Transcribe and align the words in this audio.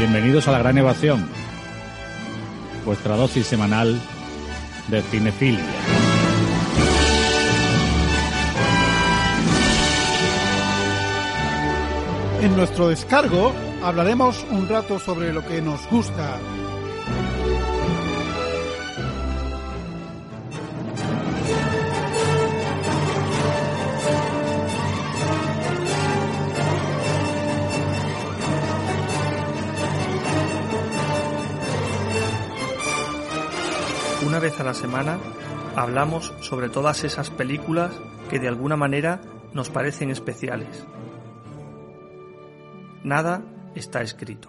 Bienvenidos 0.00 0.48
a 0.48 0.52
la 0.52 0.60
Gran 0.60 0.78
Evasión, 0.78 1.28
vuestra 2.86 3.16
dosis 3.16 3.46
semanal 3.46 4.00
de 4.88 5.02
cinefilia. 5.02 5.62
En 12.40 12.56
nuestro 12.56 12.88
descargo 12.88 13.52
hablaremos 13.84 14.42
un 14.50 14.70
rato 14.70 14.98
sobre 14.98 15.34
lo 15.34 15.44
que 15.44 15.60
nos 15.60 15.86
gusta. 15.90 16.38
Vez 34.40 34.58
a 34.58 34.64
la 34.64 34.72
semana 34.72 35.18
hablamos 35.76 36.32
sobre 36.40 36.70
todas 36.70 37.04
esas 37.04 37.28
películas 37.28 37.92
que 38.30 38.38
de 38.38 38.48
alguna 38.48 38.74
manera 38.74 39.20
nos 39.52 39.68
parecen 39.68 40.08
especiales. 40.08 40.86
Nada 43.04 43.42
está 43.74 44.00
escrito. 44.00 44.48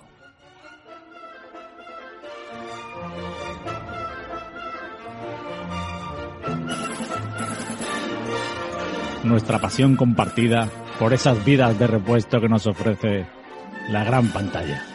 Nuestra 9.25 9.59
pasión 9.59 9.97
compartida 9.97 10.69
por 10.99 11.11
esas 11.11 11.43
vidas 11.43 11.77
de 11.77 11.87
repuesto 11.87 12.39
que 12.39 12.47
nos 12.47 12.65
ofrece 12.65 13.27
la 13.89 14.05
gran 14.05 14.29
pantalla. 14.29 14.85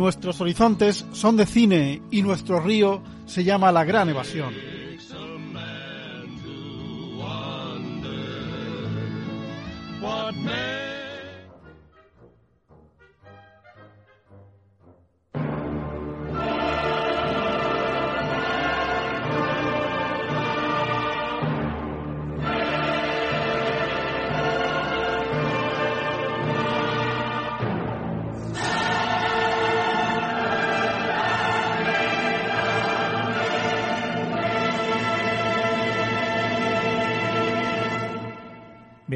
Nuestros 0.00 0.40
horizontes 0.40 1.04
son 1.12 1.36
de 1.36 1.44
cine 1.44 2.00
y 2.10 2.22
nuestro 2.22 2.58
río 2.58 3.02
se 3.26 3.44
llama 3.44 3.70
La 3.70 3.84
Gran 3.84 4.08
Evasión. 4.08 4.54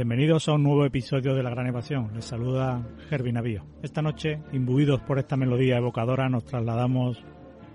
Bienvenidos 0.05 0.51
a 0.51 0.53
un 0.53 0.65
nuevo 0.65 0.85
episodio 0.85 1.35
de 1.35 1.43
La 1.43 1.49
Gran 1.49 1.67
Evasión. 1.67 2.11
Les 2.13 2.27
saluda 2.27 2.87
Gervi 3.09 3.33
Navío. 3.33 3.65
Esta 3.83 4.03
noche, 4.03 4.39
imbuidos 4.53 5.01
por 5.01 5.19
esta 5.19 5.35
melodía 5.35 5.79
evocadora, 5.79 6.29
nos 6.29 6.45
trasladamos 6.45 7.25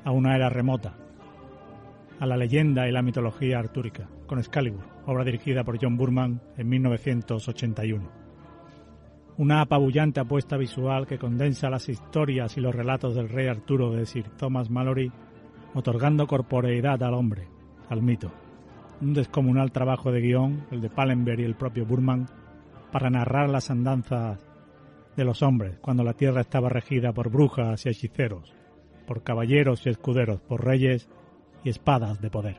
a 0.03 0.11
una 0.11 0.35
era 0.35 0.47
remota, 0.47 0.95
a 2.19 2.27
la 2.27 2.37
leyenda 2.37 2.87
y 2.87 2.91
la 2.91 3.01
mitología 3.01 3.57
artúrica, 3.57 4.07
con 4.27 4.37
Excalibur, 4.37 4.85
obra 5.07 5.23
dirigida 5.23 5.63
por 5.63 5.79
John 5.81 5.97
Burman 5.97 6.39
en 6.55 6.69
1981. 6.69 8.11
Una 9.37 9.61
apabullante 9.61 10.19
apuesta 10.19 10.55
visual 10.55 11.07
que 11.07 11.17
condensa 11.17 11.71
las 11.71 11.89
historias 11.89 12.55
y 12.57 12.61
los 12.61 12.75
relatos 12.75 13.15
del 13.15 13.29
rey 13.29 13.47
Arturo 13.47 13.91
de 13.91 14.05
Sir 14.05 14.29
Thomas 14.37 14.69
Malory, 14.69 15.11
otorgando 15.73 16.27
corporeidad 16.27 17.01
al 17.01 17.15
hombre, 17.15 17.47
al 17.89 18.03
mito 18.03 18.31
un 19.01 19.13
descomunal 19.13 19.71
trabajo 19.71 20.11
de 20.11 20.21
guion, 20.21 20.65
el 20.71 20.81
de 20.81 20.89
Pallenberg 20.89 21.39
y 21.39 21.43
el 21.43 21.55
propio 21.55 21.85
Burman, 21.85 22.27
para 22.91 23.09
narrar 23.09 23.49
las 23.49 23.69
andanzas 23.69 24.45
de 25.15 25.23
los 25.23 25.41
hombres 25.41 25.77
cuando 25.79 26.03
la 26.03 26.13
tierra 26.13 26.41
estaba 26.41 26.69
regida 26.69 27.13
por 27.13 27.29
brujas 27.29 27.85
y 27.85 27.89
hechiceros, 27.89 28.53
por 29.07 29.23
caballeros 29.23 29.85
y 29.85 29.89
escuderos, 29.89 30.41
por 30.41 30.65
reyes 30.65 31.09
y 31.63 31.69
espadas 31.69 32.21
de 32.21 32.29
poder. 32.29 32.57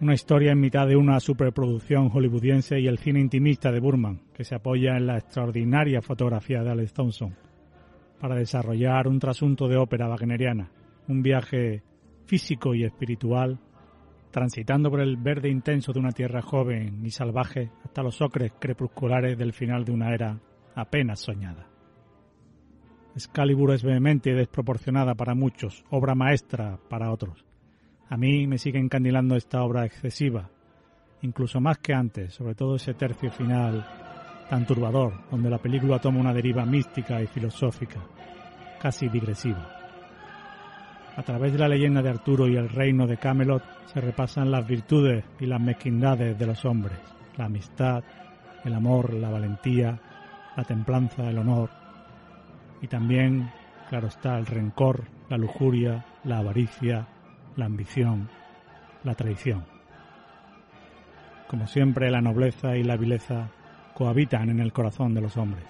Una 0.00 0.14
historia 0.14 0.52
en 0.52 0.60
mitad 0.60 0.86
de 0.86 0.96
una 0.96 1.18
superproducción 1.20 2.10
hollywoodiense 2.10 2.78
y 2.78 2.86
el 2.86 2.98
cine 2.98 3.20
intimista 3.20 3.72
de 3.72 3.80
Burman, 3.80 4.20
que 4.34 4.44
se 4.44 4.54
apoya 4.54 4.96
en 4.96 5.06
la 5.06 5.16
extraordinaria 5.16 6.02
fotografía 6.02 6.62
de 6.62 6.70
Alex 6.70 6.92
Thompson, 6.92 7.34
para 8.20 8.34
desarrollar 8.34 9.08
un 9.08 9.18
trasunto 9.18 9.68
de 9.68 9.76
ópera 9.76 10.08
wagneriana, 10.08 10.70
un 11.08 11.22
viaje 11.22 11.82
físico 12.26 12.74
y 12.74 12.84
espiritual 12.84 13.58
transitando 14.36 14.90
por 14.90 15.00
el 15.00 15.16
verde 15.16 15.48
intenso 15.48 15.94
de 15.94 15.98
una 15.98 16.12
tierra 16.12 16.42
joven 16.42 17.00
y 17.06 17.10
salvaje 17.10 17.70
hasta 17.82 18.02
los 18.02 18.20
ocres 18.20 18.52
crepusculares 18.60 19.38
del 19.38 19.54
final 19.54 19.82
de 19.82 19.92
una 19.92 20.12
era 20.12 20.38
apenas 20.74 21.20
soñada. 21.20 21.66
Excalibur 23.14 23.72
es 23.72 23.82
vehemente 23.82 24.28
y 24.28 24.34
desproporcionada 24.34 25.14
para 25.14 25.34
muchos, 25.34 25.86
obra 25.88 26.14
maestra 26.14 26.78
para 26.90 27.12
otros. 27.12 27.46
A 28.10 28.18
mí 28.18 28.46
me 28.46 28.58
sigue 28.58 28.78
encandilando 28.78 29.36
esta 29.36 29.62
obra 29.62 29.86
excesiva, 29.86 30.50
incluso 31.22 31.58
más 31.58 31.78
que 31.78 31.94
antes, 31.94 32.34
sobre 32.34 32.54
todo 32.54 32.76
ese 32.76 32.92
tercio 32.92 33.30
final 33.30 33.86
tan 34.50 34.66
turbador, 34.66 35.14
donde 35.30 35.48
la 35.48 35.62
película 35.62 35.98
toma 35.98 36.20
una 36.20 36.34
deriva 36.34 36.66
mística 36.66 37.22
y 37.22 37.26
filosófica, 37.26 38.02
casi 38.82 39.08
digresiva. 39.08 39.75
A 41.16 41.22
través 41.22 41.52
de 41.52 41.58
la 41.58 41.68
leyenda 41.68 42.02
de 42.02 42.10
Arturo 42.10 42.46
y 42.46 42.56
el 42.56 42.68
reino 42.68 43.06
de 43.06 43.16
Camelot 43.16 43.62
se 43.86 44.00
repasan 44.00 44.50
las 44.50 44.66
virtudes 44.66 45.24
y 45.40 45.46
las 45.46 45.60
mezquindades 45.60 46.38
de 46.38 46.46
los 46.46 46.64
hombres, 46.64 46.98
la 47.36 47.46
amistad, 47.46 48.04
el 48.64 48.74
amor, 48.74 49.14
la 49.14 49.30
valentía, 49.30 49.98
la 50.56 50.64
templanza, 50.64 51.28
el 51.28 51.38
honor 51.38 51.70
y 52.82 52.88
también, 52.88 53.50
claro 53.88 54.08
está, 54.08 54.38
el 54.38 54.46
rencor, 54.46 55.04
la 55.28 55.38
lujuria, 55.38 56.04
la 56.24 56.38
avaricia, 56.38 57.06
la 57.56 57.66
ambición, 57.66 58.28
la 59.02 59.14
traición. 59.14 59.64
Como 61.48 61.66
siempre, 61.66 62.10
la 62.10 62.20
nobleza 62.20 62.76
y 62.76 62.82
la 62.82 62.96
vileza 62.96 63.48
cohabitan 63.94 64.50
en 64.50 64.60
el 64.60 64.72
corazón 64.72 65.14
de 65.14 65.20
los 65.20 65.36
hombres. 65.36 65.64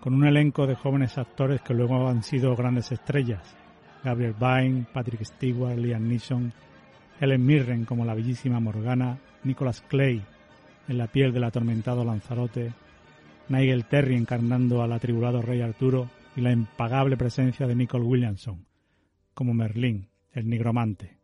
Con 0.00 0.14
un 0.14 0.26
elenco 0.26 0.66
de 0.66 0.76
jóvenes 0.76 1.18
actores 1.18 1.60
que 1.62 1.74
luego 1.74 2.08
han 2.08 2.22
sido 2.22 2.54
grandes 2.54 2.92
estrellas, 2.92 3.56
Gabriel 4.06 4.34
Byrne, 4.38 4.86
Patrick 4.92 5.24
Stewart, 5.24 5.76
Liam 5.76 6.06
Neeson, 6.06 6.52
Helen 7.18 7.44
Mirren 7.44 7.84
como 7.84 8.04
la 8.04 8.14
bellísima 8.14 8.60
Morgana, 8.60 9.18
Nicholas 9.42 9.82
Clay 9.88 10.22
en 10.86 10.98
la 10.98 11.08
piel 11.08 11.32
del 11.32 11.42
atormentado 11.42 12.04
Lanzarote, 12.04 12.72
Nigel 13.48 13.84
Terry 13.86 14.14
encarnando 14.14 14.80
al 14.80 14.92
atribulado 14.92 15.42
rey 15.42 15.60
Arturo 15.60 16.08
y 16.36 16.40
la 16.40 16.52
impagable 16.52 17.16
presencia 17.16 17.66
de 17.66 17.74
Nicole 17.74 18.04
Williamson 18.04 18.64
como 19.34 19.54
Merlín, 19.54 20.08
el 20.32 20.48
nigromante. 20.48 21.18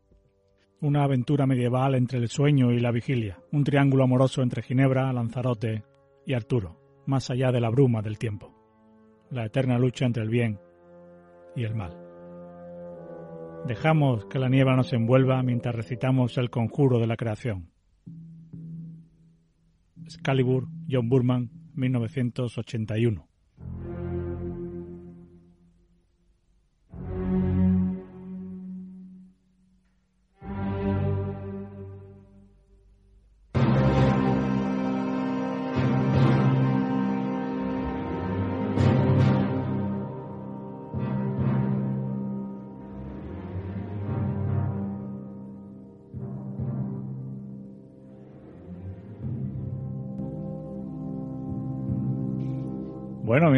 Una 0.81 1.05
aventura 1.05 1.47
medieval 1.47 1.95
entre 1.95 2.19
el 2.19 2.27
sueño 2.27 2.73
y 2.73 2.81
la 2.81 2.91
vigilia, 2.91 3.39
un 3.53 3.63
triángulo 3.63 4.03
amoroso 4.03 4.41
entre 4.41 4.61
Ginebra, 4.61 5.13
Lanzarote 5.13 5.85
y 6.25 6.33
Arturo, 6.33 6.81
más 7.05 7.29
allá 7.29 7.53
de 7.53 7.61
la 7.61 7.69
bruma 7.69 8.01
del 8.01 8.17
tiempo. 8.17 8.53
La 9.31 9.45
eterna 9.45 9.79
lucha 9.79 10.05
entre 10.05 10.23
el 10.23 10.29
bien 10.29 10.59
y 11.55 11.63
el 11.63 11.75
mal. 11.75 12.12
Dejamos 13.67 14.25
que 14.25 14.39
la 14.39 14.49
niebla 14.49 14.75
nos 14.75 14.91
envuelva 14.91 15.41
mientras 15.41 15.73
recitamos 15.73 16.37
el 16.37 16.49
conjuro 16.49 16.99
de 16.99 17.07
la 17.07 17.15
creación. 17.15 17.69
Excalibur, 20.03 20.67
John 20.89 21.07
Burman, 21.07 21.49
1981. 21.73 23.32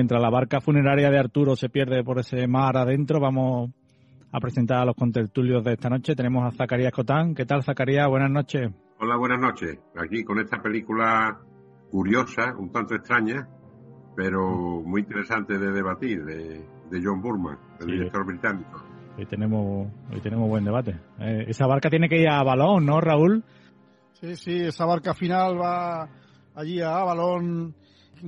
Mientras 0.05 0.21
la 0.21 0.29
barca 0.29 0.61
funeraria 0.61 1.09
de 1.09 1.17
Arturo 1.17 1.55
se 1.55 1.67
pierde 1.67 2.03
por 2.03 2.19
ese 2.19 2.47
mar 2.47 2.77
adentro, 2.77 3.19
vamos 3.19 3.71
a 4.31 4.39
presentar 4.39 4.77
a 4.81 4.85
los 4.85 4.95
contertulios 4.95 5.63
de 5.63 5.73
esta 5.73 5.89
noche. 5.89 6.15
Tenemos 6.15 6.45
a 6.45 6.55
Zacarías 6.55 6.91
Cotán. 6.91 7.33
¿Qué 7.33 7.43
tal, 7.43 7.63
Zacarías? 7.63 8.07
Buenas 8.07 8.29
noches. 8.29 8.69
Hola, 8.99 9.17
buenas 9.17 9.39
noches. 9.39 9.79
Aquí 9.95 10.23
con 10.23 10.39
esta 10.39 10.61
película 10.61 11.39
curiosa, 11.89 12.53
un 12.55 12.71
tanto 12.71 12.93
extraña, 12.93 13.49
pero 14.15 14.83
muy 14.85 15.01
interesante 15.01 15.57
de 15.57 15.71
debatir, 15.71 16.23
de, 16.23 16.63
John 17.03 17.19
Burman, 17.19 17.57
el 17.79 17.87
director 17.87 18.27
británico. 18.27 18.83
Hoy 19.17 19.25
tenemos, 19.25 19.91
hoy 20.13 20.21
tenemos 20.21 20.47
buen 20.47 20.65
debate. 20.65 20.99
Eh, 21.19 21.45
esa 21.47 21.65
barca 21.65 21.89
tiene 21.89 22.07
que 22.07 22.21
ir 22.21 22.29
a 22.29 22.43
Balón, 22.43 22.85
¿no, 22.85 23.01
Raúl? 23.01 23.43
Sí, 24.13 24.35
sí, 24.35 24.55
esa 24.55 24.85
barca 24.85 25.15
final 25.15 25.59
va 25.59 26.07
allí 26.53 26.79
a 26.79 27.03
Balón 27.03 27.73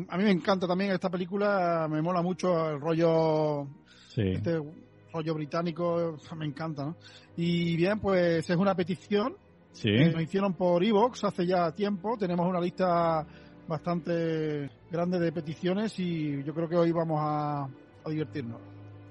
a 0.09 0.17
mí 0.17 0.23
me 0.23 0.31
encanta 0.31 0.67
también 0.67 0.91
esta 0.91 1.09
película, 1.09 1.87
me 1.89 2.01
mola 2.01 2.21
mucho 2.21 2.69
el 2.69 2.79
rollo, 2.79 3.67
este 4.15 4.59
rollo 5.13 5.33
británico, 5.33 6.17
me 6.35 6.45
encanta, 6.45 6.85
¿no? 6.85 6.97
Y 7.35 7.75
bien, 7.75 7.99
pues 7.99 8.49
es 8.49 8.55
una 8.55 8.75
petición 8.75 9.35
que 9.81 10.09
nos 10.09 10.21
hicieron 10.21 10.53
por 10.53 10.83
Evox 10.83 11.23
hace 11.23 11.45
ya 11.45 11.71
tiempo, 11.71 12.17
tenemos 12.17 12.47
una 12.47 12.59
lista 12.59 13.25
bastante 13.67 14.69
grande 14.89 15.19
de 15.19 15.31
peticiones 15.31 15.99
y 15.99 16.43
yo 16.43 16.53
creo 16.53 16.67
que 16.67 16.77
hoy 16.77 16.91
vamos 16.91 17.19
a, 17.21 17.67
divertirnos. 18.09 18.61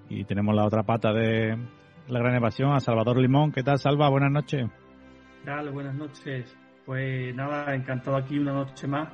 Y 0.08 0.24
tenemos 0.24 0.54
la 0.54 0.64
otra 0.64 0.82
pata 0.82 1.12
de 1.12 1.54
la 2.08 2.18
gran 2.18 2.34
evasión, 2.34 2.72
a 2.72 2.80
Salvador 2.80 3.18
Limón. 3.18 3.52
¿Qué 3.52 3.62
tal, 3.62 3.78
Salva? 3.78 4.08
Buenas 4.08 4.32
noches. 4.32 4.70
Dale, 5.44 5.70
buenas 5.70 5.94
noches. 5.94 6.56
Pues 6.86 7.34
nada, 7.34 7.74
encantado 7.74 8.16
aquí 8.16 8.38
una 8.38 8.54
noche 8.54 8.86
más 8.86 9.12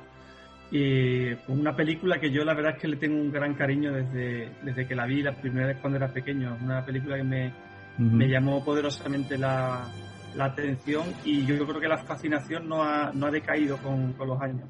y 0.75 1.35
pues 1.35 1.59
una 1.59 1.75
película 1.75 2.19
que 2.19 2.31
yo 2.31 2.43
la 2.43 2.55
verdad 2.55 2.73
es 2.75 2.81
que 2.81 2.87
le 2.87 2.97
tengo 2.97 3.21
un 3.21 3.31
gran 3.31 3.53
cariño 3.53 3.93
desde, 3.93 4.49
desde 4.63 4.87
que 4.87 4.95
la 4.95 5.05
vi 5.05 5.21
la 5.21 5.35
primera 5.35 5.67
vez 5.67 5.77
cuando 5.79 5.97
era 5.97 6.11
pequeño. 6.11 6.57
Una 6.63 6.83
película 6.83 7.15
que 7.15 7.23
me, 7.23 7.53
me 7.99 8.27
llamó 8.27 8.65
poderosamente 8.65 9.37
la, 9.37 9.87
la, 10.33 10.45
atención 10.45 11.03
y 11.23 11.45
yo, 11.45 11.63
creo 11.67 11.79
que 11.79 11.87
la 11.87 11.99
fascinación 11.99 12.67
no 12.67 12.81
ha, 12.81 13.11
no 13.13 13.27
ha 13.27 13.29
decaído 13.29 13.77
con, 13.77 14.13
con, 14.13 14.27
los 14.27 14.41
años. 14.41 14.67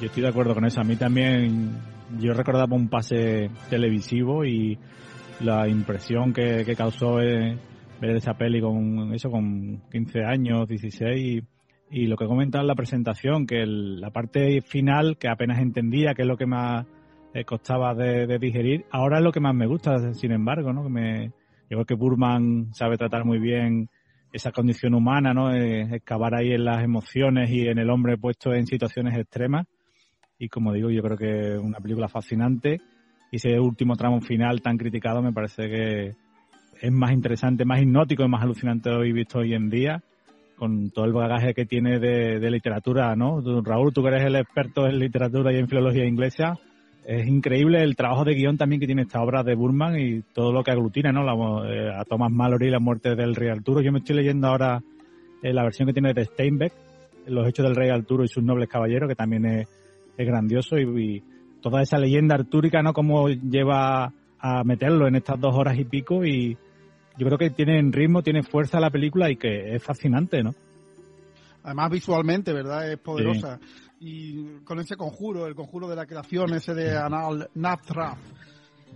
Yo 0.00 0.06
estoy 0.06 0.22
de 0.22 0.30
acuerdo 0.30 0.54
con 0.54 0.64
eso. 0.64 0.80
A 0.80 0.84
mí 0.84 0.96
también, 0.96 1.72
yo 2.18 2.32
recordaba 2.32 2.74
un 2.74 2.88
pase 2.88 3.50
televisivo 3.68 4.46
y 4.46 4.78
la 5.40 5.68
impresión 5.68 6.32
que, 6.32 6.64
que 6.64 6.74
causó 6.74 7.16
ver 7.16 7.58
esa 8.00 8.32
peli 8.32 8.62
con 8.62 9.12
eso 9.12 9.30
con 9.30 9.82
15 9.90 10.24
años, 10.24 10.66
16 10.66 11.42
y 11.92 12.06
lo 12.06 12.16
que 12.16 12.26
comenta 12.26 12.58
en 12.58 12.66
la 12.66 12.74
presentación, 12.74 13.46
que 13.46 13.66
la 13.66 14.10
parte 14.10 14.62
final, 14.62 15.18
que 15.18 15.28
apenas 15.28 15.58
entendía, 15.58 16.14
que 16.14 16.22
es 16.22 16.28
lo 16.28 16.38
que 16.38 16.46
más 16.46 16.86
eh, 17.34 17.44
costaba 17.44 17.94
de, 17.94 18.38
digerir, 18.38 18.86
ahora 18.90 19.18
es 19.18 19.22
lo 19.22 19.30
que 19.30 19.40
más 19.40 19.54
me 19.54 19.66
gusta, 19.66 20.14
sin 20.14 20.32
embargo, 20.32 20.72
¿no? 20.72 20.84
Que 20.84 20.88
me, 20.88 21.26
yo 21.68 21.76
creo 21.76 21.84
que 21.84 21.94
Burman 21.94 22.72
sabe 22.72 22.96
tratar 22.96 23.26
muy 23.26 23.38
bien 23.38 23.90
esa 24.32 24.52
condición 24.52 24.94
humana, 24.94 25.34
¿no? 25.34 25.54
Eh, 25.54 25.82
excavar 25.96 26.34
ahí 26.34 26.52
en 26.52 26.64
las 26.64 26.82
emociones 26.82 27.50
y 27.50 27.68
en 27.68 27.78
el 27.78 27.90
hombre 27.90 28.16
puesto 28.16 28.54
en 28.54 28.66
situaciones 28.66 29.18
extremas. 29.18 29.66
Y 30.38 30.48
como 30.48 30.72
digo, 30.72 30.88
yo 30.88 31.02
creo 31.02 31.18
que 31.18 31.54
es 31.56 31.58
una 31.58 31.78
película 31.78 32.08
fascinante. 32.08 32.80
Y 33.30 33.36
ese 33.36 33.60
último 33.60 33.96
tramo 33.96 34.22
final 34.22 34.62
tan 34.62 34.78
criticado 34.78 35.20
me 35.20 35.32
parece 35.32 35.68
que 35.68 36.14
es 36.80 36.90
más 36.90 37.12
interesante, 37.12 37.66
más 37.66 37.82
hipnótico 37.82 38.24
y 38.24 38.28
más 38.28 38.42
alucinante 38.42 38.88
hoy 38.88 39.12
visto 39.12 39.40
hoy 39.40 39.52
en 39.52 39.68
día 39.68 40.02
con 40.56 40.90
todo 40.90 41.04
el 41.04 41.12
bagaje 41.12 41.54
que 41.54 41.66
tiene 41.66 41.98
de, 41.98 42.50
literatura, 42.50 43.14
¿no? 43.16 43.40
Raúl, 43.62 43.92
tú 43.92 44.02
que 44.02 44.08
eres 44.08 44.24
el 44.26 44.36
experto 44.36 44.86
en 44.86 44.98
literatura 44.98 45.52
y 45.52 45.58
en 45.58 45.68
filología 45.68 46.06
inglesa, 46.06 46.58
es 47.04 47.26
increíble 47.26 47.82
el 47.82 47.96
trabajo 47.96 48.24
de 48.24 48.34
guion 48.34 48.56
también 48.56 48.78
que 48.78 48.86
tiene 48.86 49.02
esta 49.02 49.20
obra 49.20 49.42
de 49.42 49.56
Burman 49.56 49.98
y 49.98 50.22
todo 50.32 50.52
lo 50.52 50.62
que 50.62 50.70
aglutina, 50.70 51.10
¿no? 51.10 51.24
La, 51.24 51.34
eh, 51.68 51.90
a 51.92 52.04
Thomas 52.04 52.30
Mallory, 52.30 52.70
la 52.70 52.78
muerte 52.78 53.16
del 53.16 53.34
rey 53.34 53.48
Arturo. 53.48 53.80
Yo 53.80 53.90
me 53.90 53.98
estoy 53.98 54.16
leyendo 54.16 54.46
ahora 54.46 54.80
eh, 55.42 55.52
la 55.52 55.64
versión 55.64 55.88
que 55.88 55.92
tiene 55.92 56.14
de 56.14 56.24
Steinbeck, 56.24 56.72
Los 57.26 57.48
hechos 57.48 57.64
del 57.64 57.74
rey 57.74 57.90
Arturo 57.90 58.24
y 58.24 58.28
sus 58.28 58.44
nobles 58.44 58.68
caballeros, 58.68 59.08
que 59.08 59.16
también 59.16 59.46
es, 59.46 59.68
grandioso 60.16 60.78
y, 60.78 61.24
toda 61.60 61.82
esa 61.82 61.98
leyenda 61.98 62.34
artúrica, 62.34 62.82
¿no? 62.82 62.92
Cómo 62.92 63.28
lleva 63.28 64.12
a 64.38 64.64
meterlo 64.64 65.06
en 65.06 65.14
estas 65.14 65.40
dos 65.40 65.54
horas 65.56 65.78
y 65.78 65.84
pico 65.84 66.24
y 66.24 66.56
yo 67.16 67.26
creo 67.26 67.38
que 67.38 67.50
tiene 67.50 67.80
ritmo, 67.90 68.22
tiene 68.22 68.42
fuerza 68.42 68.80
la 68.80 68.90
película 68.90 69.30
y 69.30 69.36
que 69.36 69.74
es 69.74 69.82
fascinante, 69.82 70.42
¿no? 70.42 70.54
Además 71.62 71.90
visualmente, 71.90 72.52
¿verdad? 72.52 72.90
Es 72.90 72.98
poderosa. 72.98 73.60
Y 74.00 74.60
con 74.64 74.80
ese 74.80 74.96
conjuro, 74.96 75.46
el 75.46 75.54
conjuro 75.54 75.88
de 75.88 75.96
la 75.96 76.06
creación, 76.06 76.52
ese 76.54 76.74
de 76.74 76.96
Anal 76.96 77.48
Nathrath, 77.54 78.18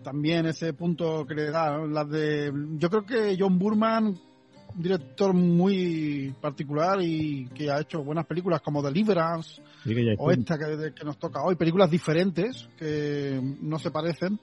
también 0.02 0.46
ese 0.46 0.72
punto 0.72 1.24
que 1.26 1.34
le 1.34 1.50
da, 1.50 1.78
las 1.78 2.08
de... 2.08 2.52
Yo 2.76 2.90
creo 2.90 3.04
que 3.04 3.36
John 3.38 3.58
Burman, 3.58 4.06
un 4.06 4.82
director 4.82 5.32
muy 5.32 6.34
particular 6.40 6.98
y 7.00 7.46
que 7.54 7.70
ha 7.70 7.80
hecho 7.80 8.02
buenas 8.02 8.26
películas 8.26 8.60
como 8.60 8.82
Deliverance 8.82 9.62
o 10.18 10.30
esta 10.32 10.58
que, 10.58 10.92
que 10.92 11.04
nos 11.04 11.18
toca 11.18 11.42
hoy, 11.44 11.54
películas 11.54 11.90
diferentes 11.90 12.68
que 12.76 13.40
no 13.60 13.78
se 13.78 13.90
parecen, 13.90 14.40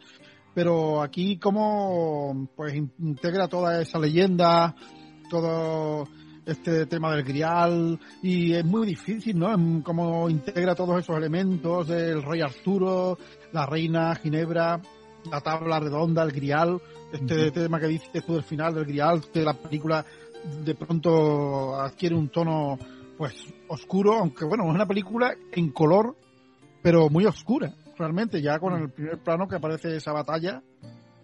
pero 0.53 1.01
aquí 1.01 1.37
como 1.37 2.47
pues 2.55 2.75
integra 2.75 3.47
toda 3.47 3.81
esa 3.81 3.99
leyenda, 3.99 4.75
todo 5.29 6.07
este 6.45 6.85
tema 6.85 7.15
del 7.15 7.23
grial 7.23 7.99
y 8.21 8.53
es 8.53 8.65
muy 8.65 8.85
difícil, 8.87 9.39
¿no? 9.39 9.83
Como 9.83 10.29
integra 10.29 10.75
todos 10.75 10.99
esos 10.99 11.17
elementos 11.17 11.87
del 11.87 12.21
rey 12.21 12.41
Arturo, 12.41 13.17
la 13.51 13.65
reina 13.65 14.15
Ginebra, 14.15 14.81
la 15.31 15.41
tabla 15.41 15.79
redonda, 15.79 16.23
el 16.23 16.31
grial, 16.31 16.81
este 17.11 17.51
tema 17.51 17.79
que 17.79 17.87
dices 17.87 18.25
tú 18.25 18.33
del 18.33 18.43
final 18.43 18.75
del 18.75 18.85
grial, 18.85 19.21
que 19.31 19.41
la 19.41 19.53
película 19.53 20.05
de 20.63 20.75
pronto 20.75 21.75
adquiere 21.79 22.15
un 22.15 22.29
tono 22.29 22.77
pues 23.17 23.33
oscuro, 23.69 24.15
aunque 24.15 24.45
bueno, 24.45 24.65
es 24.65 24.75
una 24.75 24.85
película 24.85 25.33
en 25.51 25.71
color, 25.71 26.15
pero 26.81 27.09
muy 27.09 27.25
oscura 27.25 27.73
realmente, 27.97 28.41
ya 28.41 28.59
con 28.59 28.73
el 28.73 28.89
primer 28.91 29.19
plano 29.19 29.47
que 29.47 29.55
aparece 29.55 29.95
esa 29.95 30.11
batalla. 30.11 30.61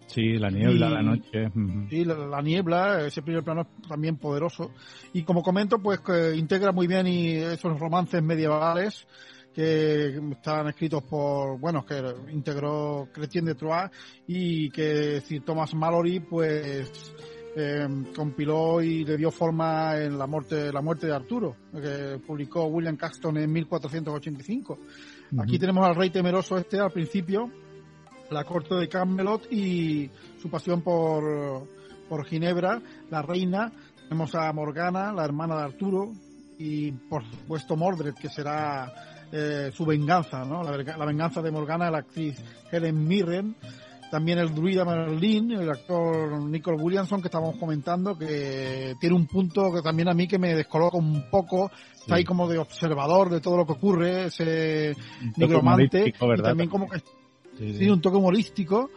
Sí, 0.06 0.38
la 0.38 0.50
niebla, 0.50 0.90
la 0.90 1.02
noche. 1.02 1.50
Sí, 1.88 2.04
la, 2.04 2.42
niebla, 2.42 3.06
ese 3.06 3.22
primer 3.22 3.44
plano 3.44 3.68
también 3.88 4.16
poderoso. 4.16 4.72
Y 5.12 5.22
como 5.22 5.42
comento, 5.42 5.78
pues 5.78 6.00
que 6.00 6.34
integra 6.34 6.72
muy 6.72 6.88
bien 6.88 7.06
y 7.06 7.34
esos 7.36 7.78
romances 7.78 8.20
medievales 8.20 9.06
que 9.54 10.18
están 10.32 10.68
escritos 10.68 11.02
por, 11.04 11.58
bueno, 11.58 11.84
que 11.84 12.02
integró 12.32 13.08
Chrétien 13.12 13.44
de 13.44 13.54
Troyes 13.54 13.90
y 14.26 14.70
que 14.70 15.20
si 15.20 15.40
Thomas 15.40 15.74
Mallory, 15.74 16.20
pues 16.20 17.14
eh, 17.56 17.88
compiló 18.14 18.80
y 18.80 19.04
le 19.04 19.16
dio 19.16 19.30
forma 19.30 19.96
en 19.96 20.16
la 20.16 20.26
muerte, 20.26 20.72
la 20.72 20.82
muerte 20.82 21.08
de 21.08 21.14
Arturo, 21.14 21.56
que 21.72 22.20
publicó 22.24 22.66
William 22.66 22.96
Caxton 22.96 23.38
en 23.38 23.52
1485. 23.52 24.78
Aquí 25.38 25.58
tenemos 25.58 25.86
al 25.86 25.94
rey 25.94 26.10
temeroso 26.10 26.58
este 26.58 26.80
al 26.80 26.90
principio, 26.90 27.50
la 28.30 28.44
corte 28.44 28.74
de 28.74 28.88
Camelot 28.88 29.50
y 29.52 30.10
su 30.40 30.50
pasión 30.50 30.82
por, 30.82 31.68
por 32.08 32.24
Ginebra, 32.26 32.80
la 33.10 33.22
reina. 33.22 33.72
Tenemos 34.02 34.34
a 34.34 34.52
Morgana, 34.52 35.12
la 35.12 35.24
hermana 35.24 35.56
de 35.56 35.62
Arturo, 35.62 36.12
y 36.58 36.90
por 36.90 37.24
supuesto 37.24 37.76
Mordred, 37.76 38.14
que 38.14 38.28
será 38.28 38.92
eh, 39.30 39.70
su 39.72 39.86
venganza, 39.86 40.44
¿no? 40.44 40.64
La, 40.64 40.76
la, 40.76 41.06
venganza 41.06 41.40
de 41.40 41.52
Morgana, 41.52 41.90
la 41.90 41.98
actriz 41.98 42.42
Helen 42.72 43.06
Mirren. 43.06 43.54
También 44.10 44.40
el 44.40 44.52
druida 44.52 44.84
Merlin, 44.84 45.52
el 45.52 45.70
actor 45.70 46.42
Nicole 46.42 46.82
Williamson, 46.82 47.22
que 47.22 47.28
estábamos 47.28 47.56
comentando, 47.56 48.18
que 48.18 48.96
tiene 48.98 49.14
un 49.14 49.28
punto 49.28 49.72
que 49.72 49.82
también 49.82 50.08
a 50.08 50.14
mí 50.14 50.26
que 50.26 50.40
me 50.40 50.52
descoloca 50.56 50.98
un 50.98 51.30
poco. 51.30 51.70
Está 52.00 52.14
ahí 52.16 52.24
como 52.24 52.48
de 52.48 52.58
observador 52.58 53.28
de 53.28 53.40
todo 53.40 53.58
lo 53.58 53.66
que 53.66 53.72
ocurre, 53.72 54.26
ese 54.26 54.96
nigromante. 55.36 56.08
Y 56.08 56.42
también 56.42 56.70
como 56.70 56.88
que 56.88 57.02
tiene 57.58 57.92
un 57.92 58.00
toque 58.00 58.16
humorístico. 58.16 58.90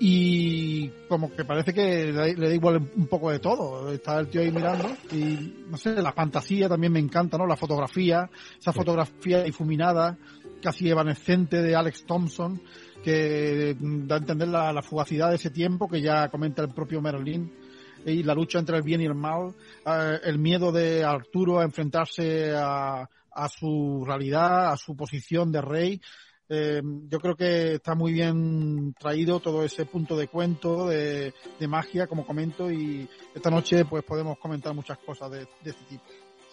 y 0.00 0.88
como 1.08 1.30
que 1.32 1.44
parece 1.44 1.72
que 1.72 2.12
le, 2.12 2.34
da 2.34 2.52
igual 2.52 2.90
un 2.96 3.06
poco 3.06 3.30
de 3.30 3.38
todo. 3.38 3.92
Está 3.92 4.18
el 4.18 4.28
tío 4.28 4.40
ahí 4.40 4.50
mirando 4.50 4.88
y 5.12 5.64
no 5.68 5.76
sé, 5.76 6.02
la 6.02 6.12
fantasía 6.12 6.68
también 6.68 6.92
me 6.92 6.98
encanta, 6.98 7.38
¿no? 7.38 7.46
La 7.46 7.56
fotografía, 7.56 8.28
esa 8.58 8.72
fotografía 8.72 9.44
difuminada, 9.44 10.18
casi 10.60 10.88
evanescente 10.88 11.62
de 11.62 11.76
Alex 11.76 12.04
Thompson, 12.04 12.60
que 13.04 13.76
da 13.80 14.16
a 14.16 14.18
entender 14.18 14.48
la, 14.48 14.72
la 14.72 14.82
fugacidad 14.82 15.30
de 15.30 15.36
ese 15.36 15.50
tiempo 15.50 15.88
que 15.88 16.00
ya 16.00 16.28
comenta 16.28 16.62
el 16.62 16.70
propio 16.70 17.00
Merlin 17.00 17.61
y 18.06 18.22
la 18.22 18.34
lucha 18.34 18.58
entre 18.58 18.76
el 18.76 18.82
bien 18.82 19.00
y 19.00 19.06
el 19.06 19.14
mal, 19.14 19.54
eh, 19.86 20.18
el 20.24 20.38
miedo 20.38 20.72
de 20.72 21.04
Arturo 21.04 21.60
a 21.60 21.64
enfrentarse 21.64 22.52
a, 22.56 23.08
a 23.30 23.48
su 23.48 24.04
realidad, 24.06 24.72
a 24.72 24.76
su 24.76 24.96
posición 24.96 25.52
de 25.52 25.60
rey, 25.60 26.00
eh, 26.54 26.82
yo 27.08 27.18
creo 27.18 27.34
que 27.34 27.76
está 27.76 27.94
muy 27.94 28.12
bien 28.12 28.92
traído 29.00 29.40
todo 29.40 29.64
ese 29.64 29.86
punto 29.86 30.18
de 30.18 30.28
cuento, 30.28 30.86
de, 30.86 31.32
magia, 31.66 32.06
como 32.06 32.26
comento, 32.26 32.70
y 32.70 33.08
esta 33.34 33.48
noche 33.48 33.86
pues 33.86 34.04
podemos 34.04 34.36
comentar 34.38 34.74
muchas 34.74 34.98
cosas 34.98 35.30
de, 35.30 35.46
este 35.64 35.84
tipo. 35.88 36.04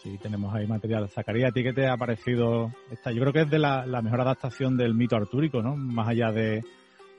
Sí, 0.02 0.18
tenemos 0.22 0.56
ahí 0.56 0.66
material. 0.66 1.10
Zacarías, 1.10 1.50
¿a 1.50 1.54
ti 1.54 1.64
qué 1.64 1.74
te 1.74 1.86
ha 1.86 1.98
parecido 1.98 2.72
esta? 2.90 3.12
Yo 3.12 3.20
creo 3.20 3.34
que 3.34 3.42
es 3.42 3.50
de 3.50 3.60
la, 3.60 4.02
mejor 4.02 4.22
adaptación 4.22 4.78
del 4.78 4.94
mito 4.94 5.18
artúrico, 5.18 5.62
¿no? 5.62 5.76
Más 5.76 6.08
allá 6.08 6.32
de, 6.32 6.64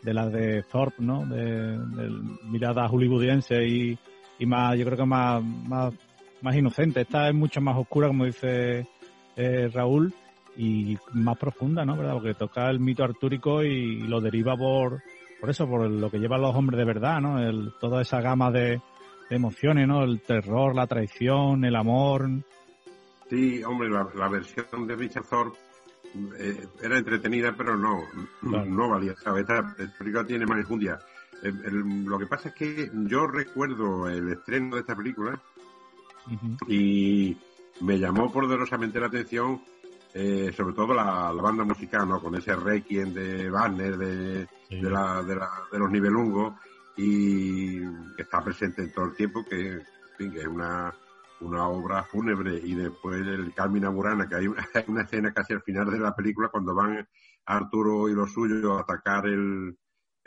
de 0.01 0.15
la 0.15 0.31
de 0.31 0.63
Thorpe, 0.63 1.03
¿no? 1.03 1.27
De, 1.27 1.79
mirada 2.45 2.89
hollywoodiense 2.89 3.63
y, 3.63 3.99
y 4.41 4.47
más, 4.47 4.77
yo 4.77 4.87
creo 4.87 4.97
que 4.97 5.05
más, 5.05 5.45
más, 5.45 5.95
más 6.41 6.57
inocente. 6.57 7.03
Esta 7.03 7.29
es 7.29 7.35
mucho 7.35 7.61
más 7.61 7.77
oscura, 7.77 8.09
como 8.09 8.25
dice 8.25 8.87
eh, 9.37 9.71
Raúl, 9.73 10.13
y 10.57 10.97
más 11.13 11.39
profunda, 11.39 11.85
¿no? 11.85 11.95
¿Verdad? 11.97 12.15
Porque 12.15 12.35
toca 12.35 12.69
el 12.71 12.81
mito 12.81 13.05
artúrico 13.05 13.63
y 13.63 14.01
lo 14.01 14.21
deriva 14.21 14.57
por, 14.57 15.03
por 15.39 15.51
eso, 15.51 15.69
por 15.69 15.89
lo 15.89 16.11
que 16.11 16.19
llevan 16.19 16.41
los 16.41 16.57
hombres 16.57 16.79
de 16.79 16.87
verdad, 16.87 17.21
¿no? 17.21 17.39
El, 17.39 17.75
toda 17.79 18.01
esa 18.01 18.23
gama 18.23 18.51
de, 18.51 18.81
emociones, 19.29 19.87
¿no? 19.87 20.03
El 20.03 20.23
terror, 20.23 20.75
la 20.75 20.87
traición, 20.87 21.65
el 21.67 21.77
amor. 21.77 22.29
Sí, 23.29 23.63
hombre, 23.63 23.91
la, 23.91 24.29
versión 24.29 24.87
de 24.87 24.97
Richard 24.97 25.27
Thorpe 25.27 25.59
eh, 26.39 26.67
era 26.83 26.99
entretenida, 26.99 27.55
pero 27.57 27.77
no, 27.77 28.01
no 28.43 28.89
valía. 28.89 29.15
¿sabes? 29.23 29.43
Esta 29.43 29.77
película 29.99 30.25
tiene 30.25 30.47
más 30.47 30.59
enjundia. 30.59 30.99
Lo 31.43 32.19
que 32.19 32.27
pasa 32.27 32.51
es 32.51 32.55
que 32.55 32.91
yo 33.07 33.27
recuerdo 33.27 34.09
el 34.09 34.33
estreno 34.33 34.75
de 34.75 34.81
esta 34.81 34.97
película 34.97 35.41
y 36.69 37.37
me 37.81 37.99
llamó 37.99 38.31
poderosamente 38.31 39.01
la 39.01 39.07
atención 39.07 39.61
eh, 40.13 40.53
sobre 40.57 40.75
todo 40.75 40.93
la, 40.93 41.31
banda 41.33 41.65
musical, 41.65 42.09
¿no? 42.09 42.21
Con 42.21 42.35
ese 42.35 42.57
requiem 42.57 43.15
de 43.15 43.49
Wagner, 43.49 43.97
de, 43.97 44.49
de, 44.69 44.91
la, 44.91 45.23
de, 45.23 45.37
la, 45.37 45.49
de, 45.71 45.79
los 45.79 45.91
nivelungos, 45.91 46.55
y 46.97 47.79
que 48.17 48.23
está 48.23 48.43
presente 48.43 48.83
en 48.83 48.93
todo 48.93 49.05
el 49.07 49.15
tiempo, 49.15 49.45
que, 49.45 49.81
es 50.19 50.47
una, 50.47 50.93
una 51.41 51.69
obra 51.69 52.03
fúnebre. 52.03 52.61
Y 52.63 52.75
después 52.75 53.21
el 53.21 53.55
Carmina 53.55 53.89
Burana, 53.89 54.29
que 54.29 54.35
hay 54.35 54.49
una, 54.49 54.67
una, 54.89 55.03
escena 55.03 55.33
casi 55.33 55.53
al 55.53 55.63
final 55.63 55.89
de 55.91 56.01
la 56.01 56.15
película, 56.15 56.49
cuando 56.49 56.75
van 56.75 57.07
Arturo 57.47 58.09
y 58.09 58.13
los 58.13 58.33
suyos 58.33 58.79
a 58.79 58.83
atacar 58.83 59.27
el, 59.27 59.79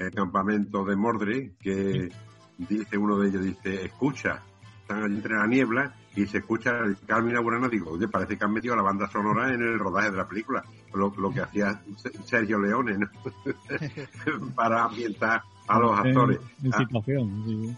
el 0.06 0.12
campamento 0.12 0.84
de 0.84 0.96
Mordred, 0.96 1.52
que 1.60 2.10
dice 2.58 2.98
uno 2.98 3.18
de 3.18 3.30
ellos, 3.30 3.44
dice, 3.44 3.86
escucha, 3.86 4.42
están 4.82 5.04
allí 5.04 5.16
entre 5.16 5.36
la 5.36 5.48
niebla 5.48 5.94
y 6.16 6.26
se 6.28 6.40
escucha 6.40 6.78
el 6.80 6.98
Carmina 7.06 7.40
Burana, 7.40 7.68
digo, 7.68 7.92
oye, 7.92 8.08
parece 8.08 8.38
que 8.38 8.46
han 8.46 8.54
metido 8.54 8.76
la 8.76 8.84
banda 8.84 9.10
sonora 9.10 9.54
en 9.54 9.62
el 9.62 9.80
rodaje 9.80 10.12
de 10.12 10.18
la 10.18 10.28
película, 10.28 10.64
lo, 10.94 11.32
que 11.32 11.42
hacía 11.42 11.82
Sergio 12.26 12.60
Leone, 12.60 12.98
¿no? 12.98 13.08
para 14.56 14.84
ambientar 14.84 15.42
a 15.68 15.80
los 15.80 15.98
actores. 15.98 16.40
Situación, 16.78 17.78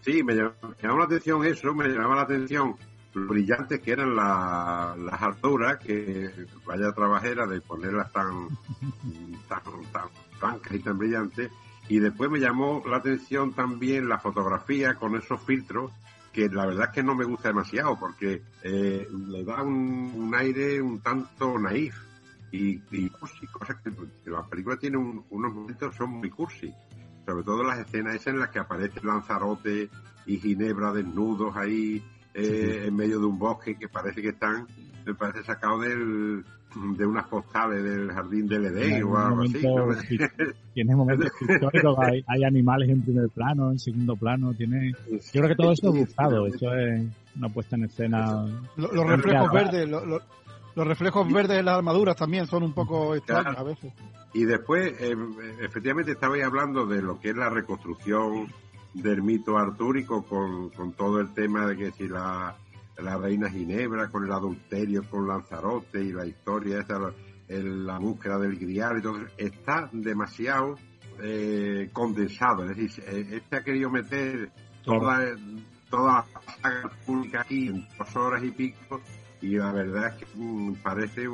sí. 0.00 0.22
me, 0.22 0.34
llamaba 0.34 1.00
la 1.00 1.04
atención 1.04 1.44
eso, 1.44 1.74
me 1.74 1.88
llamaba 1.88 2.16
la 2.16 2.22
atención 2.22 2.76
lo 3.12 3.28
brillantes 3.28 3.80
que 3.80 3.92
eran 3.92 4.14
las 4.14 5.22
alturas, 5.22 5.78
que 5.78 6.30
vaya 6.66 6.92
trabajera 6.92 7.46
de 7.46 7.60
ponerlas 7.62 8.12
tan, 8.12 8.48
tan, 9.48 9.62
tan 9.92 10.08
blancas 10.40 10.74
y 10.74 10.78
tan 10.80 10.98
brillantes. 10.98 11.50
Y 11.88 11.98
después 12.00 12.30
me 12.30 12.40
llamó 12.40 12.82
la 12.86 12.96
atención 12.96 13.52
también 13.52 14.08
la 14.08 14.18
fotografía 14.18 14.94
con 14.94 15.16
esos 15.16 15.40
filtros 15.42 15.92
que 16.36 16.50
la 16.50 16.66
verdad 16.66 16.88
es 16.88 16.90
que 16.90 17.02
no 17.02 17.14
me 17.14 17.24
gusta 17.24 17.48
demasiado 17.48 17.98
porque 17.98 18.42
eh, 18.62 19.08
le 19.10 19.42
da 19.42 19.62
un, 19.62 20.30
aire 20.36 20.82
un 20.82 21.00
tanto 21.00 21.58
naif 21.58 21.96
y, 22.52 23.08
cursi, 23.08 23.46
cosas 23.46 23.76
que, 23.82 23.90
la 24.30 24.46
película 24.46 24.76
tiene 24.76 24.98
unos 24.98 25.54
momentos 25.54 25.94
son 25.94 26.10
muy 26.10 26.28
cursi, 26.28 26.72
sobre 27.24 27.42
todo 27.42 27.62
las 27.64 27.78
escenas 27.78 28.16
esas 28.16 28.28
en 28.28 28.40
las 28.40 28.50
que 28.50 28.58
aparece 28.58 29.00
Lanzarote 29.02 29.88
y 30.26 30.36
Ginebra 30.36 30.92
desnudos 30.92 31.56
ahí 31.56 32.04
eh, 32.36 32.84
en 32.86 32.94
medio 32.94 33.18
de 33.18 33.26
un 33.26 33.38
bosque 33.38 33.76
que 33.76 33.88
parece 33.88 34.20
que 34.20 34.28
están, 34.28 34.66
me 35.06 35.14
parece 35.14 35.42
sacado 35.42 35.80
del, 35.80 36.44
de 36.96 37.06
unas 37.06 37.26
postales 37.28 37.82
del 37.82 38.12
jardín 38.12 38.46
del 38.46 38.66
Edén 38.66 39.02
o 39.04 39.16
algo 39.16 39.42
así. 39.92 40.18
Tiene 40.74 40.94
momentos 40.94 41.30
históricos, 41.40 41.96
hay, 41.98 42.22
hay, 42.26 42.44
animales 42.44 42.90
en 42.90 43.02
primer 43.02 43.30
plano, 43.30 43.70
en 43.70 43.78
segundo 43.78 44.16
plano, 44.16 44.52
tiene... 44.52 44.92
Yo 45.10 45.40
creo 45.40 45.48
que 45.48 45.54
todo 45.54 45.72
eso 45.72 45.88
es 45.88 46.00
buscado, 46.00 46.46
eso 46.46 46.74
es 46.74 47.06
una 47.34 47.48
puesta 47.48 47.76
en 47.76 47.84
escena... 47.84 48.44
Los, 48.76 49.06
reflejos 49.06 49.50
verdes, 49.52 49.88
los 49.88 50.86
reflejos 50.86 51.32
verdes 51.32 51.56
de 51.56 51.62
las 51.62 51.78
armaduras 51.78 52.16
también 52.16 52.46
son 52.46 52.64
un 52.64 52.74
poco 52.74 53.14
extraños 53.14 53.56
a 53.56 53.62
veces. 53.62 53.94
Y 54.34 54.44
después, 54.44 54.92
eh, 55.00 55.16
efectivamente, 55.62 56.12
estabais 56.12 56.44
hablando 56.44 56.84
de 56.84 57.00
lo 57.00 57.18
que 57.18 57.30
es 57.30 57.36
la 57.36 57.48
reconstrucción 57.48 58.48
del 59.02 59.22
mito 59.22 59.56
artúrico 59.56 60.24
con, 60.24 60.70
con 60.70 60.92
todo 60.92 61.20
el 61.20 61.32
tema 61.34 61.66
de 61.66 61.76
que 61.76 61.92
si 61.92 62.08
la 62.08 62.56
la 62.98 63.16
reina 63.18 63.50
Ginebra 63.50 64.08
con 64.08 64.24
el 64.24 64.32
adulterio 64.32 65.02
con 65.08 65.28
Lanzarote 65.28 66.02
y 66.02 66.12
la 66.12 66.26
historia 66.26 66.80
esta, 66.80 67.12
la 67.48 67.98
búsqueda 67.98 68.38
del 68.38 68.58
grial 68.58 68.98
y 68.98 69.02
todo 69.02 69.18
está 69.36 69.88
demasiado 69.92 70.76
eh, 71.22 71.90
condensado. 71.92 72.64
Es 72.64 72.76
decir, 72.76 73.04
eh, 73.06 73.28
este 73.32 73.56
ha 73.56 73.62
querido 73.62 73.90
meter 73.90 74.50
toda, 74.84 75.24
toda 75.90 76.26
la 76.34 76.52
saga 76.62 76.90
pública 77.04 77.42
aquí 77.42 77.68
en 77.68 77.86
dos 77.98 78.16
horas 78.16 78.42
y 78.42 78.50
pico 78.50 79.00
y 79.40 79.56
la 79.56 79.72
verdad 79.72 80.08
es 80.08 80.24
que 80.24 80.26
mm, 80.34 80.76
parece 80.82 81.28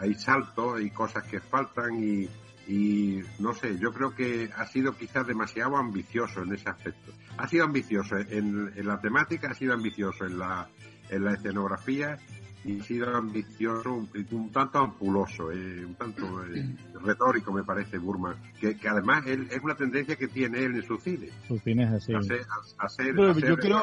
hay 0.00 0.14
saltos 0.14 0.80
y 0.80 0.90
cosas 0.90 1.24
que 1.24 1.40
faltan 1.40 2.02
y, 2.02 2.28
y 2.68 3.20
no 3.38 3.54
sé, 3.54 3.78
yo 3.78 3.92
creo 3.92 4.14
que 4.14 4.50
ha 4.56 4.66
sido 4.66 4.96
quizás 4.96 5.26
demasiado 5.26 5.76
ambicioso 5.76 6.42
en 6.42 6.54
ese 6.54 6.68
aspecto. 6.68 7.12
Ha 7.36 7.48
sido 7.48 7.64
ambicioso 7.64 8.16
en, 8.16 8.72
en 8.74 8.86
la 8.86 9.00
temática, 9.00 9.50
ha 9.50 9.54
sido 9.54 9.74
ambicioso 9.74 10.24
en 10.26 10.38
la 10.38 10.68
en 11.12 11.24
la 11.24 11.34
escenografía 11.34 12.18
y 12.64 12.80
ha 12.80 12.84
sido 12.84 13.16
ambicioso, 13.16 13.92
un, 13.92 14.52
tanto 14.52 14.78
ampuloso, 14.78 15.50
eh, 15.50 15.84
un 15.84 15.96
tanto 15.96 16.44
eh, 16.44 16.76
retórico 17.02 17.52
me 17.52 17.64
parece 17.64 17.98
Burman, 17.98 18.36
que, 18.60 18.76
que 18.76 18.88
además 18.88 19.26
él, 19.26 19.48
es 19.50 19.58
una 19.62 19.74
tendencia 19.74 20.14
que 20.14 20.28
tiene 20.28 20.60
él 20.60 20.76
en 20.76 20.82
su 20.84 20.96
cine. 20.98 21.28
Su 21.48 21.58
cine 21.58 21.84
es 21.84 21.90
así. 21.90 23.04
yo 23.44 23.56
creo 23.56 23.82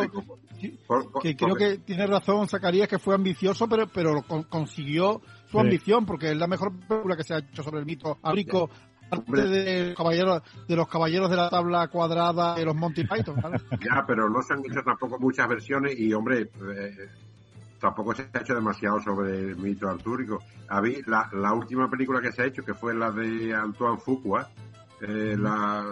que, 1.22 1.36
creo 1.36 1.56
que 1.56 1.78
tiene 1.80 2.08
razón 2.08 2.48
Zacarías 2.48 2.88
que 2.88 3.00
fue 3.00 3.16
ambicioso, 3.16 3.68
pero, 3.68 3.88
pero 3.88 4.24
consiguió 4.50 5.22
su 5.50 5.60
ambición, 5.60 6.06
porque 6.06 6.32
es 6.32 6.38
la 6.38 6.48
mejor 6.48 6.72
película 6.88 7.16
que 7.16 7.24
se 7.24 7.34
ha 7.34 7.40
hecho 7.40 7.64
sobre 7.64 7.80
el 7.80 7.86
mito 7.86 8.18
áfrico 8.22 8.70
parte 9.10 9.48
de, 9.48 9.94
caballeros, 9.96 10.42
de 10.68 10.76
los 10.76 10.88
caballeros 10.88 11.30
de 11.30 11.36
la 11.36 11.50
tabla 11.50 11.88
cuadrada 11.88 12.56
de 12.56 12.66
los 12.66 12.76
Monty 12.76 13.04
Python. 13.04 13.42
ya, 13.82 14.04
pero 14.06 14.30
no 14.30 14.42
se 14.42 14.54
han 14.54 14.60
hecho 14.60 14.82
tampoco 14.84 15.20
muchas 15.20 15.48
versiones 15.48 16.00
y, 16.00 16.14
hombre, 16.14 16.42
eh, 16.42 17.10
tampoco 17.80 18.14
se 18.14 18.30
ha 18.34 18.40
hecho 18.40 18.56
demasiado 18.56 19.00
sobre 19.02 19.40
el 19.40 19.58
mito 19.58 19.90
artúrico. 19.90 20.40
La, 21.06 21.30
la 21.34 21.54
última 21.54 21.90
película 21.90 22.22
que 22.22 22.32
se 22.32 22.44
ha 22.44 22.46
hecho, 22.46 22.64
que 22.64 22.74
fue 22.74 22.94
la 22.94 23.12
de 23.12 23.54
Antoine 23.54 23.98
Fuqua, 23.98 24.50
eh, 25.02 25.36
la, 25.38 25.84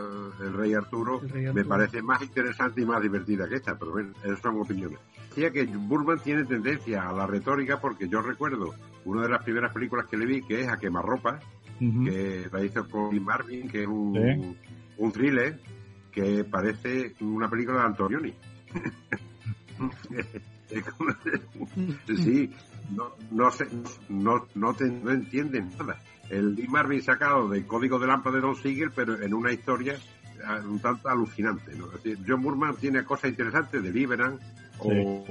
el 0.41 0.53
Rey 0.53 0.73
Arturo, 0.73 1.21
me 1.53 1.63
parece 1.63 2.01
más 2.01 2.21
interesante 2.21 2.81
y 2.81 2.85
más 2.85 3.01
divertida 3.01 3.47
que 3.47 3.55
esta, 3.55 3.77
pero 3.77 3.91
bueno, 3.91 4.11
esas 4.23 4.39
son 4.39 4.59
opiniones. 4.59 4.99
Decía 5.29 5.51
que 5.51 5.65
Burman 5.65 6.19
tiene 6.19 6.43
tendencia 6.43 7.07
a 7.07 7.13
la 7.13 7.25
retórica 7.25 7.79
porque 7.79 8.09
yo 8.09 8.21
recuerdo 8.21 8.73
una 9.07 9.23
de 9.23 9.29
las 9.29 9.43
primeras 9.43 9.73
películas 9.73 10.07
que 10.07 10.17
le 10.17 10.25
vi, 10.25 10.41
que 10.41 10.61
es 10.61 10.69
A 10.69 10.77
quemarropa, 10.77 11.39
que 11.79 12.47
la 12.51 12.63
hizo 12.63 12.87
con 12.87 13.23
Marvin, 13.23 13.69
que 13.69 13.83
es 13.83 13.87
un, 13.87 14.57
un 14.97 15.11
thriller 15.11 15.59
que 16.11 16.43
parece 16.43 17.15
una 17.21 17.49
película 17.49 17.79
de 17.79 17.85
Antonioni. 17.85 18.33
sí, 22.17 22.49
no, 22.91 23.13
no, 23.31 23.49
no, 24.09 24.47
no, 24.55 24.73
te, 24.73 24.85
no 24.85 25.11
entienden 25.11 25.69
nada. 25.77 26.01
El 26.29 26.55
Lee 26.55 26.67
Marvin 26.67 27.01
sacado 27.01 27.47
del 27.47 27.65
código 27.65 27.99
de 27.99 28.07
lámpara 28.07 28.35
de 28.35 28.41
Don 28.41 28.55
Siegel, 28.55 28.91
pero 28.93 29.21
en 29.21 29.33
una 29.33 29.53
historia 29.53 29.97
un 30.67 30.79
tanto 30.79 31.09
alucinante. 31.09 31.73
¿no? 31.75 31.87
John 32.27 32.41
Burman 32.41 32.75
tiene 32.75 33.03
cosas 33.03 33.31
interesantes 33.31 33.81
de 33.81 33.91
Liberan 33.91 34.39
o 34.79 35.25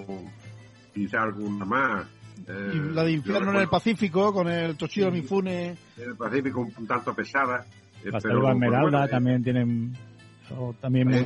quizá 0.95 1.23
alguna 1.23 1.65
más 1.65 2.07
eh, 2.47 2.91
la 2.93 3.05
de 3.05 3.13
Infierno 3.13 3.51
en 3.53 3.61
el 3.61 3.69
Pacífico 3.69 4.33
con 4.33 4.49
el 4.49 4.77
Toshiro 4.77 5.11
Mifune. 5.11 5.77
En 5.97 6.11
el 6.11 6.17
Pacífico 6.17 6.61
un, 6.61 6.87
tanto 6.87 7.15
pesada. 7.15 7.65
Eh, 8.05 8.11
la 8.11 8.53
Esmeralda 8.53 9.07
eh, 9.07 9.09
también 9.09 9.43
tienen 9.43 9.93
o 10.57 10.75
también 10.75 11.09
muy, 11.09 11.25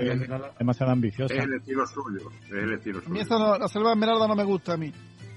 demasiado 0.59 0.93
ambiciosa. 0.93 1.35
Es 1.35 1.45
el 1.45 1.55
estilo 1.55 1.87
suyo, 1.87 2.31
es 2.47 2.53
el 2.53 2.73
estilo 2.73 3.01
suyo. 3.01 3.11
A 3.11 3.13
mí 3.13 3.21
esa 3.21 3.59
la 3.59 3.69
selva 3.69 3.93
esmeralda 3.93 4.27
no 4.27 4.35
me 4.35 4.45
gusta 4.45 4.75
a 4.75 4.77
mí. 4.77 4.91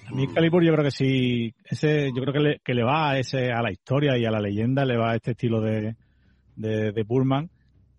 A 0.07 0.15
mí 0.15 0.27
Calibur 0.27 0.63
yo 0.63 0.71
creo 0.73 0.85
que 0.85 0.91
sí, 0.91 1.53
ese, 1.65 2.11
yo 2.15 2.21
creo 2.21 2.33
que 2.33 2.39
le, 2.39 2.59
que 2.63 2.73
le 2.73 2.83
va 2.83 3.11
a 3.11 3.17
ese, 3.17 3.51
a 3.51 3.61
la 3.61 3.71
historia 3.71 4.17
y 4.17 4.25
a 4.25 4.31
la 4.31 4.39
leyenda, 4.39 4.85
le 4.85 4.97
va 4.97 5.11
a 5.11 5.15
este 5.15 5.31
estilo 5.31 5.59
de, 5.61 5.95
de, 6.55 6.91
de 6.91 7.03
Burman 7.03 7.49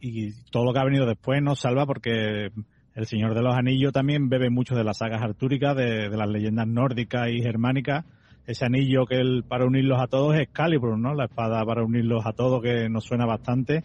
y 0.00 0.32
todo 0.50 0.64
lo 0.64 0.72
que 0.72 0.80
ha 0.80 0.84
venido 0.84 1.06
después 1.06 1.42
nos 1.42 1.60
salva 1.60 1.86
porque 1.86 2.50
el 2.94 3.06
Señor 3.06 3.34
de 3.34 3.42
los 3.42 3.54
Anillos 3.54 3.92
también 3.92 4.28
bebe 4.28 4.50
mucho 4.50 4.74
de 4.74 4.84
las 4.84 4.98
sagas 4.98 5.22
artúricas, 5.22 5.76
de, 5.76 6.08
de 6.08 6.16
las 6.16 6.28
leyendas 6.28 6.66
nórdicas 6.66 7.28
y 7.30 7.42
germánicas. 7.42 8.04
Ese 8.46 8.66
anillo 8.66 9.06
que 9.06 9.16
él, 9.16 9.44
para 9.48 9.64
unirlos 9.64 10.00
a 10.00 10.06
todos 10.06 10.34
es 10.34 10.42
Excalibur, 10.42 10.98
¿no? 10.98 11.14
La 11.14 11.24
espada 11.24 11.64
para 11.64 11.82
unirlos 11.82 12.26
a 12.26 12.32
todos 12.32 12.62
que 12.62 12.88
nos 12.90 13.04
suena 13.04 13.24
bastante. 13.24 13.84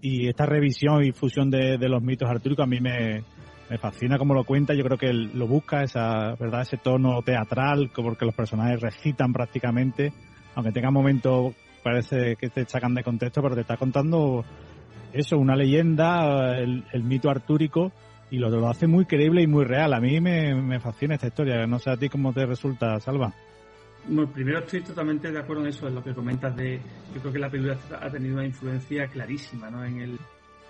Y 0.00 0.28
esta 0.28 0.44
revisión 0.44 1.02
y 1.02 1.12
fusión 1.12 1.50
de, 1.50 1.78
los 1.88 2.02
mitos 2.02 2.28
artúricos 2.28 2.64
a 2.64 2.66
mí 2.66 2.78
me, 2.80 3.24
fascina 3.78 4.18
como 4.18 4.34
lo 4.34 4.44
cuenta, 4.44 4.74
yo 4.74 4.84
creo 4.84 4.98
que 4.98 5.08
él 5.08 5.30
lo 5.34 5.48
busca, 5.48 5.82
esa, 5.82 6.34
¿verdad? 6.38 6.60
ese 6.60 6.76
tono 6.76 7.22
teatral, 7.22 7.90
porque 7.94 8.26
los 8.26 8.34
personajes 8.34 8.80
recitan 8.80 9.32
prácticamente, 9.32 10.12
aunque 10.54 10.72
tenga 10.72 10.90
momentos, 10.90 11.54
parece 11.82 12.36
que 12.36 12.50
te 12.50 12.66
sacan 12.66 12.94
de 12.94 13.02
contexto, 13.02 13.42
pero 13.42 13.54
te 13.54 13.62
está 13.62 13.76
contando 13.76 14.44
eso, 15.12 15.38
una 15.38 15.56
leyenda, 15.56 16.58
el, 16.58 16.84
mito 17.02 17.30
artúrico, 17.30 17.90
y 18.30 18.38
lo, 18.38 18.48
lo, 18.50 18.68
hace 18.68 18.86
muy 18.86 19.04
creíble 19.04 19.42
y 19.42 19.46
muy 19.46 19.64
real. 19.64 19.94
A 19.94 20.00
mí 20.00 20.20
me, 20.20 20.54
me 20.54 20.80
fascina 20.80 21.14
esta 21.14 21.28
historia, 21.28 21.66
no 21.66 21.78
sé 21.78 21.90
a 21.90 21.96
ti 21.96 22.08
cómo 22.08 22.32
te 22.32 22.44
resulta, 22.46 22.98
Salva. 23.00 23.32
Bueno, 24.08 24.30
primero 24.30 24.60
estoy 24.60 24.82
totalmente 24.82 25.32
de 25.32 25.38
acuerdo 25.38 25.62
en 25.62 25.68
eso, 25.68 25.88
en 25.88 25.96
lo 25.96 26.04
que 26.04 26.14
comentas 26.14 26.54
de, 26.56 26.80
yo 27.14 27.20
creo 27.20 27.32
que 27.32 27.38
la 27.38 27.50
película 27.50 27.76
ha 28.00 28.10
tenido 28.10 28.34
una 28.34 28.46
influencia 28.46 29.08
clarísima, 29.08 29.68
¿no? 29.68 29.84
En 29.84 30.00
el, 30.00 30.18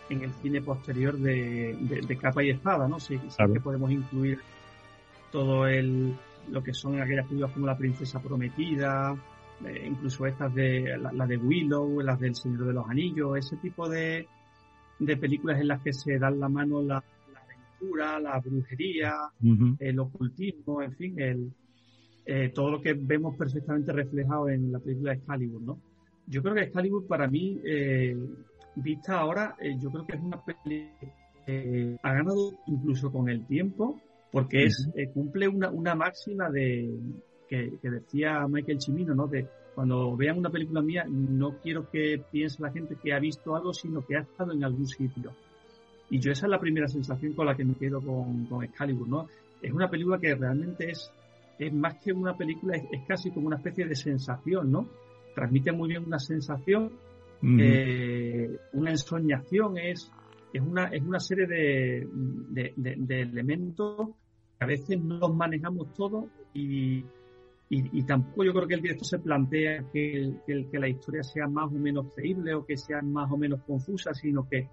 en 0.09 0.23
el 0.23 0.33
cine 0.35 0.63
posterior 0.63 1.19
de, 1.19 1.77
de, 1.81 2.17
capa 2.17 2.43
y 2.43 2.51
espada, 2.51 2.89
¿no? 2.89 2.99
Sí, 2.99 3.19
que 3.19 3.61
podemos 3.61 3.91
incluir 3.91 4.41
todo 5.31 5.67
el 5.67 6.17
lo 6.49 6.63
que 6.63 6.73
son 6.73 7.01
aquellas 7.01 7.27
películas 7.27 7.53
como 7.53 7.67
La 7.67 7.77
Princesa 7.77 8.21
Prometida, 8.21 9.17
eh, 9.65 9.87
incluso 9.87 10.27
estas 10.27 10.55
de 10.55 10.97
la, 10.97 11.27
de 11.27 11.37
Willow, 11.37 12.01
las 12.01 12.21
del 12.21 12.35
Señor 12.35 12.67
de 12.67 12.73
los 12.73 12.89
Anillos, 12.89 13.37
ese 13.37 13.57
tipo 13.57 13.89
de, 13.89 14.29
de 14.99 15.17
películas 15.17 15.61
en 15.61 15.69
las 15.69 15.83
que 15.83 15.93
se 15.93 16.19
dan 16.19 16.39
la 16.39 16.49
mano 16.49 16.83
la, 16.83 17.03
la 17.95 18.40
brujería, 18.40 19.14
el 19.78 19.99
ocultismo, 19.99 20.83
en 20.83 20.93
fin, 20.93 21.21
el, 21.21 21.52
eh, 22.25 22.50
todo 22.55 22.71
lo 22.71 22.81
que 22.81 22.95
vemos 22.95 23.37
perfectamente 23.37 23.93
reflejado 23.93 24.49
en 24.49 24.73
la 24.73 24.78
película 24.81 25.12
de 25.12 25.19
Excalibur, 25.19 25.62
¿no? 25.62 25.78
Yo 26.26 26.43
creo 26.43 26.55
que 26.55 26.62
Excalibur 26.62 27.07
para 27.07 27.28
mí 27.28 27.61
eh, 27.64 28.16
vista 28.76 29.19
ahora, 29.19 29.57
eh, 29.61 29.76
yo 29.81 29.90
creo 29.90 30.07
que 30.07 30.16
es 30.16 30.23
una 30.23 30.43
peli 30.43 30.90
que 31.47 31.97
ha 32.02 32.12
ganado 32.12 32.52
incluso 32.66 33.11
con 33.12 33.28
el 33.28 33.47
tiempo, 33.47 34.00
porque 34.33 34.64
es 34.64 34.90
eh, 34.97 35.09
cumple 35.09 35.49
una, 35.49 35.71
una 35.71 35.95
máxima 35.95 36.50
de 36.50 36.90
que, 37.49 37.73
decía 37.83 38.47
Michael 38.49 38.78
Chimino, 38.78 39.14
¿no? 39.14 39.26
De 39.26 39.47
cuando 39.75 40.16
vean 40.16 40.38
una 40.38 40.50
película 40.50 40.83
mía, 40.83 41.07
no 41.09 41.59
quiero 41.62 41.88
que 41.90 42.21
piense 42.31 42.62
la 42.62 42.73
gente 42.73 42.97
que 43.02 43.12
ha 43.12 43.19
visto 43.19 43.55
algo, 43.55 43.73
sino 43.73 44.05
que 44.05 44.16
ha 44.16 44.21
estado 44.21 44.52
en 44.52 44.64
algún 44.64 44.87
sitio. 44.87 45.33
Y 46.11 46.21
yo 46.21 46.33
esa 46.33 46.47
es 46.47 46.51
la 46.51 46.61
primera 46.61 46.89
sensación 46.89 47.33
con 47.33 47.47
la 47.47 47.57
que 47.57 47.65
me 47.65 47.75
quedo 47.75 48.01
con, 48.01 48.47
con 48.47 48.63
Excalibur, 48.65 49.09
¿no? 49.09 49.29
Es 49.61 49.73
una 49.73 49.89
película 49.89 50.19
que 50.19 50.35
realmente 50.35 50.91
es, 50.91 51.11
es 51.59 51.73
más 51.73 51.97
que 51.97 52.13
una 52.13 52.37
película, 52.37 52.77
es, 52.77 52.85
es 52.93 53.03
casi 53.07 53.31
como 53.31 53.49
una 53.49 53.57
especie 53.57 53.87
de 53.87 53.95
sensación, 53.95 54.71
¿no? 54.71 54.89
Transmite 55.35 55.73
muy 55.73 55.89
bien 55.89 56.05
una 56.07 56.19
sensación 56.19 56.93
eh, 57.43 58.59
una 58.73 58.91
ensoñación 58.91 59.79
es, 59.79 60.11
es, 60.53 60.63
una, 60.63 60.87
es 60.87 61.03
una 61.03 61.21
serie 61.21 61.47
de, 61.47 62.09
de, 62.77 63.21
elementos 63.21 64.09
que 64.59 64.65
a 64.65 64.67
veces 64.67 65.01
no 65.01 65.19
los 65.19 65.35
manejamos 65.35 65.93
todos 65.95 66.25
y, 66.55 67.05
y, 67.69 68.03
tampoco 68.05 68.45
yo 68.45 68.53
creo 68.53 68.67
que 68.67 68.75
el 68.75 68.81
director 68.81 69.07
se 69.07 69.19
plantea 69.19 69.85
que, 69.93 70.33
que, 70.47 70.78
la 70.78 70.89
historia 70.89 71.23
sea 71.23 71.47
más 71.47 71.67
o 71.67 71.76
menos 71.76 72.07
creíble 72.15 72.54
o 72.54 72.65
que 72.65 72.76
sea 72.76 73.02
más 73.02 73.30
o 73.30 73.37
menos 73.37 73.61
confusa, 73.65 74.15
sino 74.15 74.49
que 74.49 74.69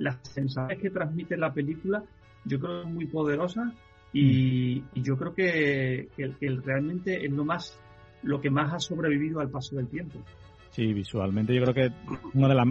las 0.00 0.18
sensaciones 0.22 0.82
que 0.82 0.90
transmite 0.90 1.36
la 1.36 1.52
película 1.52 2.02
yo 2.44 2.58
creo 2.58 2.82
que 2.82 2.88
es 2.88 2.94
muy 2.94 3.06
poderosa 3.06 3.72
y, 4.12 4.82
y 4.94 5.02
yo 5.02 5.16
creo 5.16 5.34
que, 5.34 6.08
que, 6.16 6.34
realmente 6.64 7.24
es 7.24 7.30
lo 7.30 7.44
más 7.44 7.80
lo 8.22 8.40
que 8.40 8.50
más 8.50 8.72
ha 8.72 8.78
sobrevivido 8.78 9.40
al 9.40 9.50
paso 9.50 9.76
del 9.76 9.88
tiempo. 9.88 10.18
Sí, 10.70 10.92
visualmente 10.92 11.54
yo 11.54 11.62
creo 11.62 11.74
que 11.74 11.92
una 12.34 12.48
de 12.48 12.54
las, 12.54 12.66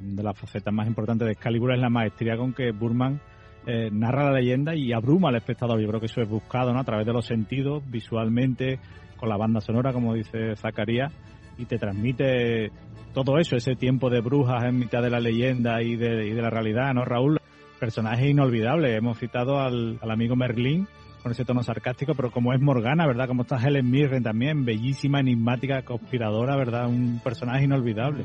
de 0.00 0.22
las 0.22 0.38
facetas 0.38 0.72
más 0.74 0.86
importantes 0.86 1.26
de 1.26 1.32
Excalibur 1.32 1.72
es 1.72 1.80
la 1.80 1.88
maestría 1.88 2.36
con 2.36 2.52
que 2.52 2.72
Burman 2.72 3.20
eh, 3.66 3.90
narra 3.90 4.30
la 4.30 4.38
leyenda 4.38 4.74
y 4.74 4.92
abruma 4.92 5.30
al 5.30 5.36
espectador. 5.36 5.80
Yo 5.80 5.88
creo 5.88 6.00
que 6.00 6.06
eso 6.06 6.20
es 6.20 6.28
buscado 6.28 6.72
¿no? 6.72 6.80
a 6.80 6.84
través 6.84 7.06
de 7.06 7.12
los 7.12 7.26
sentidos, 7.26 7.82
visualmente, 7.90 8.78
con 9.16 9.28
la 9.28 9.36
banda 9.36 9.60
sonora, 9.60 9.92
como 9.92 10.14
dice 10.14 10.54
Zacarías, 10.56 11.12
y 11.58 11.64
te 11.64 11.78
transmite 11.78 12.70
todo 13.14 13.38
eso, 13.38 13.56
ese 13.56 13.76
tiempo 13.76 14.10
de 14.10 14.20
brujas 14.20 14.64
en 14.64 14.78
mitad 14.78 15.02
de 15.02 15.10
la 15.10 15.20
leyenda 15.20 15.82
y 15.82 15.96
de, 15.96 16.26
y 16.26 16.32
de 16.32 16.42
la 16.42 16.50
realidad, 16.50 16.92
¿no, 16.92 17.04
Raúl? 17.04 17.38
Personajes 17.80 18.26
inolvidables. 18.28 18.96
Hemos 18.96 19.18
citado 19.18 19.58
al, 19.58 19.98
al 20.02 20.10
amigo 20.10 20.36
Merlín, 20.36 20.86
con 21.22 21.32
ese 21.32 21.44
tono 21.44 21.62
sarcástico, 21.62 22.14
pero 22.14 22.30
como 22.30 22.52
es 22.52 22.60
Morgana, 22.60 23.06
¿verdad? 23.06 23.26
Como 23.26 23.42
está 23.42 23.56
Helen 23.56 23.90
Mirren 23.90 24.22
también, 24.22 24.64
bellísima, 24.64 25.20
enigmática, 25.20 25.82
conspiradora, 25.82 26.56
¿verdad? 26.56 26.86
Un 26.86 27.20
personaje 27.24 27.64
inolvidable. 27.64 28.24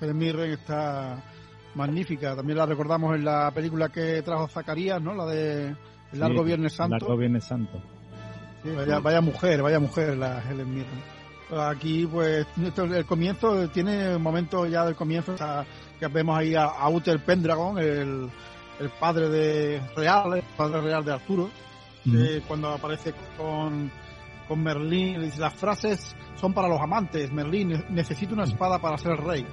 Helen 0.00 0.18
Mirren 0.18 0.50
está 0.50 1.22
magnífica, 1.74 2.34
también 2.34 2.58
la 2.58 2.66
recordamos 2.66 3.14
en 3.14 3.24
la 3.24 3.50
película 3.52 3.88
que 3.88 4.20
trajo 4.22 4.48
Zacarías, 4.48 5.00
¿no? 5.00 5.14
La 5.14 5.26
de 5.26 5.68
El 6.12 6.18
Largo 6.18 6.42
Viernes 6.42 6.72
Santo. 6.72 6.96
Largo 6.96 7.16
Viernes 7.16 7.44
Santo. 7.44 7.80
Sí, 8.62 8.70
vaya, 9.02 9.20
mujer, 9.20 9.62
vaya 9.62 9.78
mujer 9.78 10.18
la 10.18 10.42
Helen 10.42 10.74
Mirren. 10.74 11.19
Aquí, 11.52 12.06
pues, 12.06 12.46
el 12.76 13.04
comienzo 13.04 13.68
tiene 13.70 14.14
un 14.14 14.22
momento 14.22 14.66
ya 14.66 14.84
del 14.84 14.94
comienzo, 14.94 15.34
que 15.98 16.06
vemos 16.06 16.38
ahí 16.38 16.54
a, 16.54 16.88
Uther 16.88 17.18
Pendragon, 17.24 17.78
el, 17.78 18.30
el 18.78 18.90
padre 19.00 19.28
de 19.28 19.80
Real, 19.96 20.34
el 20.36 20.42
padre 20.56 20.80
real 20.80 21.04
de 21.04 21.12
Arturo, 21.12 21.50
eh, 22.06 22.42
cuando 22.46 22.68
aparece 22.68 23.12
con, 23.36 23.90
con 24.46 24.62
Merlín, 24.62 25.20
dice, 25.20 25.40
las 25.40 25.54
frases 25.54 26.14
son 26.36 26.54
para 26.54 26.68
los 26.68 26.80
amantes, 26.80 27.32
Merlín, 27.32 27.84
necesito 27.90 28.34
una 28.34 28.44
espada 28.44 28.80
para 28.80 28.96
ser 28.96 29.16
rey. 29.16 29.44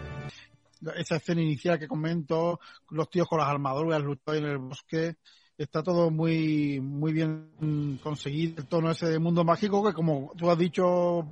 Esa 0.96 1.16
escena 1.16 1.42
inicial 1.42 1.80
que 1.80 1.88
comento, 1.88 2.60
los 2.92 3.10
tíos 3.10 3.28
con 3.28 3.40
las 3.40 3.50
armaduras 3.50 4.02
luchando 4.02 4.40
en 4.40 4.46
el 4.46 4.58
bosque, 4.60 5.16
está 5.58 5.82
todo 5.82 6.12
muy 6.12 6.80
muy 6.80 7.12
bien 7.12 8.00
conseguido, 8.04 8.58
el 8.58 8.68
tono 8.68 8.92
ese 8.92 9.08
de 9.08 9.18
mundo 9.18 9.44
mágico 9.44 9.84
que 9.84 9.94
como 9.94 10.32
tú 10.38 10.52
has 10.52 10.58
dicho, 10.58 11.28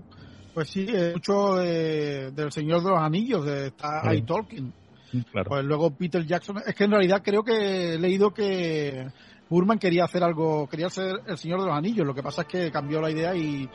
pues 0.55 0.69
sí, 0.69 0.87
mucho 1.13 1.55
del 1.55 2.51
Señor 2.51 2.81
de 2.81 2.89
los 2.89 2.99
Anillos, 2.99 3.45
de 3.45 3.67
está 3.67 4.07
ahí 4.07 4.21
Tolkien. 4.21 4.73
Pues 5.47 5.65
luego 5.65 5.91
Peter 5.91 6.25
Jackson, 6.25 6.61
es 6.65 6.73
que 6.73 6.85
en 6.85 6.91
realidad 6.91 7.21
creo 7.21 7.43
que 7.43 7.93
he 7.93 7.99
leído 7.99 8.33
que 8.33 9.05
Burman 9.49 9.77
quería 9.77 10.05
hacer 10.05 10.23
algo, 10.23 10.67
quería 10.69 10.89
ser 10.89 11.19
el 11.27 11.37
Señor 11.37 11.59
de 11.59 11.67
los 11.67 11.75
Anillos, 11.75 12.07
lo 12.07 12.15
que 12.15 12.23
pasa 12.23 12.43
es 12.43 12.47
que 12.47 12.71
cambió 12.71 13.01
la 13.01 13.11
idea 13.11 13.35
y, 13.35 13.69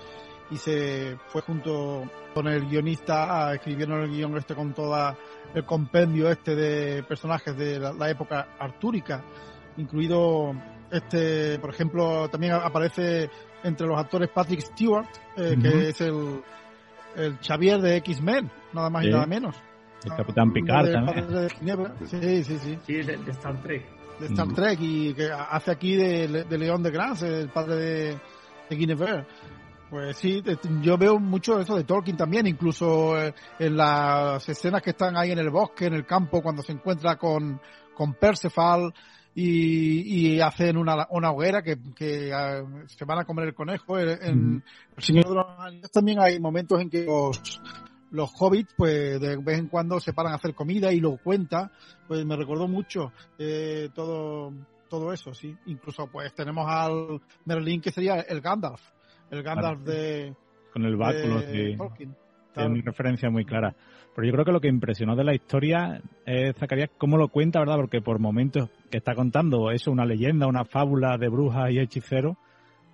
y 0.50 0.56
se 0.56 1.18
fue 1.26 1.42
junto 1.42 2.10
con 2.32 2.48
el 2.48 2.66
guionista 2.66 3.52
escribiendo 3.54 3.96
el 3.96 4.10
guion 4.10 4.38
este 4.38 4.54
con 4.54 4.72
toda 4.72 5.16
el 5.54 5.66
compendio 5.66 6.30
este 6.30 6.54
de 6.54 7.02
personajes 7.02 7.54
de 7.58 7.78
la, 7.78 8.08
época 8.08 8.56
artúrica, 8.58 9.22
incluido 9.76 10.54
este, 10.90 11.58
por 11.58 11.70
ejemplo, 11.70 12.28
también 12.30 12.54
aparece 12.54 13.28
entre 13.62 13.86
los 13.86 13.98
actores 13.98 14.30
Patrick 14.30 14.60
Stewart, 14.60 15.06
eh, 15.36 15.56
que 15.60 15.90
es 15.90 16.00
el, 16.00 16.42
el 17.16 17.38
Xavier 17.40 17.80
de 17.80 17.96
X-Men, 17.96 18.50
nada 18.72 18.90
más 18.90 19.04
y 19.04 19.10
nada 19.10 19.26
menos. 19.26 19.56
El 20.04 20.16
Capitán 20.16 20.52
Picard 20.52 20.92
también. 20.92 21.48
Sí, 22.06 22.44
sí, 22.44 22.58
sí. 22.58 22.78
Sí, 22.86 22.94
de 22.94 23.14
Star 23.30 23.60
Trek 23.62 24.00
de 24.20 24.26
Star 24.26 24.46
mm. 24.46 24.54
Trek 24.54 24.78
y 24.80 25.14
que 25.14 25.30
hace 25.32 25.70
aquí 25.70 25.96
de, 25.96 26.44
de 26.44 26.58
León 26.58 26.82
de 26.82 26.90
Grance, 26.90 27.26
el 27.26 27.48
padre 27.48 27.76
de, 27.76 28.20
de 28.68 28.76
Guinevere. 28.76 29.26
Pues 29.88 30.16
sí, 30.18 30.40
yo 30.82 30.96
veo 30.96 31.18
mucho 31.18 31.58
eso 31.58 31.74
de 31.74 31.82
Tolkien 31.82 32.16
también, 32.16 32.46
incluso 32.46 33.20
eh, 33.20 33.34
en 33.58 33.76
las 33.76 34.48
escenas 34.48 34.82
que 34.82 34.90
están 34.90 35.16
ahí 35.16 35.32
en 35.32 35.38
el 35.40 35.50
bosque, 35.50 35.86
en 35.86 35.94
el 35.94 36.06
campo, 36.06 36.42
cuando 36.42 36.62
se 36.62 36.70
encuentra 36.70 37.16
con, 37.16 37.60
con 37.92 38.14
Perceval 38.14 38.94
y, 39.34 40.34
y 40.34 40.40
hacen 40.40 40.76
una, 40.76 41.06
una 41.10 41.30
hoguera 41.30 41.62
que, 41.62 41.78
que 41.94 42.32
ah, 42.32 42.62
se 42.86 43.04
van 43.04 43.20
a 43.20 43.24
comer 43.24 43.48
el 43.48 43.54
conejo. 43.54 43.98
En, 43.98 44.56
mm. 44.56 44.62
El 44.96 45.02
Señor 45.02 45.28
de 45.28 45.34
los 45.34 45.46
Anillos 45.58 45.90
también 45.90 46.18
hay 46.20 46.40
momentos 46.40 46.80
en 46.80 46.90
que 46.90 47.04
los, 47.04 47.60
los 48.10 48.30
hobbits, 48.38 48.74
pues 48.76 49.20
de 49.20 49.36
vez 49.36 49.58
en 49.58 49.68
cuando 49.68 50.00
se 50.00 50.12
paran 50.12 50.32
a 50.32 50.36
hacer 50.36 50.54
comida 50.54 50.92
y 50.92 51.00
lo 51.00 51.16
cuenta, 51.16 51.70
pues 52.08 52.24
me 52.24 52.36
recordó 52.36 52.66
mucho 52.66 53.12
eh, 53.38 53.88
todo, 53.94 54.52
todo 54.88 55.12
eso, 55.12 55.32
sí. 55.32 55.56
Incluso 55.66 56.06
pues 56.08 56.34
tenemos 56.34 56.66
al 56.68 57.20
Merlín 57.44 57.80
que 57.80 57.92
sería 57.92 58.20
el 58.20 58.40
Gandalf, 58.40 58.80
el 59.30 59.42
Gandalf 59.42 59.80
de... 59.82 60.34
Con 60.72 60.84
el 60.84 60.96
báculo 60.96 61.40
de, 61.40 61.76
Tolkien. 61.76 62.16
Tiene 62.54 62.70
una 62.70 62.82
referencia 62.82 63.30
muy 63.30 63.44
clara. 63.44 63.74
Pero 64.14 64.26
yo 64.26 64.32
creo 64.32 64.44
que 64.44 64.52
lo 64.52 64.60
que 64.60 64.68
impresionó 64.68 65.14
de 65.14 65.24
la 65.24 65.34
historia 65.34 66.02
es 66.26 66.56
Zacarías 66.56 66.90
cómo 66.98 67.16
lo 67.16 67.28
cuenta, 67.28 67.60
¿verdad? 67.60 67.76
Porque 67.76 68.00
por 68.00 68.18
momentos 68.18 68.68
que 68.90 68.98
está 68.98 69.14
contando 69.14 69.70
eso, 69.70 69.92
una 69.92 70.04
leyenda, 70.04 70.46
una 70.46 70.64
fábula 70.64 71.16
de 71.16 71.28
brujas 71.28 71.70
y 71.70 71.78
hechiceros, 71.78 72.36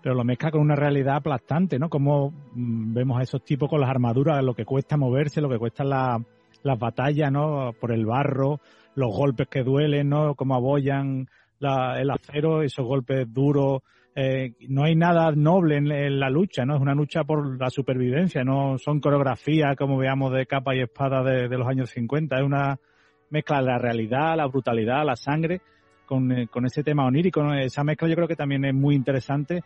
pero 0.02 0.14
lo 0.14 0.24
mezcla 0.24 0.50
con 0.50 0.60
una 0.60 0.76
realidad 0.76 1.16
aplastante, 1.16 1.78
¿no? 1.78 1.88
Como 1.88 2.30
mm, 2.54 2.94
vemos 2.94 3.18
a 3.18 3.22
esos 3.22 3.42
tipos 3.44 3.68
con 3.68 3.80
las 3.80 3.90
armaduras, 3.90 4.44
lo 4.44 4.54
que 4.54 4.64
cuesta 4.64 4.96
moverse, 4.96 5.40
lo 5.40 5.48
que 5.48 5.58
cuestan 5.58 5.88
las 5.88 6.78
batallas, 6.78 7.32
¿no? 7.32 7.72
Por 7.80 7.92
el 7.92 8.04
barro, 8.04 8.60
los 8.94 9.10
golpes 9.10 9.48
que 9.48 9.62
duelen, 9.62 10.10
¿no? 10.10 10.34
Cómo 10.34 10.54
abollan 10.54 11.28
el 11.60 12.10
acero, 12.10 12.62
esos 12.62 12.84
golpes 12.84 13.26
duros. 13.32 13.82
Eh, 14.18 14.55
no 14.68 14.85
hay 14.85 14.96
nada 14.96 15.31
noble 15.33 15.76
en, 15.76 16.18
la 16.18 16.31
lucha, 16.31 16.64
¿no? 16.64 16.76
Es 16.76 16.81
una 16.81 16.94
lucha 16.94 17.24
por 17.24 17.61
la 17.61 17.68
supervivencia, 17.68 18.42
no 18.44 18.79
son 18.79 18.98
coreografías 18.98 19.76
como 19.76 19.98
veamos 19.98 20.33
de 20.33 20.46
capa 20.46 20.74
y 20.74 20.81
espada 20.81 21.22
de, 21.22 21.48
los 21.48 21.68
años 21.68 21.90
50, 21.90 22.37
es 22.37 22.42
una 22.42 22.81
mezcla 23.29 23.59
de 23.59 23.64
la 23.64 23.79
realidad, 23.79 24.35
la 24.38 24.46
brutalidad, 24.46 25.05
la 25.05 25.16
sangre, 25.16 25.61
con, 26.07 26.33
eh, 26.33 26.48
con 26.48 26.64
ese 26.64 26.83
tema 26.83 27.05
onírico. 27.05 27.44
Esa 27.52 27.85
mezcla 27.85 28.09
yo 28.09 28.14
creo 28.14 28.26
que 28.26 28.37
también 28.37 28.64
es 28.64 28.72
muy 28.72 28.94
interesante 28.94 29.62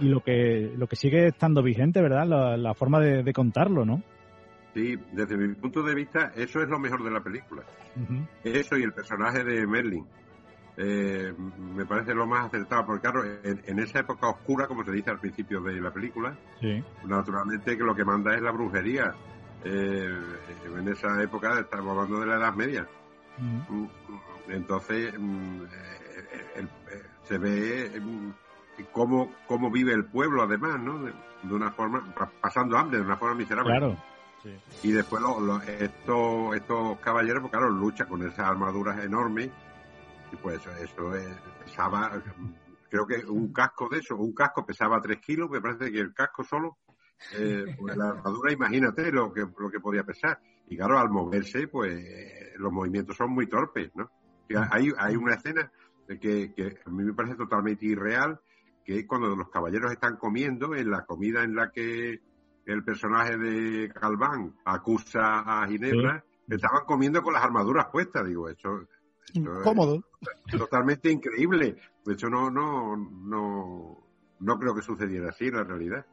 y 0.00 0.08
lo 0.10 0.20
que, 0.20 0.74
lo 0.76 0.86
que 0.86 0.96
sigue 0.96 1.28
estando 1.28 1.62
vigente, 1.62 2.02
¿verdad? 2.02 2.26
La, 2.58 2.74
forma 2.74 3.00
de, 3.00 3.32
contarlo, 3.32 3.86
¿no? 3.86 4.02
Sí, 4.74 4.94
desde 5.12 5.38
mi 5.38 5.54
punto 5.54 5.82
de 5.82 5.94
vista, 5.94 6.32
eso 6.36 6.60
es 6.60 6.68
lo 6.68 6.78
mejor 6.78 7.02
de 7.02 7.12
la 7.12 7.22
película. 7.22 7.62
Eso 8.44 8.76
y 8.76 8.82
el 8.82 8.92
personaje 8.92 9.42
de 9.42 9.66
Merlin. 9.66 10.04
Eh, 10.78 11.32
me 11.74 11.86
parece 11.86 12.14
lo 12.14 12.26
más 12.26 12.46
acertado, 12.46 12.84
porque 12.86 13.02
claro, 13.02 13.24
en, 13.24 13.78
esa 13.78 14.00
época 14.00 14.28
oscura, 14.28 14.66
como 14.66 14.84
se 14.84 14.92
dice 14.92 15.10
al 15.10 15.18
principio 15.18 15.60
de 15.62 15.80
la 15.80 15.90
película, 15.90 16.36
naturalmente 17.04 17.78
que 17.78 17.84
lo 17.84 17.94
que 17.94 18.04
manda 18.04 18.34
es 18.34 18.42
la 18.42 18.50
brujería. 18.50 19.14
Eh, 19.64 20.20
en 20.78 20.88
esa 20.88 21.20
época 21.22 21.58
estamos 21.58 21.90
hablando 21.96 22.20
de 22.20 22.26
la 22.26 22.36
Edad 22.36 22.54
Media. 22.54 22.86
Mm, 23.38 23.86
entonces, 24.48 25.14
mm, 25.18 25.62
eh, 25.62 26.68
se 27.24 27.38
ve 27.38 28.00
mm, 28.00 28.30
cómo, 28.92 29.32
cómo 29.46 29.70
vive 29.70 29.92
el 29.92 30.04
pueblo 30.04 30.42
además, 30.42 30.78
¿no? 30.80 30.98
De, 30.98 31.12
una 31.48 31.70
forma, 31.70 32.02
pasando 32.40 32.76
hambre, 32.76 32.98
de 32.98 33.04
una 33.04 33.16
forma 33.16 33.36
miserable. 33.36 33.70
Claro. 33.70 33.96
Y 34.82 34.92
después 34.92 35.22
estos, 35.66 36.54
estos 36.54 36.98
caballeros, 36.98 37.42
pues 37.42 37.52
claro, 37.52 37.70
luchan 37.70 38.08
con 38.08 38.22
esas 38.22 38.40
armaduras 38.40 39.02
enormes. 39.04 39.50
Y 40.32 40.36
pues 40.36 40.66
eso, 40.66 41.12
pesaba, 41.64 42.22
creo 42.90 43.06
que 43.06 43.24
un 43.26 43.52
casco 43.52 43.88
de 43.88 43.98
eso, 43.98 44.16
un 44.16 44.32
casco 44.34 44.66
pesaba 44.66 45.00
3 45.00 45.20
kilos, 45.20 45.50
me 45.50 45.60
parece 45.60 45.90
que 45.90 46.00
el 46.00 46.12
casco 46.12 46.42
solo, 46.44 46.78
eh, 47.34 47.76
pues 47.78 47.96
la 47.96 48.10
armadura, 48.10 48.52
imagínate 48.52 49.10
lo 49.12 49.32
que, 49.32 49.40
lo 49.40 49.70
que 49.70 49.80
podía 49.80 50.04
pesar. 50.04 50.40
Y 50.68 50.76
claro, 50.76 50.98
al 50.98 51.10
moverse, 51.10 51.68
pues 51.68 52.04
los 52.56 52.72
movimientos 52.72 53.16
son 53.16 53.30
muy 53.30 53.46
torpes, 53.46 53.90
¿no? 53.94 54.10
hay, 54.70 54.90
hay 54.98 55.16
una 55.16 55.34
escena 55.34 55.70
que, 56.08 56.52
que 56.54 56.78
a 56.84 56.90
mí 56.90 57.04
me 57.04 57.14
parece 57.14 57.36
totalmente 57.36 57.86
irreal, 57.86 58.40
que 58.84 59.00
es 59.00 59.06
cuando 59.06 59.34
los 59.34 59.50
caballeros 59.50 59.92
están 59.92 60.16
comiendo, 60.16 60.74
en 60.74 60.90
la 60.90 61.04
comida 61.04 61.42
en 61.42 61.54
la 61.54 61.70
que 61.70 62.20
el 62.66 62.84
personaje 62.84 63.36
de 63.36 63.88
Calván 63.92 64.54
acusa 64.64 65.40
a 65.40 65.66
Ginebra, 65.66 66.24
estaban 66.48 66.84
comiendo 66.84 67.22
con 67.22 67.34
las 67.34 67.44
armaduras 67.44 67.86
puestas, 67.86 68.26
digo, 68.26 68.48
eso, 68.48 68.86
cómodo. 69.62 70.04
totalmente 70.50 71.10
increíble. 71.10 71.76
De 72.04 72.12
hecho, 72.14 72.28
no, 72.28 72.50
no, 72.50 72.96
no, 72.96 74.06
no 74.40 74.58
creo 74.58 74.74
que 74.74 74.82
sucediera 74.82 75.30
así 75.30 75.46
en 75.46 75.56
la 75.56 75.64
realidad. 75.64 76.06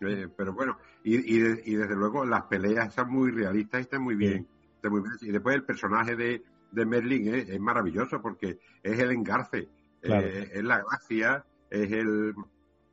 Eh, 0.00 0.28
pero 0.36 0.52
bueno, 0.52 0.78
y, 1.02 1.36
y, 1.36 1.74
desde 1.76 1.94
luego 1.94 2.24
las 2.24 2.42
peleas 2.44 2.88
están 2.88 3.10
muy 3.10 3.30
realistas 3.30 3.80
y 3.80 3.82
están 3.82 4.02
muy 4.02 4.16
bien. 4.16 4.46
muy 4.82 5.00
bien. 5.00 5.12
Y 5.22 5.30
después 5.30 5.54
el 5.54 5.64
personaje 5.64 6.16
de, 6.16 6.42
de 6.72 6.86
Merlin 6.86 7.34
es, 7.34 7.60
maravilloso 7.60 8.20
porque 8.20 8.58
es 8.82 8.98
el 8.98 9.12
engarce, 9.12 9.68
eh, 10.02 10.50
es 10.52 10.64
la 10.64 10.82
gracia, 10.82 11.44
es 11.70 11.90
el, 11.92 12.34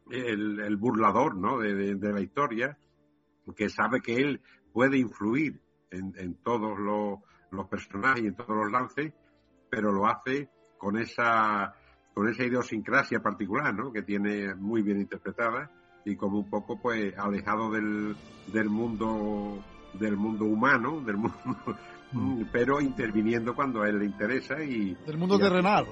el, 0.10 0.78
burlador 0.78 1.36
¿no? 1.36 1.60
De, 1.60 1.96
la 1.96 2.22
historia, 2.22 2.78
que 3.56 3.70
sabe 3.70 4.02
que 4.02 4.18
él 4.18 4.42
puede 4.72 4.98
influir 4.98 5.60
en, 5.90 6.14
en 6.18 6.36
todos 6.36 6.80
los, 6.80 7.20
los, 7.52 7.68
personajes 7.68 8.24
y 8.24 8.28
en 8.28 8.36
todos 8.36 8.56
los 8.56 8.72
lances, 8.72 9.12
pero 9.72 9.92
lo 9.92 10.06
hace 10.06 10.50
con 10.78 10.98
esa, 10.98 11.74
con 12.14 12.28
esa 12.28 12.44
idiosincrasia 12.44 13.22
particular, 13.22 13.74
¿no? 13.74 13.92
que 13.92 14.04
tiene 14.04 14.54
muy 14.54 14.84
bien 14.84 15.00
interpretada 15.00 15.72
y 16.06 16.16
como 16.16 16.40
un 16.40 16.50
poco 16.50 16.80
pues 16.80 17.18
alejado 17.18 17.72
del, 17.72 18.16
del 18.54 18.70
mundo 18.70 19.64
del 19.94 20.16
mundo 20.16 20.46
humano, 20.46 21.02
del 21.02 21.18
mundo, 21.18 21.38
mm. 22.12 22.44
pero 22.52 22.80
interviniendo 22.80 23.56
cuando 23.56 23.82
a 23.82 23.90
él 23.90 24.00
le 24.00 24.06
interesa 24.06 24.64
y 24.64 24.96
del 25.06 25.18
mundo 25.18 25.40
terrenal 25.40 25.86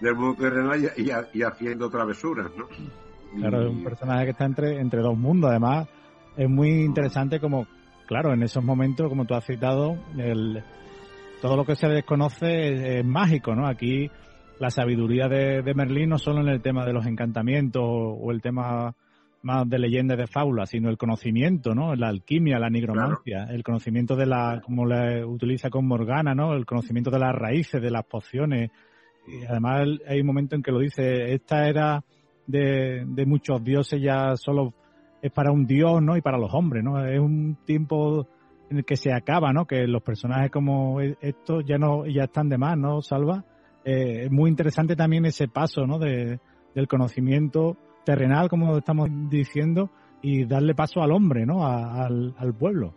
del 0.00 0.14
mundo 0.14 0.42
terrenal 0.42 0.92
y, 1.32 1.42
haciendo 1.42 1.90
travesuras, 1.90 2.50
¿no? 2.56 2.66
Claro, 3.36 3.66
es 3.66 3.70
un 3.70 3.84
personaje 3.84 4.24
que 4.24 4.30
está 4.30 4.46
entre, 4.46 4.80
entre 4.80 5.02
dos 5.02 5.18
mundos. 5.18 5.50
Además, 5.50 5.88
es 6.38 6.48
muy 6.48 6.84
interesante 6.84 7.38
como, 7.38 7.66
claro, 8.06 8.32
en 8.32 8.42
esos 8.42 8.64
momentos, 8.64 9.10
como 9.10 9.26
tú 9.26 9.34
has 9.34 9.44
citado, 9.44 9.98
el, 10.16 10.62
todo 11.40 11.56
lo 11.56 11.64
que 11.64 11.76
se 11.76 11.88
desconoce 11.88 12.98
es, 12.98 13.04
mágico, 13.04 13.54
¿no? 13.54 13.66
Aquí 13.66 14.10
la 14.58 14.70
sabiduría 14.70 15.28
de, 15.28 15.62
de, 15.62 15.74
Merlín 15.74 16.10
no 16.10 16.18
solo 16.18 16.40
en 16.40 16.48
el 16.48 16.62
tema 16.62 16.84
de 16.86 16.92
los 16.92 17.06
encantamientos 17.06 17.82
o, 17.84 18.30
el 18.30 18.40
tema 18.40 18.94
más 19.42 19.68
de 19.68 19.78
leyendas 19.78 20.18
de 20.18 20.26
fábulas, 20.26 20.70
sino 20.70 20.88
el 20.88 20.96
conocimiento, 20.96 21.74
¿no? 21.74 21.94
La 21.94 22.08
alquimia, 22.08 22.58
la 22.58 22.70
nigromancia, 22.70 23.46
el 23.50 23.62
conocimiento 23.62 24.16
de 24.16 24.26
la, 24.26 24.60
como 24.64 24.86
la 24.86 25.24
utiliza 25.26 25.70
con 25.70 25.86
Morgana, 25.86 26.34
¿no? 26.34 26.54
El 26.54 26.66
conocimiento 26.66 27.10
de 27.10 27.18
las 27.18 27.34
raíces, 27.34 27.80
de 27.80 27.90
las 27.90 28.04
pociones, 28.04 28.70
y 29.26 29.44
además 29.44 29.88
hay 30.06 30.20
un 30.20 30.26
momento 30.26 30.54
en 30.54 30.62
que 30.62 30.72
lo 30.72 30.78
dice, 30.78 31.32
esta 31.32 31.68
era 31.68 32.04
de, 32.46 33.04
muchos 33.26 33.62
dioses 33.62 34.00
ya 34.00 34.36
solo 34.36 34.72
es 35.20 35.32
para 35.32 35.50
un 35.50 35.66
dios, 35.66 36.00
¿no? 36.02 36.16
Y 36.16 36.20
para 36.20 36.38
los 36.38 36.52
hombres, 36.54 36.84
¿no? 36.84 37.04
Es 37.04 37.18
un 37.18 37.58
tiempo 37.64 38.28
en 38.70 38.78
el 38.78 38.84
que 38.84 38.96
se 38.96 39.12
acaba, 39.12 39.52
¿no? 39.52 39.66
Que 39.66 39.86
los 39.86 40.02
personajes 40.02 40.50
como 40.50 41.00
e, 41.00 41.16
estos 41.20 41.64
ya 41.64 41.78
no 41.78 42.06
ya 42.06 42.24
están 42.24 42.48
de 42.48 42.58
más, 42.58 42.76
¿no? 42.76 43.00
Salva. 43.02 43.44
Eh, 43.84 44.24
es 44.24 44.30
muy 44.30 44.50
interesante 44.50 44.96
también 44.96 45.24
ese 45.26 45.48
paso, 45.48 45.86
¿no? 45.86 45.98
De, 45.98 46.40
del 46.74 46.88
conocimiento 46.88 47.76
terrenal, 48.04 48.48
como 48.48 48.78
estamos 48.78 49.08
diciendo, 49.28 49.90
y 50.22 50.44
darle 50.44 50.74
paso 50.74 51.02
al 51.02 51.12
hombre, 51.12 51.44
¿no? 51.46 51.66
al, 51.66 52.34
al, 52.36 52.54
pueblo. 52.54 52.94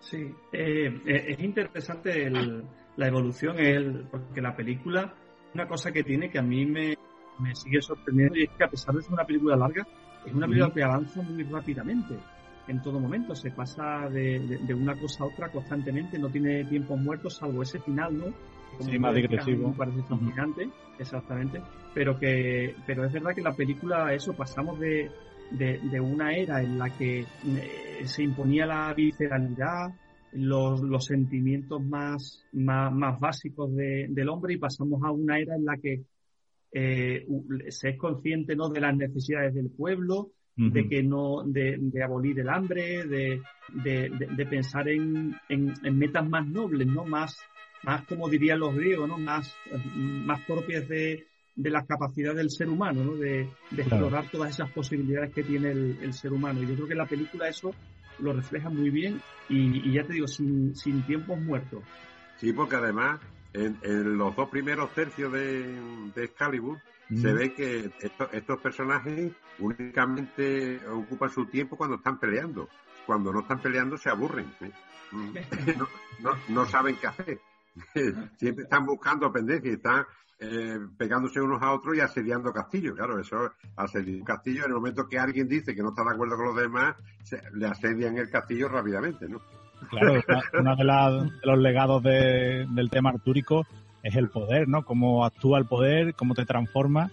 Sí, 0.00 0.18
eh, 0.52 1.00
eh, 1.06 1.24
es 1.28 1.40
interesante 1.40 2.30
la 2.30 3.06
evolución, 3.06 3.58
el, 3.58 4.06
porque 4.10 4.40
la 4.40 4.54
película 4.54 5.14
una 5.54 5.66
cosa 5.66 5.92
que 5.92 6.02
tiene 6.02 6.30
que 6.30 6.38
a 6.38 6.42
mí 6.42 6.66
me, 6.66 6.96
sigue 7.54 7.80
sorprendiendo 7.80 8.36
y 8.36 8.44
es 8.44 8.50
que 8.50 8.64
a 8.64 8.68
pesar 8.68 8.94
de 8.94 9.02
ser 9.02 9.12
una 9.12 9.24
película 9.24 9.56
larga, 9.56 9.86
es 10.24 10.32
una 10.32 10.46
película 10.46 10.72
que 10.72 10.82
avanza 10.82 11.22
muy 11.22 11.42
rápidamente 11.44 12.18
en 12.70 12.80
todo 12.82 13.00
momento, 13.00 13.34
se 13.34 13.50
pasa 13.50 14.08
de, 14.08 14.58
una 14.74 14.96
cosa 14.96 15.24
a 15.24 15.26
otra 15.26 15.48
constantemente, 15.50 16.18
no 16.18 16.30
tiene 16.30 16.64
tiempos 16.64 16.98
muertos 17.00 17.36
salvo 17.36 17.62
ese 17.62 17.80
final, 17.80 18.16
¿no? 18.16 18.26
sí, 18.78 18.98
más 18.98 19.14
digresivo. 19.14 19.74
parece 19.76 20.02
fascinante, 20.02 20.70
exactamente, 20.98 21.60
pero 21.92 22.18
que 22.18 22.74
pero 22.86 23.04
es 23.04 23.12
verdad 23.12 23.34
que 23.34 23.42
la 23.42 23.52
película, 23.52 24.14
eso, 24.14 24.32
pasamos 24.32 24.78
de, 24.78 25.10
de, 25.50 26.00
una 26.00 26.32
era 26.34 26.62
en 26.62 26.78
la 26.78 26.88
que 26.90 27.20
eh, 27.20 28.02
se 28.04 28.22
imponía 28.22 28.66
la 28.66 28.94
visceralidad, 28.94 29.92
los, 30.32 30.80
los 30.80 31.04
sentimientos 31.04 31.82
más, 31.82 32.44
más, 32.52 33.18
básicos 33.18 33.74
del 33.74 34.28
hombre 34.28 34.54
y 34.54 34.58
pasamos 34.58 35.02
a 35.02 35.10
una 35.10 35.38
era 35.38 35.56
en 35.56 35.64
la 35.64 35.76
que 35.76 36.04
eh, 36.72 37.26
se 37.68 37.88
es 37.90 37.98
consciente 37.98 38.54
¿no? 38.54 38.68
de 38.68 38.80
las 38.80 38.96
necesidades 38.96 39.54
del 39.54 39.70
pueblo, 39.70 40.30
de 40.68 40.88
que 40.88 41.02
no, 41.02 41.42
de, 41.44 41.76
de 41.78 42.02
abolir 42.02 42.38
el 42.38 42.50
hambre, 42.50 43.06
de, 43.06 43.40
de, 43.72 44.46
pensar 44.46 44.88
en, 44.88 45.34
en, 45.48 45.98
metas 45.98 46.28
más 46.28 46.46
nobles, 46.46 46.86
¿no? 46.86 47.04
Más, 47.04 47.38
más 47.82 48.04
como 48.04 48.28
dirían 48.28 48.60
los 48.60 48.74
griegos, 48.74 49.08
¿no? 49.08 49.16
Más, 49.16 49.54
más 49.94 50.40
propias 50.42 50.86
de, 50.86 51.26
de 51.56 51.70
las 51.70 51.86
capacidades 51.86 52.36
del 52.36 52.50
ser 52.50 52.68
humano, 52.68 53.02
¿no? 53.04 53.14
De, 53.14 53.48
explorar 53.76 54.26
todas 54.30 54.50
esas 54.50 54.70
posibilidades 54.70 55.32
que 55.32 55.42
tiene 55.42 55.70
el, 55.70 55.98
el, 56.02 56.12
ser 56.12 56.32
humano. 56.32 56.62
Y 56.62 56.66
yo 56.66 56.74
creo 56.74 56.88
que 56.88 56.94
la 56.94 57.06
película 57.06 57.48
eso 57.48 57.74
lo 58.18 58.34
refleja 58.34 58.68
muy 58.68 58.90
bien 58.90 59.20
y, 59.48 59.92
ya 59.92 60.04
te 60.04 60.12
digo, 60.12 60.28
sin, 60.28 60.76
sin 60.76 61.02
tiempos 61.02 61.40
muertos. 61.40 61.82
Sí, 62.36 62.52
porque 62.52 62.76
además 62.76 63.18
en, 63.54 64.18
los 64.18 64.36
dos 64.36 64.50
primeros 64.50 64.92
tercios 64.92 65.32
de, 65.32 65.74
de 66.14 66.24
Excalibur 66.24 66.78
se 67.16 67.32
ve 67.32 67.52
que 67.52 67.90
estos, 68.32 68.60
personajes 68.60 69.32
únicamente 69.58 70.80
ocupan 70.88 71.30
su 71.30 71.46
tiempo 71.46 71.76
cuando 71.76 71.96
están 71.96 72.18
peleando. 72.18 72.68
Cuando 73.06 73.32
no 73.32 73.40
están 73.40 73.60
peleando 73.60 73.96
se 73.96 74.10
aburren. 74.10 74.46
¿eh? 74.60 74.70
Mm. 75.12 75.34
no, 76.22 76.32
no, 76.48 76.66
saben 76.66 76.96
qué 76.96 77.06
hacer. 77.08 77.40
Siempre 78.36 78.64
están 78.64 78.86
buscando 78.86 79.32
pendencias, 79.32 79.76
están 79.76 80.04
eh, 80.38 80.78
pegándose 80.96 81.40
unos 81.40 81.60
a 81.62 81.72
otros 81.72 81.96
y 81.96 82.00
asediando 82.00 82.52
castillos. 82.52 82.96
Claro, 82.96 83.18
eso, 83.18 83.52
asediar 83.76 84.20
un 84.20 84.24
castillo, 84.24 84.64
en 84.64 84.70
el 84.70 84.76
momento 84.76 85.08
que 85.08 85.18
alguien 85.18 85.48
dice 85.48 85.74
que 85.74 85.82
no 85.82 85.90
está 85.90 86.04
de 86.04 86.10
acuerdo 86.12 86.36
con 86.36 86.46
los 86.46 86.56
demás, 86.56 86.96
le 87.54 87.66
asedian 87.66 88.18
el 88.18 88.30
castillo 88.30 88.68
rápidamente, 88.68 89.28
¿no? 89.28 89.40
Claro, 89.88 90.20
uno 90.60 90.76
de, 90.76 91.30
los 91.42 91.58
legados 91.58 92.02
del 92.02 92.90
tema 92.90 93.10
artúrico 93.10 93.66
es 94.02 94.16
el 94.16 94.28
poder, 94.28 94.68
¿no? 94.68 94.84
Cómo 94.84 95.24
actúa 95.24 95.58
el 95.58 95.66
poder, 95.66 96.14
cómo 96.14 96.34
te 96.34 96.44
transforma 96.44 97.10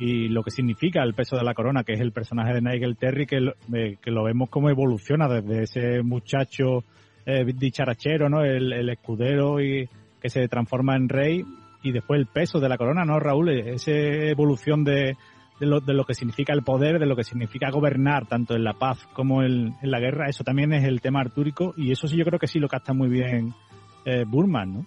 y 0.00 0.28
lo 0.28 0.42
que 0.42 0.50
significa 0.50 1.02
el 1.02 1.12
peso 1.12 1.36
de 1.36 1.44
la 1.44 1.52
corona, 1.52 1.84
que 1.84 1.92
es 1.92 2.00
el 2.00 2.12
personaje 2.12 2.54
de 2.54 2.62
Nigel 2.62 2.96
Terry, 2.96 3.26
que, 3.26 3.40
lo, 3.40 3.52
eh, 3.74 3.98
que 4.00 4.10
lo 4.10 4.24
vemos 4.24 4.48
como 4.48 4.70
evoluciona 4.70 5.28
desde 5.28 5.64
ese 5.64 6.02
muchacho 6.02 6.84
eh, 7.26 7.44
dicharachero, 7.44 8.30
¿no? 8.30 8.42
El, 8.42 8.88
escudero 8.88 9.60
y 9.60 9.88
que 10.20 10.30
se 10.30 10.48
transforma 10.48 10.96
en 10.96 11.08
rey 11.08 11.44
y 11.82 11.92
después 11.92 12.18
el 12.18 12.26
peso 12.26 12.60
de 12.60 12.68
la 12.70 12.78
corona, 12.78 13.04
¿no, 13.04 13.20
Raúl? 13.20 13.50
Esa 13.50 13.92
evolución 13.92 14.84
de, 14.84 15.16
de 15.60 15.66
lo, 15.66 15.80
de 15.80 15.92
lo 15.92 16.04
que 16.04 16.14
significa 16.14 16.54
el 16.54 16.62
poder, 16.62 16.98
de 16.98 17.06
lo 17.06 17.14
que 17.14 17.24
significa 17.24 17.70
gobernar, 17.70 18.26
tanto 18.26 18.56
en 18.56 18.64
la 18.64 18.72
paz 18.72 19.06
como 19.12 19.42
en, 19.42 19.74
la 19.82 20.00
guerra, 20.00 20.28
eso 20.28 20.44
también 20.44 20.72
es 20.72 20.84
el 20.84 21.02
tema 21.02 21.20
artúrico 21.20 21.74
y 21.76 21.92
eso 21.92 22.08
sí 22.08 22.16
yo 22.16 22.24
creo 22.24 22.38
que 22.38 22.46
sí 22.46 22.58
lo 22.58 22.68
capta 22.68 22.94
muy 22.94 23.10
bien 23.10 23.52
eh, 24.06 24.24
Burman, 24.26 24.72
¿no? 24.72 24.86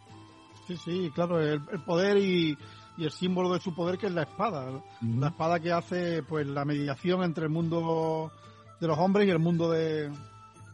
Sí, 0.68 0.78
sí, 0.78 1.12
claro, 1.14 1.40
el, 1.40 1.62
poder 1.86 2.18
y, 2.18 2.58
y, 2.98 3.04
el 3.04 3.12
símbolo 3.12 3.54
de 3.54 3.60
su 3.60 3.76
poder 3.76 3.98
que 3.98 4.08
es 4.08 4.14
la 4.14 4.24
espada, 4.24 4.82
la 5.02 5.28
espada 5.28 5.60
que 5.60 5.72
hace 5.72 6.24
pues 6.24 6.48
la 6.48 6.64
mediación 6.64 7.24
entre 7.24 7.46
el 7.46 7.50
mundo 7.50 8.32
de 8.80 8.88
los 8.88 8.98
hombres 8.98 9.28
y 9.28 9.32
el 9.32 9.40
mundo 9.40 9.70
de, 9.70 10.10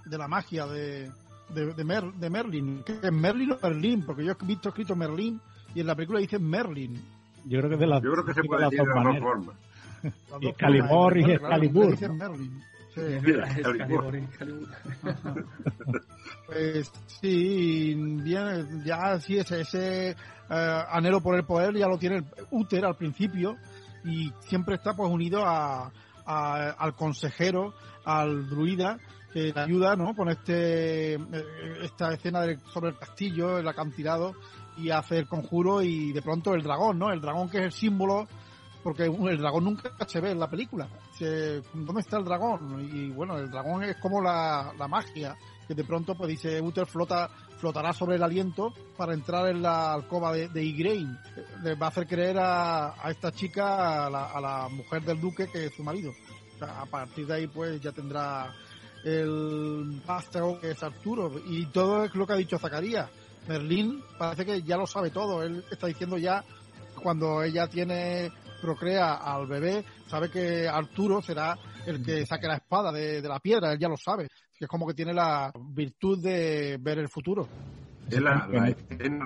de 0.05 0.17
la 0.17 0.27
magia 0.27 0.65
de, 0.67 1.11
de, 1.53 1.73
de, 1.73 2.29
Merlin, 2.29 2.83
que 2.83 2.93
es 3.01 3.11
Merlin 3.11 3.51
o 3.51 3.57
Merlin, 3.61 4.03
porque 4.05 4.25
yo 4.25 4.31
he 4.31 4.45
visto 4.45 4.69
escrito 4.69 4.95
Merlin 4.95 5.39
y 5.73 5.81
en 5.81 5.87
la 5.87 5.95
película 5.95 6.19
dice 6.19 6.39
Merlin. 6.39 7.01
Yo 7.45 7.59
creo 7.59 7.69
que, 7.69 7.77
de 7.77 7.87
la, 7.87 8.01
yo 8.01 8.11
creo 8.11 8.25
que 8.25 8.33
se 8.33 8.43
puede 8.43 8.65
decir 8.65 8.81
de 8.81 8.95
las 8.95 9.03
dos 9.03 9.19
formas. 9.19 9.55
y 10.41 10.47
Excalibur 10.47 11.17
y 11.17 11.31
Excalibur. 11.31 11.97
pues 16.45 16.91
sí, 17.07 17.95
bien, 17.95 18.83
ya 18.83 19.19
sí, 19.19 19.37
ese, 19.37 19.61
ese 19.61 20.15
uh, 20.49 20.53
anhelo 20.91 21.21
por 21.21 21.35
el 21.35 21.45
poder 21.45 21.75
ya 21.75 21.87
lo 21.87 21.97
tiene 21.97 22.23
Uther 22.51 22.85
al 22.85 22.95
principio 22.95 23.55
y 24.03 24.31
siempre 24.41 24.75
está 24.75 24.95
pues 24.95 25.09
unido 25.09 25.45
a, 25.45 25.91
a, 26.25 26.69
al 26.77 26.95
consejero, 26.95 27.73
al 28.05 28.49
druida 28.49 28.99
que 29.33 29.53
le 29.53 29.61
ayuda, 29.61 29.95
¿no? 29.95 30.15
Con 30.15 30.29
este 30.29 31.13
eh, 31.13 31.19
esta 31.83 32.13
escena 32.13 32.41
de, 32.41 32.57
sobre 32.73 32.89
el 32.89 32.97
castillo, 32.97 33.59
el 33.59 33.67
acantilado 33.67 34.33
y 34.77 34.89
hace 34.89 35.19
el 35.19 35.27
conjuro 35.27 35.81
y 35.81 36.13
de 36.13 36.21
pronto 36.21 36.53
el 36.53 36.63
dragón, 36.63 36.97
¿no? 36.97 37.11
El 37.11 37.21
dragón 37.21 37.49
que 37.49 37.59
es 37.59 37.63
el 37.65 37.71
símbolo 37.71 38.27
porque 38.89 39.03
el 39.03 39.37
dragón 39.37 39.65
nunca 39.65 39.91
se 40.07 40.19
ve 40.19 40.31
en 40.31 40.39
la 40.39 40.49
película. 40.49 40.89
¿Dónde 41.19 42.01
está 42.01 42.17
el 42.17 42.25
dragón? 42.25 42.89
Y 42.91 43.11
bueno, 43.11 43.37
el 43.37 43.51
dragón 43.51 43.83
es 43.83 43.97
como 43.97 44.19
la, 44.19 44.73
magia, 44.89 45.37
que 45.67 45.75
de 45.75 45.83
pronto 45.83 46.15
pues 46.15 46.27
dice 46.27 46.59
Uther 46.59 46.87
flota, 46.87 47.29
flotará 47.59 47.93
sobre 47.93 48.15
el 48.15 48.23
aliento 48.23 48.73
para 48.97 49.13
entrar 49.13 49.47
en 49.47 49.61
la 49.61 49.93
alcoba 49.93 50.33
de, 50.33 50.47
de 50.47 50.63
Igraine. 50.63 51.19
Le 51.61 51.75
va 51.75 51.85
a 51.85 51.89
hacer 51.89 52.07
creer 52.07 52.39
a, 52.39 52.95
esta 53.09 53.31
chica, 53.31 54.07
a 54.07 54.41
la, 54.41 54.67
mujer 54.71 55.03
del 55.03 55.21
duque, 55.21 55.47
que 55.49 55.67
es 55.67 55.75
su 55.75 55.83
marido. 55.83 56.11
a 56.59 56.87
partir 56.87 57.27
de 57.27 57.35
ahí 57.35 57.47
pues 57.47 57.79
ya 57.79 57.91
tendrá 57.91 58.51
el 59.05 60.01
vástago 60.03 60.59
que 60.59 60.71
es 60.71 60.81
Arturo. 60.81 61.31
Y 61.45 61.67
todo 61.67 62.05
es 62.05 62.15
lo 62.15 62.25
que 62.25 62.33
ha 62.33 62.37
dicho 62.37 62.57
Zacarías. 62.57 63.07
Merlín 63.47 64.01
parece 64.17 64.47
que 64.47 64.63
ya 64.63 64.77
lo 64.77 64.87
sabe 64.87 65.11
todo. 65.11 65.43
Él 65.43 65.63
está 65.69 65.85
diciendo 65.85 66.17
ya 66.17 66.43
cuando 67.03 67.43
ella 67.43 67.67
tiene 67.67 68.31
procrea 68.61 69.15
al 69.15 69.47
bebé, 69.47 69.83
sabe 70.07 70.29
que 70.29 70.67
Arturo 70.67 71.21
será 71.21 71.57
el 71.85 72.03
que 72.03 72.25
saque 72.25 72.47
la 72.47 72.55
espada 72.55 72.91
de, 72.91 73.21
la 73.21 73.39
piedra, 73.39 73.71
él 73.71 73.79
ya 73.79 73.87
lo 73.87 73.97
sabe. 73.97 74.27
Es 74.59 74.67
como 74.67 74.85
que 74.87 74.93
tiene 74.93 75.13
la 75.13 75.51
virtud 75.73 76.21
de 76.21 76.77
ver 76.79 76.99
el 76.99 77.09
futuro. 77.09 77.47
Es 78.09 78.21
la, 78.21 78.47
escena 78.67 79.25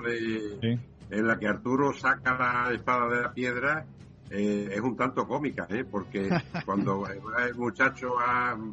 en 1.10 1.26
la 1.26 1.38
que 1.38 1.48
Arturo 1.48 1.92
saca 1.92 2.36
la 2.36 2.72
espada 2.72 3.08
de 3.08 3.22
la 3.22 3.32
piedra 3.32 3.86
eh, 4.30 4.68
es 4.72 4.80
un 4.80 4.96
tanto 4.96 5.28
cómica, 5.28 5.66
¿eh? 5.68 5.84
porque 5.84 6.28
cuando 6.64 7.06
el 7.06 7.54
muchacho 7.54 8.14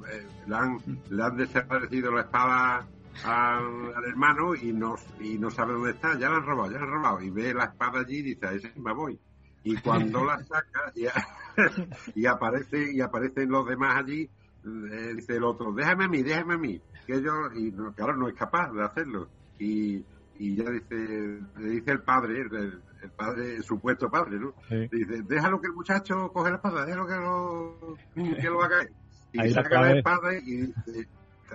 eh, 0.10 0.26
le, 0.48 0.56
han, 0.56 0.78
le 1.10 1.24
han 1.24 1.38
desaparecido 1.38 2.12
la 2.12 2.22
espada 2.22 2.88
al, 3.26 4.04
hermano 4.08 4.56
y 4.56 4.72
no, 4.72 4.96
y 5.20 5.38
no 5.38 5.52
sabe 5.52 5.74
dónde 5.74 5.92
está, 5.92 6.18
ya 6.18 6.30
la 6.30 6.38
han 6.38 6.46
robado, 6.46 6.72
ya 6.72 6.78
la 6.78 6.86
han 6.86 6.92
robado, 6.92 7.22
y 7.22 7.30
ve 7.30 7.54
la 7.54 7.66
espada 7.66 8.00
allí 8.00 8.18
y 8.18 8.22
dice, 8.24 8.48
a 8.48 8.54
ese 8.54 8.72
me 8.78 8.94
voy 8.94 9.20
y 9.64 9.76
cuando 9.78 10.24
la 10.24 10.44
saca 10.44 10.92
y, 12.16 12.26
aparece 12.26 12.94
y 12.94 13.02
aparecen 13.02 13.50
los 13.50 13.68
demás 13.68 13.98
allí 13.98 14.30
eh, 14.64 15.14
dice 15.16 15.36
el 15.36 15.44
otro 15.44 15.72
déjame 15.74 16.06
a 16.06 16.08
mí 16.08 16.24
déjame 16.24 16.54
a 16.56 16.58
mí 16.58 16.82
que 17.06 17.22
yo 17.22 17.32
y 17.54 17.72
claro 17.96 18.16
no 18.16 18.28
es 18.28 18.36
capaz 18.36 18.72
de 18.72 18.84
hacerlo. 18.84 19.28
Y, 19.60 20.04
y 20.38 20.56
ya 20.56 20.70
dice 20.70 21.40
le 21.58 21.70
dice 21.70 21.92
el 21.92 22.02
padre 22.02 22.42
el, 22.42 22.82
padre 23.16 23.56
el 23.56 23.64
supuesto 23.64 24.10
padre 24.10 24.40
no 24.40 24.54
dice 24.70 25.24
déjalo 25.24 25.60
que 25.60 25.68
el 25.68 25.74
muchacho 25.74 26.32
coge 26.32 26.50
la 26.50 26.56
espada 26.56 26.86
déjalo 26.86 27.08
que 27.08 27.16
lo 27.16 27.98
que 28.36 28.50
lo 28.50 28.64
haga 28.64 28.86
y 29.34 29.52
saca 29.52 29.82
la 29.82 29.98
espada 29.98 30.38
y 30.38 30.74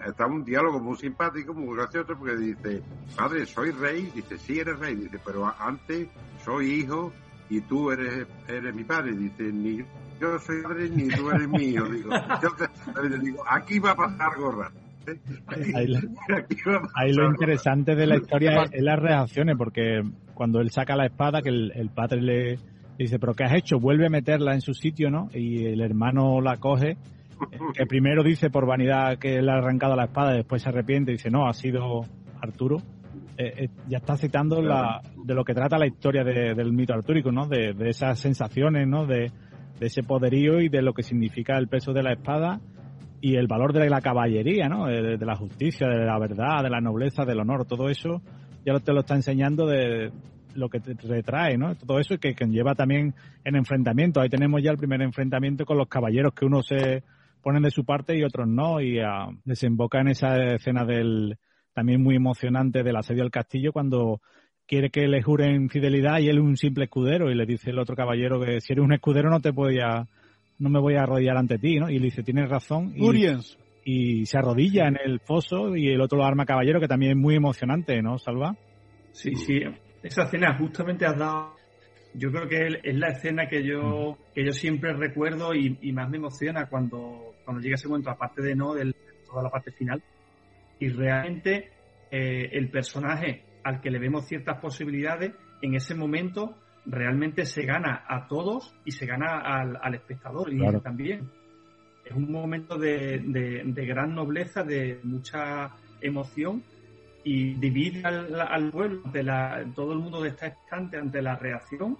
está 0.04 0.26
un 0.26 0.44
diálogo 0.44 0.80
muy 0.80 0.96
simpático, 0.96 1.54
muy 1.54 1.76
gracioso, 1.76 2.16
porque 2.18 2.36
dice, 2.36 2.82
padre, 3.16 3.46
soy 3.46 3.70
rey, 3.70 4.10
dice, 4.14 4.36
sí 4.38 4.58
eres 4.58 4.78
rey, 4.78 4.94
dice, 4.94 5.18
pero 5.24 5.52
antes 5.58 6.08
soy 6.44 6.80
hijo 6.80 7.12
y 7.48 7.60
tú 7.62 7.90
eres, 7.90 8.26
eres 8.48 8.74
mi 8.74 8.84
padre. 8.84 9.12
Dice, 9.16 9.44
ni 9.52 9.78
yo 10.20 10.38
soy 10.38 10.62
padre 10.62 10.88
ni 10.90 11.08
tú 11.08 11.30
eres 11.30 11.48
mío. 11.48 11.84
Digo, 11.84 12.10
yo 12.42 13.18
digo 13.18 13.42
aquí 13.48 13.78
va 13.78 13.92
a 13.92 13.96
pasar 13.96 14.38
gorra. 14.38 14.70
Ahí, 16.94 17.12
lo, 17.12 17.30
interesante 17.30 17.94
de 17.94 18.06
la 18.06 18.16
historia 18.16 18.64
es, 18.72 18.82
las 18.82 18.98
reacciones, 18.98 19.56
porque 19.56 20.02
cuando 20.34 20.60
él 20.60 20.70
saca 20.70 20.96
la 20.96 21.06
espada, 21.06 21.42
que 21.42 21.50
el, 21.50 21.90
padre 21.94 22.22
le 22.22 22.58
dice, 22.98 23.18
pero 23.18 23.34
¿qué 23.34 23.44
has 23.44 23.54
hecho? 23.54 23.78
Vuelve 23.78 24.06
a 24.06 24.10
meterla 24.10 24.54
en 24.54 24.60
su 24.60 24.74
sitio, 24.74 25.10
¿no? 25.10 25.28
Y 25.32 25.64
el 25.66 25.80
hermano 25.80 26.40
la 26.40 26.56
coge, 26.56 26.96
que 27.74 27.86
primero 27.86 28.24
dice 28.24 28.50
por 28.50 28.66
vanidad 28.66 29.18
que 29.18 29.40
le 29.40 29.52
ha 29.52 29.58
arrancado 29.58 29.94
la 29.94 30.06
espada, 30.06 30.32
después 30.32 30.62
se 30.62 30.70
arrepiente 30.70 31.12
y 31.12 31.16
dice, 31.16 31.30
no, 31.30 31.46
ha 31.46 31.52
sido 31.52 32.00
Arturo. 32.40 32.78
Eh, 33.38 33.64
eh, 33.64 33.68
ya 33.86 33.98
está 33.98 34.16
citando 34.16 34.62
la, 34.62 35.02
de 35.14 35.34
lo 35.34 35.44
que 35.44 35.52
trata 35.52 35.76
la 35.76 35.86
historia 35.86 36.24
del 36.24 36.72
mito 36.72 36.94
artúrico, 36.94 37.30
¿no? 37.30 37.46
De, 37.46 37.74
esas 37.88 38.18
sensaciones, 38.18 38.88
¿no? 38.88 39.06
De, 39.06 39.30
ese 39.78 40.02
poderío 40.02 40.58
y 40.60 40.70
de 40.70 40.80
lo 40.80 40.94
que 40.94 41.02
significa 41.02 41.58
el 41.58 41.68
peso 41.68 41.92
de 41.92 42.02
la 42.02 42.14
espada 42.14 42.60
y 43.20 43.36
el 43.36 43.46
valor 43.46 43.74
de 43.74 43.90
la 43.90 44.00
caballería, 44.00 44.70
¿no? 44.70 44.86
De, 44.86 45.18
la 45.18 45.36
justicia, 45.36 45.86
de 45.86 46.06
la 46.06 46.18
verdad, 46.18 46.62
de 46.62 46.70
la 46.70 46.80
nobleza, 46.80 47.26
del 47.26 47.40
honor, 47.40 47.66
todo 47.66 47.90
eso 47.90 48.22
ya 48.64 48.72
te 48.80 48.94
lo 48.94 49.00
está 49.00 49.14
enseñando 49.14 49.66
de 49.66 50.12
lo 50.54 50.70
que 50.70 50.80
te 50.80 50.94
retrae, 50.94 51.58
¿no? 51.58 51.74
Todo 51.74 51.98
eso 51.98 52.14
y 52.14 52.18
que 52.18 52.34
conlleva 52.34 52.74
también 52.74 53.14
en 53.44 53.54
enfrentamiento. 53.54 54.22
Ahí 54.22 54.30
tenemos 54.30 54.62
ya 54.62 54.70
el 54.70 54.78
primer 54.78 55.02
enfrentamiento 55.02 55.66
con 55.66 55.76
los 55.76 55.88
caballeros 55.88 56.32
que 56.32 56.46
unos 56.46 56.66
se 56.66 57.02
ponen 57.42 57.62
de 57.62 57.70
su 57.70 57.84
parte 57.84 58.16
y 58.16 58.24
otros 58.24 58.48
no 58.48 58.80
y 58.80 58.98
ah, 58.98 59.28
desemboca 59.44 60.00
en 60.00 60.08
esa 60.08 60.54
escena 60.54 60.86
del, 60.86 61.36
también 61.76 62.02
muy 62.02 62.16
emocionante 62.16 62.82
del 62.82 62.96
asedio 62.96 63.22
al 63.22 63.30
castillo 63.30 63.70
cuando 63.70 64.22
quiere 64.66 64.88
que 64.88 65.06
le 65.06 65.20
juren 65.20 65.68
fidelidad 65.68 66.20
y 66.20 66.28
él 66.30 66.38
es 66.38 66.42
un 66.42 66.56
simple 66.56 66.84
escudero 66.84 67.30
y 67.30 67.34
le 67.34 67.44
dice 67.44 67.68
el 67.68 67.78
otro 67.78 67.94
caballero 67.94 68.40
que 68.40 68.62
si 68.62 68.72
eres 68.72 68.82
un 68.82 68.94
escudero 68.94 69.28
no 69.28 69.40
te 69.40 69.50
voy 69.50 69.78
a 69.80 70.08
no 70.58 70.70
me 70.70 70.80
voy 70.80 70.94
a 70.94 71.02
arrodillar 71.02 71.36
ante 71.36 71.58
ti, 71.58 71.78
¿no? 71.78 71.90
Y 71.90 71.98
le 71.98 72.06
dice, 72.06 72.22
tienes 72.22 72.48
razón. 72.48 72.94
Y, 72.96 73.26
y 73.84 74.24
se 74.24 74.38
arrodilla 74.38 74.88
en 74.88 74.96
el 75.04 75.20
foso 75.20 75.76
y 75.76 75.90
el 75.90 76.00
otro 76.00 76.16
lo 76.16 76.24
arma 76.24 76.46
caballero, 76.46 76.80
que 76.80 76.88
también 76.88 77.12
es 77.12 77.18
muy 77.18 77.34
emocionante, 77.34 78.00
¿no, 78.00 78.16
Salva? 78.16 78.56
Sí, 79.12 79.34
sí. 79.34 79.60
Esa 80.02 80.22
escena 80.22 80.56
justamente 80.56 81.04
has 81.04 81.18
dado. 81.18 81.56
Yo 82.14 82.30
creo 82.30 82.48
que 82.48 82.80
es 82.82 82.96
la 82.96 83.08
escena 83.08 83.48
que 83.50 83.62
yo, 83.62 84.16
que 84.34 84.46
yo 84.46 84.52
siempre 84.52 84.94
recuerdo 84.94 85.54
y, 85.54 85.92
más 85.92 86.08
me 86.08 86.16
emociona 86.16 86.70
cuando, 86.70 87.34
cuando 87.44 87.60
llega 87.60 87.74
ese 87.74 87.88
momento, 87.88 88.08
aparte 88.08 88.40
de 88.40 88.54
no, 88.54 88.72
de 88.72 88.94
toda 89.26 89.42
la 89.42 89.50
parte 89.50 89.72
final 89.72 90.02
y 90.78 90.88
realmente 90.88 91.70
eh, 92.10 92.50
el 92.52 92.70
personaje 92.70 93.44
al 93.64 93.80
que 93.80 93.90
le 93.90 93.98
vemos 93.98 94.26
ciertas 94.26 94.60
posibilidades, 94.60 95.32
en 95.62 95.74
ese 95.74 95.94
momento 95.94 96.56
realmente 96.84 97.44
se 97.44 97.64
gana 97.64 98.04
a 98.06 98.28
todos 98.28 98.74
y 98.84 98.92
se 98.92 99.06
gana 99.06 99.40
al, 99.40 99.94
espectador 99.94 100.52
y 100.52 100.60
también. 100.80 101.28
Es 102.04 102.12
un 102.12 102.30
momento 102.30 102.78
de, 102.78 103.20
gran 103.74 104.14
nobleza, 104.14 104.62
de 104.62 105.00
mucha 105.02 105.72
emoción 106.00 106.62
y 107.24 107.54
divide 107.54 108.02
al, 108.04 108.70
pueblo, 108.70 109.00
ante 109.04 109.24
la, 109.24 109.64
todo 109.74 109.92
el 109.92 109.98
mundo 109.98 110.24
está 110.24 110.46
estante 110.46 110.96
ante 110.96 111.20
la 111.20 111.34
reacción, 111.34 111.98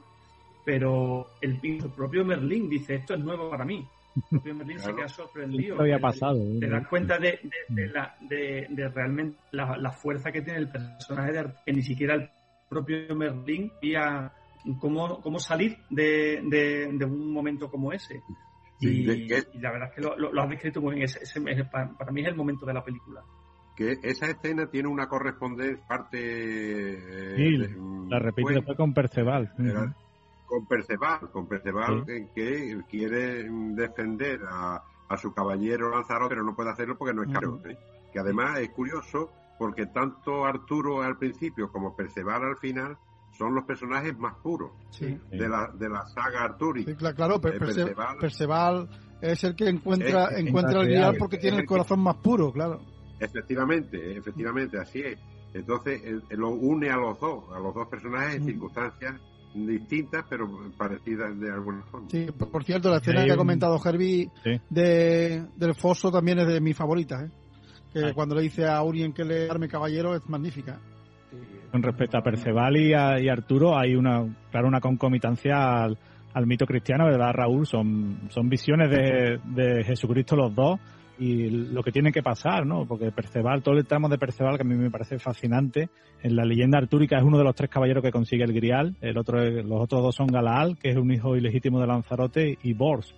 pero 0.65 1.31
el, 1.41 1.59
el 1.63 1.91
propio 1.91 2.25
Merlín 2.25 2.69
dice, 2.69 2.95
esto 2.95 3.15
es 3.15 3.21
nuevo 3.21 3.51
para 3.51 3.65
mí. 3.65 3.85
Merlín 4.31 4.79
se 4.79 4.95
queda 4.95 5.09
sorprendido. 5.09 5.81
había 5.81 5.99
pasado. 5.99 6.39
Te, 6.59 6.69
das 6.69 6.87
cuenta 6.89 7.19
de, 7.19 7.39
de, 7.69 7.89
la, 7.89 8.17
de, 8.21 8.89
realmente 8.95 9.37
la, 9.53 9.91
fuerza 9.93 10.33
que 10.33 10.43
tiene 10.43 10.61
el 10.61 10.69
personaje 10.69 11.33
de 11.33 11.53
que 11.65 11.73
ni 11.73 11.83
siquiera 11.83 12.15
el 12.15 12.31
propio 12.69 13.15
Merlín 13.15 13.73
veía 13.81 14.33
cómo, 14.81 15.21
cómo 15.21 15.39
salir 15.39 15.77
de, 15.91 16.41
un 17.05 17.33
momento 17.33 17.71
como 17.71 17.93
ese. 17.93 18.21
Y, 18.81 19.05
la 19.05 19.71
verdad 19.73 19.89
es 19.89 19.95
que 19.95 20.01
lo, 20.03 20.43
has 20.43 20.51
descrito 20.51 20.81
muy 20.81 20.95
bien. 20.95 21.05
Ese, 21.05 21.41
para, 21.65 22.13
mí 22.13 22.23
es 22.23 22.29
el 22.29 22.37
momento 22.37 22.67
de 22.67 22.75
la 22.75 22.85
película. 22.85 23.23
que 23.77 23.97
esa 24.03 24.27
escena 24.27 24.67
tiene 24.71 24.89
una 24.89 25.07
correspondencia 25.09 25.87
parte... 25.87 26.19
Eh, 26.19 27.77
la 28.09 28.19
repite 28.19 28.55
después 28.55 28.77
con 28.77 28.95
Perceval. 28.95 29.53
Con 30.47 30.67
Perceval, 30.67 31.31
con 31.33 31.47
Perceval 31.49 32.05
que, 32.35 32.81
quiere 32.89 33.49
defender 33.75 34.41
a, 34.49 34.83
su 35.21 35.33
caballero 35.33 35.91
Lanzarote, 35.91 36.31
pero 36.31 36.45
no 36.45 36.55
puede 36.55 36.71
hacerlo 36.71 36.97
porque 36.97 37.15
no 37.15 37.23
es 37.23 37.33
caro. 37.33 37.61
¿eh? 37.69 37.77
Que 38.13 38.21
además 38.21 38.59
es 38.61 38.71
curioso 38.71 39.31
porque 39.59 39.87
tanto 39.87 40.45
Arturo 40.45 41.03
al 41.03 41.17
principio 41.17 41.71
como 41.71 41.97
Perceval 41.97 42.45
al 42.45 42.57
final 42.57 42.97
son 43.37 43.55
los 43.55 43.65
personajes 43.65 44.17
más 44.19 44.35
puros 44.37 44.71
de, 44.99 45.49
la, 45.49 45.71
de 45.75 45.89
la 45.89 46.07
saga 46.07 46.45
Arturi. 46.45 46.85
claro, 46.97 47.37
eh, 47.37 47.59
Perceval, 48.21 48.89
es 49.21 49.45
el 49.45 49.55
que 49.55 49.69
encuentra, 49.69 50.39
encuentra 50.39 50.81
el 50.81 50.89
guiar 50.89 51.17
porque 51.19 51.39
tiene 51.39 51.59
el 51.59 51.67
corazón 51.67 52.01
más 52.01 52.17
puro, 52.17 52.53
claro. 52.53 52.81
Efectivamente, 53.19 54.17
efectivamente, 54.17 54.79
así 54.79 55.01
es. 55.01 55.19
Entonces, 55.55 56.03
lo 56.31 56.51
une 56.51 56.91
a 56.91 56.97
los 56.97 57.19
dos, 57.19 57.45
a 57.55 57.59
los 57.59 57.75
dos 57.75 57.89
personajes 57.89 58.37
en 58.37 58.43
mm. 58.43 58.47
circunstancias 58.47 59.15
distintas, 59.55 60.25
pero 60.29 60.49
parecidas 60.77 61.39
de 61.39 61.51
alguna 61.51 61.83
forma. 61.83 62.09
Sí, 62.11 62.27
por 62.31 62.65
cierto, 62.65 62.91
la 62.91 62.99
escena 62.99 63.25
que 63.25 63.33
ha 63.33 63.37
comentado 63.37 63.81
Herbie 63.83 64.31
de, 64.71 65.45
del 65.57 65.75
foso 65.75 66.11
también 66.11 66.39
es 66.39 66.47
de 66.47 66.61
mis 66.61 66.77
favoritas, 66.77 67.25
¿eh? 67.25 67.31
que 67.93 68.15
cuando 68.15 68.35
le 68.35 68.43
dice 68.43 68.67
a 68.67 68.83
Urien 68.83 69.13
que 69.13 69.25
le 69.25 69.49
arme 69.51 69.69
caballero 69.69 70.15
es 70.15 70.29
magnífica. 70.29 70.79
Con 71.73 71.83
respecto 71.83 72.19
a 72.19 72.23
Perceval 72.23 72.77
y, 72.77 72.93
a, 72.93 73.15
Arturo, 73.33 73.77
hay 73.77 73.97
una, 73.97 74.25
claro, 74.51 74.69
una 74.69 74.81
concomitancia 74.81 75.85
al, 75.85 76.47
mito 76.47 76.67
cristiano, 76.67 77.07
¿verdad, 77.07 77.33
Raúl? 77.33 77.67
Son, 77.67 78.29
son 78.29 78.49
visiones 78.49 78.91
de, 78.91 79.41
de 79.45 79.85
Jesucristo 79.85 80.37
los 80.37 80.55
dos 80.55 80.79
y 81.19 81.51
lo 81.51 81.83
que 81.83 81.93
tiene 81.93 82.13
que 82.13 82.23
pasar, 82.23 82.67
¿no? 82.67 82.87
Porque 82.87 83.11
Perceval, 83.11 83.63
todo 83.63 83.77
el 83.77 83.87
tramo 83.87 84.09
de 84.09 84.19
Perceval 84.19 84.57
que 84.57 84.63
a 84.63 84.67
mí 84.67 84.75
me 84.75 84.91
parece 84.91 85.19
fascinante, 85.19 85.89
en 86.23 86.37
la 86.37 86.45
leyenda 86.45 86.79
artúrica 86.79 87.19
es 87.19 87.25
uno 87.25 87.39
de 87.39 87.45
los 87.45 87.55
tres 87.55 87.71
caballeros 87.71 88.03
que 88.03 88.11
consigue 88.11 88.45
el 88.45 88.53
grial, 88.53 88.97
el 89.01 89.17
otro, 89.19 89.43
los 89.45 89.83
otros 89.83 90.03
dos 90.03 90.15
son 90.15 90.27
Galaal, 90.27 90.79
que 90.79 90.91
es 90.91 90.97
un 90.97 91.11
hijo 91.13 91.37
ilegítimo 91.37 91.81
de 91.81 91.87
Lanzarote, 91.87 92.59
y 92.63 92.73
Bors. 92.73 93.15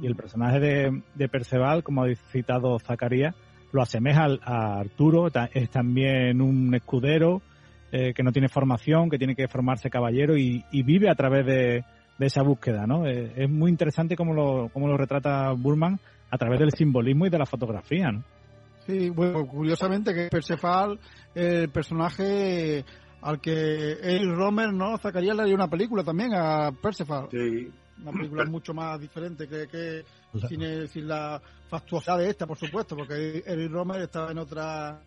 Y 0.00 0.06
el 0.06 0.16
personaje 0.16 0.60
de, 0.60 1.02
de 1.14 1.28
Perceval, 1.28 1.82
como 1.82 2.04
ha 2.04 2.14
citado 2.30 2.78
Zacarías, 2.78 3.34
lo 3.72 3.82
asemeja 3.82 4.26
a 4.42 4.78
Arturo, 4.78 5.28
es 5.52 5.70
también 5.70 6.40
un 6.40 6.74
escudero 6.74 7.42
eh, 7.90 8.12
que 8.14 8.22
no 8.22 8.32
tiene 8.32 8.48
formación, 8.48 9.10
que 9.10 9.18
tiene 9.18 9.34
que 9.34 9.48
formarse 9.48 9.90
caballero 9.90 10.36
y, 10.36 10.64
vive 10.70 11.10
a 11.10 11.14
través 11.14 11.44
de, 11.46 11.84
esa 12.18 12.42
búsqueda, 12.42 12.86
¿no? 12.86 13.04
Eh, 13.04 13.32
es 13.36 13.50
muy 13.50 13.68
interesante 13.68 14.14
cómo 14.14 14.32
lo, 14.32 14.70
cómo 14.72 14.86
lo 14.86 14.96
retrata 14.96 15.50
Burman 15.52 15.98
a 16.32 16.38
través 16.38 16.58
del 16.58 16.72
simbolismo 16.72 17.26
y 17.26 17.30
de 17.30 17.38
la 17.38 17.44
fotografía, 17.44 18.10
¿no? 18.10 18.24
Sí, 18.86 19.10
bueno, 19.10 19.46
curiosamente 19.46 20.14
que 20.14 20.28
Perceval, 20.28 20.98
el 21.34 21.68
personaje 21.68 22.84
al 23.20 23.38
que 23.38 23.92
Eric 24.02 24.34
Romer, 24.34 24.72
¿no? 24.72 24.96
Zacarías 24.96 25.36
le 25.36 25.44
dio 25.44 25.54
una 25.54 25.68
película 25.68 26.02
también 26.02 26.32
a 26.34 26.72
Perceval. 26.72 27.28
Sí. 27.30 27.70
Una 28.00 28.12
película 28.12 28.44
mucho 28.46 28.72
más 28.72 28.98
diferente 28.98 29.46
que, 29.46 29.68
que 29.68 30.04
sin, 30.48 31.06
la 31.06 31.40
factuosidad 31.68 32.18
de 32.18 32.30
esta, 32.30 32.46
por 32.46 32.56
supuesto, 32.56 32.96
porque 32.96 33.44
Eric 33.46 33.70
Romer 33.70 34.00
estaba 34.00 34.32
en 34.32 34.38
otra 34.38 35.00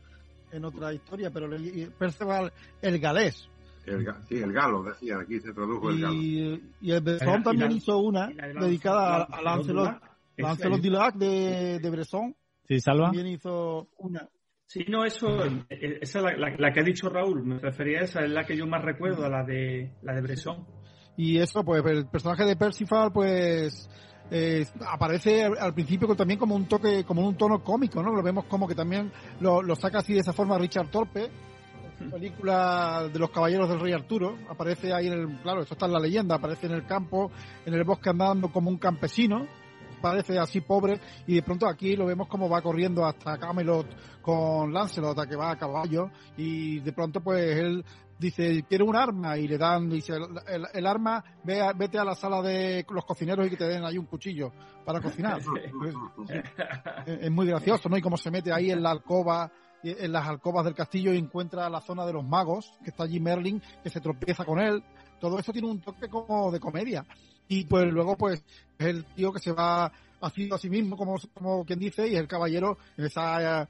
en 0.51 0.63
otra 0.63 0.93
historia, 0.93 1.31
pero 1.31 1.49
Perceval 1.97 2.53
el 2.83 2.99
galés. 2.99 3.49
El, 3.85 4.05
sí, 4.29 4.38
el 4.38 4.53
galo, 4.53 4.83
decía, 4.83 5.17
aquí 5.19 5.39
se 5.39 5.51
tradujo 5.53 5.89
el 5.89 6.01
galo. 6.01 6.13
Y 6.13 6.91
el 6.91 7.01
Besson 7.01 7.43
también 7.43 7.71
hizo 7.71 7.97
una 7.97 8.27
dedicada 8.27 9.23
a, 9.23 9.23
a 9.23 9.41
Lancelot 9.41 10.14
Lancelot 10.38 10.82
Dilac 10.82 11.15
de, 11.15 11.80
de 11.80 11.89
Bresson. 11.89 12.36
Sí, 12.67 12.80
Salva. 12.80 13.06
También 13.06 13.28
hizo 13.28 13.89
una. 13.98 14.28
Sí, 14.67 14.84
no, 14.89 15.06
eso, 15.06 15.28
esa 15.69 16.19
es 16.19 16.39
la, 16.60 16.74
que 16.74 16.80
ha 16.80 16.84
dicho 16.84 17.08
Raúl, 17.08 17.45
me 17.45 17.60
refería 17.60 18.00
a 18.00 18.04
esa, 18.04 18.24
es 18.24 18.32
la 18.32 18.45
que 18.45 18.58
yo 18.58 18.65
más 18.65 18.84
recuerdo, 18.84 19.24
a 19.24 19.30
la 19.30 19.43
de, 19.43 19.91
la 20.02 20.13
de 20.13 20.21
Bresson. 20.21 20.65
Y 21.17 21.38
eso, 21.38 21.63
pues, 21.63 21.86
el 21.86 22.08
personaje 22.08 22.45
de 22.45 22.56
Percival, 22.56 23.12
pues, 23.13 23.88
eh, 24.32 24.65
aparece 24.88 25.43
al, 25.43 25.74
principio 25.76 26.13
también 26.15 26.39
como 26.39 26.56
un 26.56 26.67
toque, 26.67 27.04
como 27.04 27.28
un 27.28 27.38
tono 27.38 27.63
cómico, 27.63 28.02
¿no? 28.02 28.12
Lo 28.12 28.24
vemos 28.24 28.45
como 28.45 28.67
que 28.67 28.74
también 28.74 29.12
lo, 29.39 29.62
lo 29.62 29.76
saca 29.76 30.00
así 30.00 30.13
de 30.13 30.21
esa 30.21 30.34
forma 30.34 30.58
Richard 30.58 30.89
Torpe, 30.89 31.30
película 32.12 33.08
de 33.12 33.19
los 33.19 33.30
caballeros 33.30 33.69
del 33.69 33.80
rey 33.80 33.93
Arturo, 33.93 34.38
aparece 34.50 34.93
ahí 34.93 35.08
en 35.08 35.13
el, 35.13 35.41
claro, 35.41 35.62
esto 35.62 35.76
está 35.76 35.86
en 35.86 35.93
la 35.93 36.00
leyenda, 36.00 36.36
aparece 36.36 36.67
en 36.67 36.74
el 36.74 36.86
campo, 36.86 37.32
en 37.65 37.74
el 37.74 37.84
bosque 37.84 38.10
andando 38.10 38.52
como 38.52 38.69
un 38.69 38.78
campesino, 38.78 39.48
parece 40.06 40.38
así 40.38 40.62
pobre 40.62 41.00
y 41.26 41.34
de 41.34 41.41
pronto 41.41 41.68
aquí 41.68 41.96
lo 41.96 42.06
vemos 42.06 42.28
como 42.28 42.48
va 42.48 42.62
corriendo 42.62 43.04
hasta 43.04 43.39
Camelot 43.39 44.22
con 44.22 44.72
Lancelot, 44.72 45.18
a 45.18 45.26
que 45.26 45.36
va 45.36 45.50
a 45.50 45.58
caballo 45.58 46.12
y 46.38 46.80
de 46.82 46.94
pronto 46.94 47.22
pues 47.22 47.58
él 47.58 47.84
dice, 48.20 48.63
quiere 48.70 48.84
un 48.84 48.96
arma 48.96 49.36
y 49.36 49.48
le 49.48 49.58
dan, 49.58 49.89
dice, 49.89 50.13
el, 50.74 50.86
arma, 50.86 51.24
ve 51.44 51.60
vete 51.76 51.98
a 51.98 52.04
la 52.04 52.13
sala 52.13 52.44
de 52.44 52.86
los 52.88 53.04
cocineros 53.04 53.48
y 53.48 53.50
que 53.50 53.58
te 53.58 53.68
den 53.68 53.84
ahí 53.84 53.98
un 53.98 54.06
cuchillo 54.06 54.52
para 54.86 55.02
cocinar. 55.02 55.41
es, 57.08 57.32
muy 57.32 57.48
gracioso, 57.48 57.89
¿no? 57.89 57.98
Y 57.98 58.02
cómo 58.02 58.15
se 58.15 58.30
mete 58.30 58.54
ahí 58.54 58.70
en 58.70 58.84
la 58.84 58.91
alcoba 58.91 59.52
en 59.84 60.12
las 60.12 60.28
alcobas 60.28 60.65
del 60.65 60.74
castillo 60.74 61.13
y 61.13 61.18
encuentra 61.18 61.70
la 61.70 61.82
zona 61.82 62.06
de 62.06 62.13
los 62.13 62.24
magos, 62.24 62.74
que 62.84 62.91
está 62.91 63.04
allí 63.04 63.20
Merlin, 63.20 63.62
que 63.84 63.89
se 63.89 64.02
tropieza 64.02 64.46
con 64.46 64.60
él. 64.60 64.84
Todo 65.20 65.38
eso 65.39 65.52
tiene 65.52 65.68
un 65.68 65.80
toque 65.80 66.08
como 66.10 66.52
de 66.52 66.60
comedia 66.60 67.06
y 67.47 67.65
pues 67.65 67.91
luego 67.91 68.17
pues 68.17 68.43
es 68.77 68.86
el 68.88 69.05
tío 69.05 69.31
que 69.31 69.39
se 69.39 69.51
va 69.51 69.91
haciendo 70.21 70.55
a 70.55 70.60
sí 70.60 70.69
mismo 70.69 70.97
como, 70.97 71.15
como 71.34 71.65
quien 71.65 71.79
dice 71.79 72.08
y 72.08 72.13
es 72.13 72.19
el 72.19 72.27
caballero 72.27 72.77
en 72.97 73.05
esa 73.05 73.67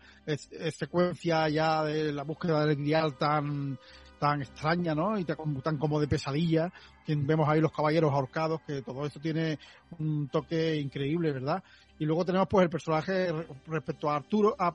secuencia 0.72 1.50
ya 1.50 1.84
de 1.84 2.14
la 2.14 2.24
búsqueda 2.24 2.66
del 2.66 2.78
grial 2.78 3.18
tan 3.18 3.78
tan 4.20 4.42
extraña 4.42 4.96
¿no? 4.96 5.18
y 5.18 5.26
tan, 5.26 5.78
como 5.78 6.00
de 6.00 6.08
pesadilla 6.08 6.72
vemos 7.08 7.48
ahí 7.50 7.60
los 7.60 7.72
caballeros 7.72 8.14
ahorcados 8.14 8.62
que 8.62 8.82
todo 8.82 9.06
esto 9.06 9.20
tiene 9.20 9.60
un 10.00 10.28
toque 10.30 10.78
increíble 10.78 11.32
verdad 11.32 11.64
y 12.00 12.06
luego 12.06 12.26
tenemos 12.26 12.48
pues 12.50 12.64
el 12.64 12.70
personaje 12.70 13.32
respecto 13.68 14.10
a 14.10 14.16
Arturo 14.16 14.56
a, 14.58 14.74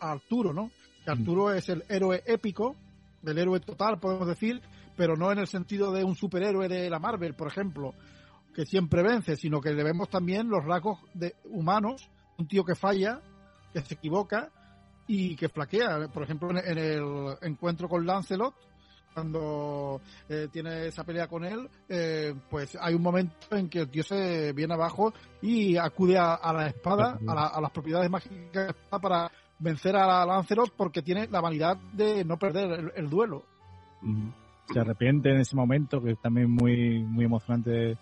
Arturo 0.00 0.52
no 0.52 0.70
que 1.04 1.10
Arturo 1.10 1.52
es 1.52 1.68
el 1.68 1.84
héroe 1.88 2.22
épico 2.26 2.76
del 3.22 3.38
héroe 3.38 3.60
total 3.60 3.98
podemos 3.98 4.28
decir 4.28 4.60
pero 4.96 5.16
no 5.16 5.32
en 5.32 5.38
el 5.38 5.46
sentido 5.46 5.92
de 5.92 6.04
un 6.04 6.14
superhéroe 6.14 6.68
de 6.68 6.90
la 6.90 6.98
Marvel 6.98 7.34
por 7.34 7.48
ejemplo 7.48 7.94
que 8.56 8.64
siempre 8.64 9.02
vence, 9.02 9.36
sino 9.36 9.60
que 9.60 9.74
le 9.74 9.84
vemos 9.84 10.08
también 10.08 10.48
los 10.48 10.64
rasgos 10.64 10.98
de 11.12 11.36
humanos, 11.44 12.08
un 12.38 12.48
tío 12.48 12.64
que 12.64 12.74
falla, 12.74 13.20
que 13.74 13.82
se 13.82 13.92
equivoca 13.92 14.48
y 15.06 15.36
que 15.36 15.50
flaquea. 15.50 16.08
Por 16.08 16.22
ejemplo, 16.22 16.48
en, 16.50 16.78
el 16.78 17.36
encuentro 17.42 17.86
con 17.86 18.06
Lancelot, 18.06 18.54
cuando 19.12 20.00
eh, 20.30 20.48
tiene 20.50 20.86
esa 20.86 21.04
pelea 21.04 21.28
con 21.28 21.44
él, 21.44 21.68
eh, 21.86 22.34
pues 22.48 22.78
hay 22.80 22.94
un 22.94 23.02
momento 23.02 23.34
en 23.50 23.68
que 23.68 23.80
el 23.80 23.90
tío 23.90 24.02
se 24.02 24.54
viene 24.54 24.72
abajo 24.72 25.12
y 25.42 25.76
acude 25.76 26.16
a, 26.16 26.50
la 26.54 26.68
espada, 26.68 27.18
a, 27.28 27.60
las 27.60 27.70
propiedades 27.70 28.08
mágicas 28.10 28.74
para 28.88 29.30
vencer 29.58 29.96
a 29.96 30.24
Lancelot 30.24 30.72
porque 30.74 31.02
tiene 31.02 31.28
la 31.28 31.42
vanidad 31.42 31.76
de 31.92 32.24
no 32.24 32.38
perder 32.38 32.94
el, 32.96 33.10
duelo. 33.10 33.44
Se 34.72 34.80
arrepiente 34.80 35.28
en 35.28 35.40
ese 35.40 35.54
momento, 35.54 36.02
que 36.02 36.12
es 36.12 36.20
también 36.22 36.50
muy, 36.50 37.02
muy 37.02 37.26
emocionante 37.26 37.98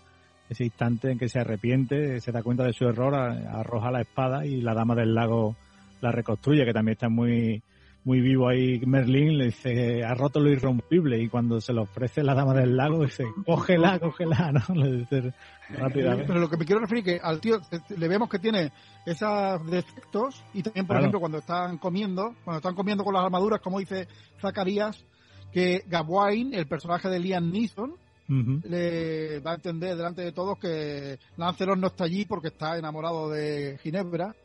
ese 0.49 0.63
instante 0.63 1.11
en 1.11 1.17
que 1.17 1.29
se 1.29 1.39
arrepiente, 1.39 2.19
se 2.21 2.31
da 2.31 2.43
cuenta 2.43 2.63
de 2.63 2.73
su 2.73 2.85
error, 2.85 3.15
arroja 3.15 3.91
la 3.91 4.01
espada 4.01 4.45
y 4.45 4.61
la 4.61 4.73
dama 4.73 4.95
del 4.95 5.15
lago 5.15 5.55
la 6.01 6.11
reconstruye, 6.11 6.65
que 6.65 6.73
también 6.73 6.93
está 6.93 7.09
muy 7.09 7.61
muy 8.05 8.21
vivo 8.21 8.47
ahí 8.47 8.79
Merlín, 8.85 9.35
le 9.35 9.45
dice, 9.45 10.03
ha 10.03 10.13
roto 10.13 10.39
lo 10.39 10.51
irrompible, 10.51 11.19
y 11.19 11.27
cuando 11.27 11.59
se 11.59 11.73
le 11.73 11.81
ofrece 11.81 12.21
la 12.21 12.35
dama 12.35 12.53
del 12.53 12.77
lago, 12.77 13.03
dice, 13.03 13.25
cógela, 13.45 13.99
cógela, 13.99 14.51
¿no? 14.51 14.75
Le 14.75 14.97
dice 14.97 15.33
rápidamente. 15.69 16.25
Pero 16.27 16.39
lo 16.39 16.47
que 16.47 16.57
me 16.57 16.65
quiero 16.65 16.81
referir 16.81 17.09
es 17.09 17.15
que 17.15 17.27
al 17.27 17.41
tío 17.41 17.59
le 17.97 18.07
vemos 18.07 18.29
que 18.29 18.37
tiene 18.37 18.71
esos 19.07 19.65
defectos, 19.65 20.43
y 20.53 20.61
también, 20.61 20.85
por 20.85 20.97
ejemplo, 20.97 21.19
cuando 21.19 21.39
están 21.39 21.79
comiendo, 21.79 22.35
cuando 22.43 22.59
están 22.59 22.75
comiendo 22.75 23.03
con 23.03 23.15
las 23.15 23.23
armaduras, 23.23 23.59
como 23.59 23.79
dice 23.79 24.07
Zacarías, 24.39 25.03
que 25.51 25.83
Gawain, 25.87 26.53
el 26.53 26.67
personaje 26.67 27.09
de 27.09 27.19
Liam 27.19 27.51
Neeson, 27.51 27.95
le 28.27 29.39
da 29.41 29.51
a 29.51 29.55
entender 29.55 29.95
delante 29.95 30.23
de 30.23 30.31
todos 30.31 30.57
que 30.57 31.19
Lancelot 31.37 31.77
no 31.77 31.87
está 31.87 32.05
allí 32.05 32.25
porque 32.25 32.47
está 32.47 32.77
enamorado 32.77 33.29
de 33.29 33.77
Ginebra 33.83 34.35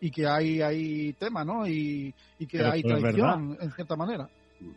y 0.00 0.10
que 0.10 0.26
hay, 0.26 0.60
hay 0.60 1.12
tema, 1.14 1.44
¿no? 1.44 1.66
Y, 1.66 2.14
que 2.48 2.62
hay 2.62 2.82
traición, 2.82 3.56
en 3.60 3.72
cierta 3.72 3.96
manera. 3.96 4.28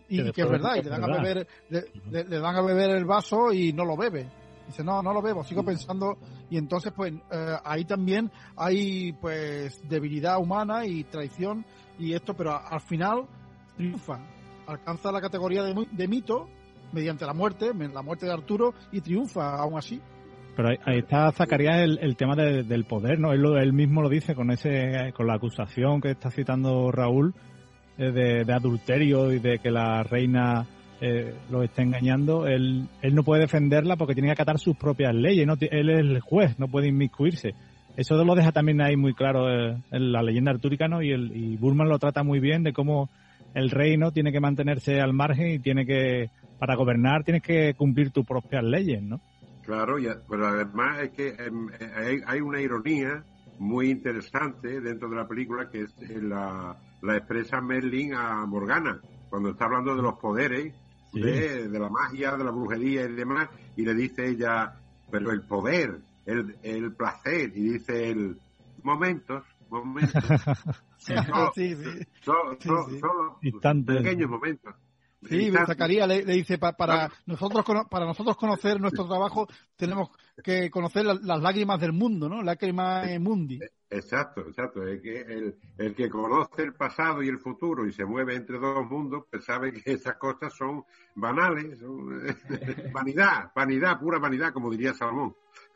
Y 0.09 0.31
que, 0.31 0.41
es 0.41 0.49
verdad, 0.49 0.75
y 0.75 0.83
le 0.83 0.89
dan, 0.89 1.03
a 1.03 1.21
beber, 1.21 1.47
le, 1.69 2.39
dan 2.39 2.55
a 2.55 2.61
beber 2.61 2.91
el 2.91 3.05
vaso 3.05 3.51
y 3.51 3.73
no 3.73 3.85
lo 3.85 3.95
bebe. 3.95 4.29
Dice, 4.65 4.83
no, 4.83 5.01
no 5.01 5.13
lo 5.13 5.21
bebo, 5.21 5.43
sigo 5.43 5.63
pensando. 5.63 6.17
Y 6.49 6.57
entonces, 6.57 6.91
pues, 6.95 7.13
eh, 7.31 7.55
ahí 7.63 7.85
también 7.85 8.31
hay, 8.55 9.13
pues, 9.13 9.81
debilidad 9.87 10.39
humana 10.39 10.85
y 10.85 11.03
traición 11.03 11.65
y 11.99 12.13
esto, 12.13 12.33
pero 12.33 12.59
al 12.65 12.81
final 12.81 13.25
triunfa. 13.75 14.19
Alcanza 14.65 15.11
la 15.11 15.21
categoría 15.21 15.63
de, 15.63 15.87
de 15.91 16.07
mito 16.07 16.49
mediante 16.91 17.25
la 17.25 17.33
muerte, 17.33 17.71
la 17.73 18.01
muerte 18.01 18.25
de 18.25 18.33
Arturo, 18.33 18.73
y 18.91 19.01
triunfa 19.01 19.57
aún 19.57 19.77
así. 19.77 20.01
Pero 20.55 20.69
ahí, 20.69 20.97
está 20.97 21.31
Zacarías 21.31 21.77
el, 21.81 22.15
tema 22.15 22.35
del 22.35 22.85
poder, 22.85 23.19
¿no? 23.19 23.31
Él, 23.31 23.45
él, 23.61 23.73
mismo 23.73 24.01
lo 24.01 24.09
dice 24.09 24.33
con 24.33 24.49
ese 24.49 25.13
con 25.15 25.27
la 25.27 25.35
acusación 25.35 26.01
que 26.01 26.11
está 26.11 26.31
citando 26.31 26.91
Raúl, 26.91 27.35
de, 27.97 28.53
adulterio 28.53 29.31
y 29.31 29.39
de 29.39 29.59
que 29.59 29.71
la 29.71 30.03
reina 30.03 30.65
eh, 31.01 31.33
lo 31.49 31.63
esté 31.63 31.83
engañando, 31.83 32.47
él, 32.47 32.87
él 33.01 33.15
no 33.15 33.23
puede 33.23 33.41
defenderla 33.41 33.95
porque 33.95 34.13
tiene 34.13 34.29
que 34.29 34.33
acatar 34.33 34.59
sus 34.59 34.75
propias 34.75 35.13
leyes. 35.13 35.45
¿no? 35.45 35.55
Él 35.59 35.89
es 35.89 35.99
el 35.99 36.19
juez, 36.21 36.57
no 36.59 36.67
puede 36.67 36.87
inmiscuirse. 36.87 37.53
Eso 37.95 38.23
lo 38.23 38.35
deja 38.35 38.51
también 38.51 38.81
ahí 38.81 38.95
muy 38.95 39.13
claro 39.13 39.49
eh, 39.49 39.77
en 39.91 40.11
la 40.11 40.21
leyenda 40.21 40.51
artúrica, 40.51 40.87
¿no? 40.87 41.01
Y, 41.01 41.11
el, 41.11 41.35
y 41.35 41.57
Burman 41.57 41.89
lo 41.89 41.97
trata 41.97 42.21
muy 42.21 42.39
bien 42.39 42.61
de 42.61 42.71
cómo 42.71 43.09
el 43.55 43.71
reino 43.71 44.11
tiene 44.11 44.31
que 44.31 44.39
mantenerse 44.39 45.01
al 45.01 45.13
margen 45.13 45.47
y 45.47 45.57
tiene 45.59 45.83
que, 45.87 46.29
para 46.59 46.75
gobernar, 46.75 47.23
tienes 47.23 47.43
que 47.43 47.73
cumplir 47.75 48.11
tus 48.11 48.25
propias 48.25 48.63
leyes, 48.63 49.01
¿no? 49.01 49.21
Claro, 49.63 49.97
pero 50.29 50.47
además 50.47 51.01
es 51.01 51.09
que 51.11 51.27
em, 51.29 51.67
hay, 52.25 52.39
una 52.39 52.61
ironía 52.61 53.23
muy 53.59 53.89
interesante 53.89 54.79
dentro 54.79 55.09
de 55.09 55.17
la 55.17 55.27
película 55.27 55.69
que 55.69 55.81
es 55.81 55.93
eh, 56.01 56.21
la, 56.21 56.77
la 57.01 57.17
expresa 57.17 57.59
Merlin 57.59 58.13
a 58.13 58.45
Morgana, 58.45 59.01
cuando 59.29 59.49
está 59.49 59.65
hablando 59.65 59.93
de 59.95 60.01
los 60.01 60.17
poderes, 60.19 60.73
de, 61.11 61.67
de, 61.67 61.79
la 61.79 61.89
magia, 61.89 62.37
de 62.37 62.43
la 62.43 62.51
brujería 62.51 63.03
y 63.03 63.13
demás, 63.13 63.49
y 63.75 63.83
le 63.83 63.93
dice 63.93 64.29
ella, 64.29 64.73
pero 65.11 65.31
el 65.31 65.41
poder, 65.41 65.99
el, 66.25 66.55
el 66.63 66.93
placer, 66.93 67.51
y 67.55 67.73
dice 67.73 68.09
el 68.09 68.39
momentos, 68.83 69.43
momentos. 69.69 70.23
sí, 70.97 71.13
sí, 71.53 71.75
pequeños 73.85 74.29
momentos. 74.29 74.75
Sí, 75.23 75.51
Zacarías 75.51 76.07
le, 76.07 76.23
dice, 76.23 76.59
para, 76.59 77.11
nosotros 77.25 77.65
para 77.89 78.05
nosotros 78.05 78.37
conocer 78.37 78.79
nuestro 78.79 79.07
trabajo 79.07 79.47
tenemos 79.75 80.09
que 80.43 80.69
conocer 80.69 81.05
las 81.05 81.41
lágrimas 81.41 81.81
del 81.81 81.91
mundo, 81.91 82.29
¿no? 82.29 82.43
Lágrimas 82.43 83.19
mundi. 83.19 83.55
Eh, 83.55 83.71
exacto, 83.89 84.41
exacto. 84.41 84.83
El 84.83 85.01
que, 85.01 85.21
el, 85.21 85.55
el, 85.79 85.95
que 85.95 86.09
conoce 86.09 86.63
el 86.63 86.75
pasado 86.75 87.23
y 87.23 87.29
el 87.29 87.39
futuro 87.39 87.87
y 87.87 87.93
se 87.93 88.05
mueve 88.05 88.35
entre 88.35 88.59
dos 88.59 88.85
mundos, 88.85 89.23
pues 89.31 89.43
sabe 89.43 89.73
que 89.73 89.93
esas 89.93 90.17
cosas 90.17 90.53
son 90.53 90.83
banales, 91.15 91.79
son 91.79 92.21
vanidad, 92.93 93.51
vanidad, 93.55 93.99
pura 93.99 94.19
vanidad, 94.19 94.53
como 94.53 94.69
diría 94.69 94.93
Salomón 94.93 95.35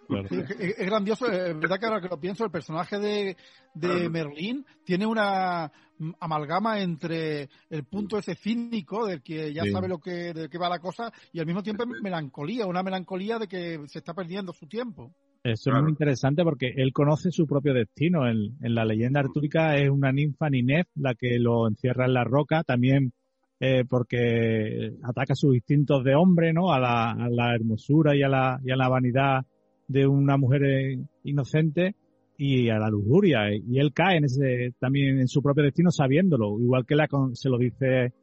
es, 0.09 0.85
grandioso, 0.85 1.27
es 1.31 1.57
verdad 1.59 1.79
que 1.79 1.85
ahora 1.85 2.01
que 2.01 2.09
lo 2.09 2.19
pienso, 2.19 2.43
el 2.43 2.51
personaje 2.51 2.99
de, 2.99 3.37
de 3.73 4.09
Merlín 4.09 4.65
tiene 4.83 5.05
una 5.05 5.71
amalgama 6.19 6.81
entre 6.81 7.49
el 7.69 7.83
punto 7.85 8.17
ese 8.17 8.35
cínico 8.35 9.05
del 9.05 9.21
que 9.21 9.53
ya 9.53 9.63
sabe 9.71 9.87
lo 9.87 9.99
que, 9.99 10.33
de 10.33 10.49
qué 10.49 10.57
va 10.57 10.69
la 10.69 10.79
cosa 10.79 11.11
y 11.31 11.39
al 11.39 11.45
mismo 11.45 11.63
tiempo 11.63 11.85
melancolía, 11.85 12.65
una 12.65 12.83
melancolía 12.83 13.39
de 13.39 13.47
que 13.47 13.79
se 13.87 13.99
está 13.99 14.13
perdiendo 14.13 14.53
su 14.53 14.67
tiempo. 14.67 15.13
Eso 15.43 15.71
es 15.71 15.81
muy 15.81 15.89
interesante 15.89 16.43
porque 16.43 16.71
él 16.75 16.93
conoce 16.93 17.31
su 17.31 17.47
propio 17.47 17.73
destino. 17.73 18.29
En, 18.29 18.53
la 18.61 18.85
leyenda 18.85 19.21
artúrica 19.21 19.75
es 19.75 19.89
una 19.89 20.11
ninfa 20.11 20.49
Ninef 20.49 20.87
la 20.95 21.15
que 21.15 21.39
lo 21.39 21.67
encierra 21.67 22.05
en 22.05 22.13
la 22.13 22.23
roca, 22.23 22.63
también 22.63 23.11
eh, 23.59 23.83
porque 23.89 24.93
ataca 25.03 25.33
sus 25.33 25.55
instintos 25.55 26.03
de 26.03 26.13
hombre, 26.13 26.53
¿no? 26.53 26.71
A 26.71 26.79
la, 26.79 27.11
a 27.11 27.29
la 27.29 27.55
hermosura 27.55 28.15
y 28.15 28.21
a 28.21 28.29
la, 28.29 28.59
y 28.63 28.71
a 28.71 28.75
la 28.75 28.87
vanidad 28.87 29.45
de 29.87 30.05
una 30.05 30.37
mujer 30.37 30.63
eh, 30.63 30.99
inocente 31.23 31.95
y 32.43 32.71
a 32.71 32.79
la 32.79 32.89
lujuria. 32.89 33.53
Y 33.53 33.77
él 33.77 33.93
cae 33.93 34.17
en 34.17 34.25
ese, 34.25 34.73
también 34.79 35.19
en 35.19 35.27
su 35.27 35.43
propio 35.43 35.63
destino 35.63 35.91
sabiéndolo, 35.91 36.59
igual 36.59 36.87
que 36.87 36.95
la, 36.95 37.07
se 37.33 37.49
lo 37.49 37.59
dice 37.59 38.13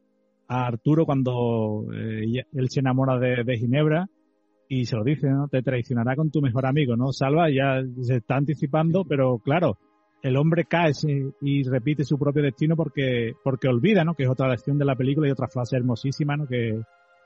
a 0.49 0.67
Arturo 0.67 1.05
cuando 1.05 1.85
eh, 1.93 2.43
él 2.51 2.69
se 2.69 2.81
enamora 2.81 3.17
de, 3.17 3.57
Ginebra 3.57 4.07
y 4.67 4.83
se 4.83 4.97
lo 4.97 5.05
dice, 5.05 5.29
¿no? 5.29 5.47
Te 5.47 5.61
traicionará 5.61 6.17
con 6.17 6.31
tu 6.31 6.41
mejor 6.41 6.65
amigo, 6.65 6.97
¿no? 6.97 7.13
Salva 7.13 7.49
ya 7.49 7.81
se 8.01 8.17
está 8.17 8.35
anticipando, 8.35 9.05
pero 9.05 9.39
claro, 9.39 9.77
el 10.21 10.35
hombre 10.35 10.65
cae 10.65 10.91
y 11.41 11.63
repite 11.63 12.03
su 12.03 12.19
propio 12.19 12.43
destino 12.43 12.75
porque, 12.75 13.31
porque 13.41 13.69
olvida, 13.69 14.03
¿no? 14.03 14.15
Que 14.15 14.23
es 14.23 14.29
otra 14.29 14.49
lección 14.49 14.77
de 14.77 14.83
la 14.83 14.97
película 14.97 15.29
y 15.29 15.31
otra 15.31 15.47
frase 15.47 15.77
hermosísima, 15.77 16.35
¿no? 16.35 16.45
Que 16.45 16.71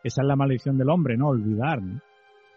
esa 0.03 0.21
es 0.21 0.27
la 0.27 0.35
maldición 0.35 0.77
del 0.77 0.91
hombre, 0.91 1.17
¿no? 1.17 1.29
Olvidar, 1.29 1.81
¿no? 1.81 1.99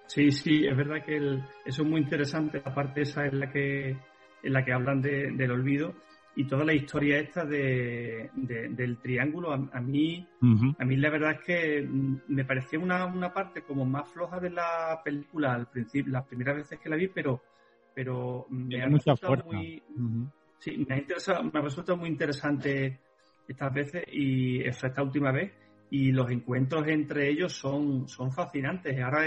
Sí, 0.09 0.30
sí, 0.30 0.66
es 0.66 0.76
verdad 0.76 1.05
que 1.05 1.16
eso 1.64 1.82
es 1.82 1.89
muy 1.89 2.03
interesante. 2.03 2.62
La 2.64 2.74
parte 2.74 3.01
esa 3.01 3.26
es 3.26 3.32
la 3.32 3.51
que, 3.51 3.97
en 4.43 4.53
la 4.53 4.64
que 4.64 4.72
hablan 4.72 5.01
del 5.03 5.51
olvido 5.51 5.95
y 6.37 6.45
toda 6.45 6.64
la 6.64 6.74
historia 6.74 7.18
esta 7.18 7.45
de, 7.45 8.30
del 8.34 8.99
triángulo. 8.99 9.53
A, 9.53 9.80
mí, 9.80 10.26
a 10.78 10.84
mí 10.84 10.97
la 10.97 11.11
verdad 11.11 11.32
es 11.32 11.41
que 11.41 11.89
me 12.28 12.45
pareció 12.45 12.80
una, 12.80 13.07
una 13.07 13.32
parte 13.32 13.62
como 13.62 13.87
más 13.87 14.09
floja 14.11 14.39
de 14.39 14.51
la 14.51 15.01
película 15.03 15.55
al 15.55 15.66
principio, 15.68 16.12
las 16.12 16.26
primeras 16.26 16.57
veces 16.57 16.78
que 16.78 16.91
la 16.91 16.97
vi, 16.97 17.09
pero, 17.09 17.43
pero 17.95 18.47
me 18.51 18.82
ha 18.82 18.87
resultado 18.87 19.45
muy, 19.47 19.82
sí, 20.59 20.84
me 20.87 20.95
ha 20.95 21.43
me 21.43 21.59
ha 21.59 21.62
resultado 21.62 21.97
muy 21.97 22.11
interesante 22.11 23.01
estas 23.49 23.72
veces 23.72 24.05
y 24.12 24.62
esta 24.62 25.03
última 25.03 25.32
vez 25.32 25.53
y 25.91 26.12
los 26.12 26.30
encuentros 26.30 26.87
entre 26.89 27.30
ellos 27.30 27.53
son, 27.53 28.09
son 28.09 28.32
fascinantes. 28.32 28.99
Ahora 29.01 29.26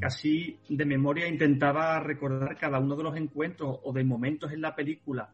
casi 0.00 0.58
de 0.68 0.84
memoria 0.84 1.26
intentaba 1.26 1.98
recordar 2.00 2.56
cada 2.56 2.78
uno 2.78 2.96
de 2.96 3.02
los 3.02 3.16
encuentros 3.16 3.78
o 3.82 3.92
de 3.92 4.04
momentos 4.04 4.52
en 4.52 4.60
la 4.60 4.74
película 4.74 5.30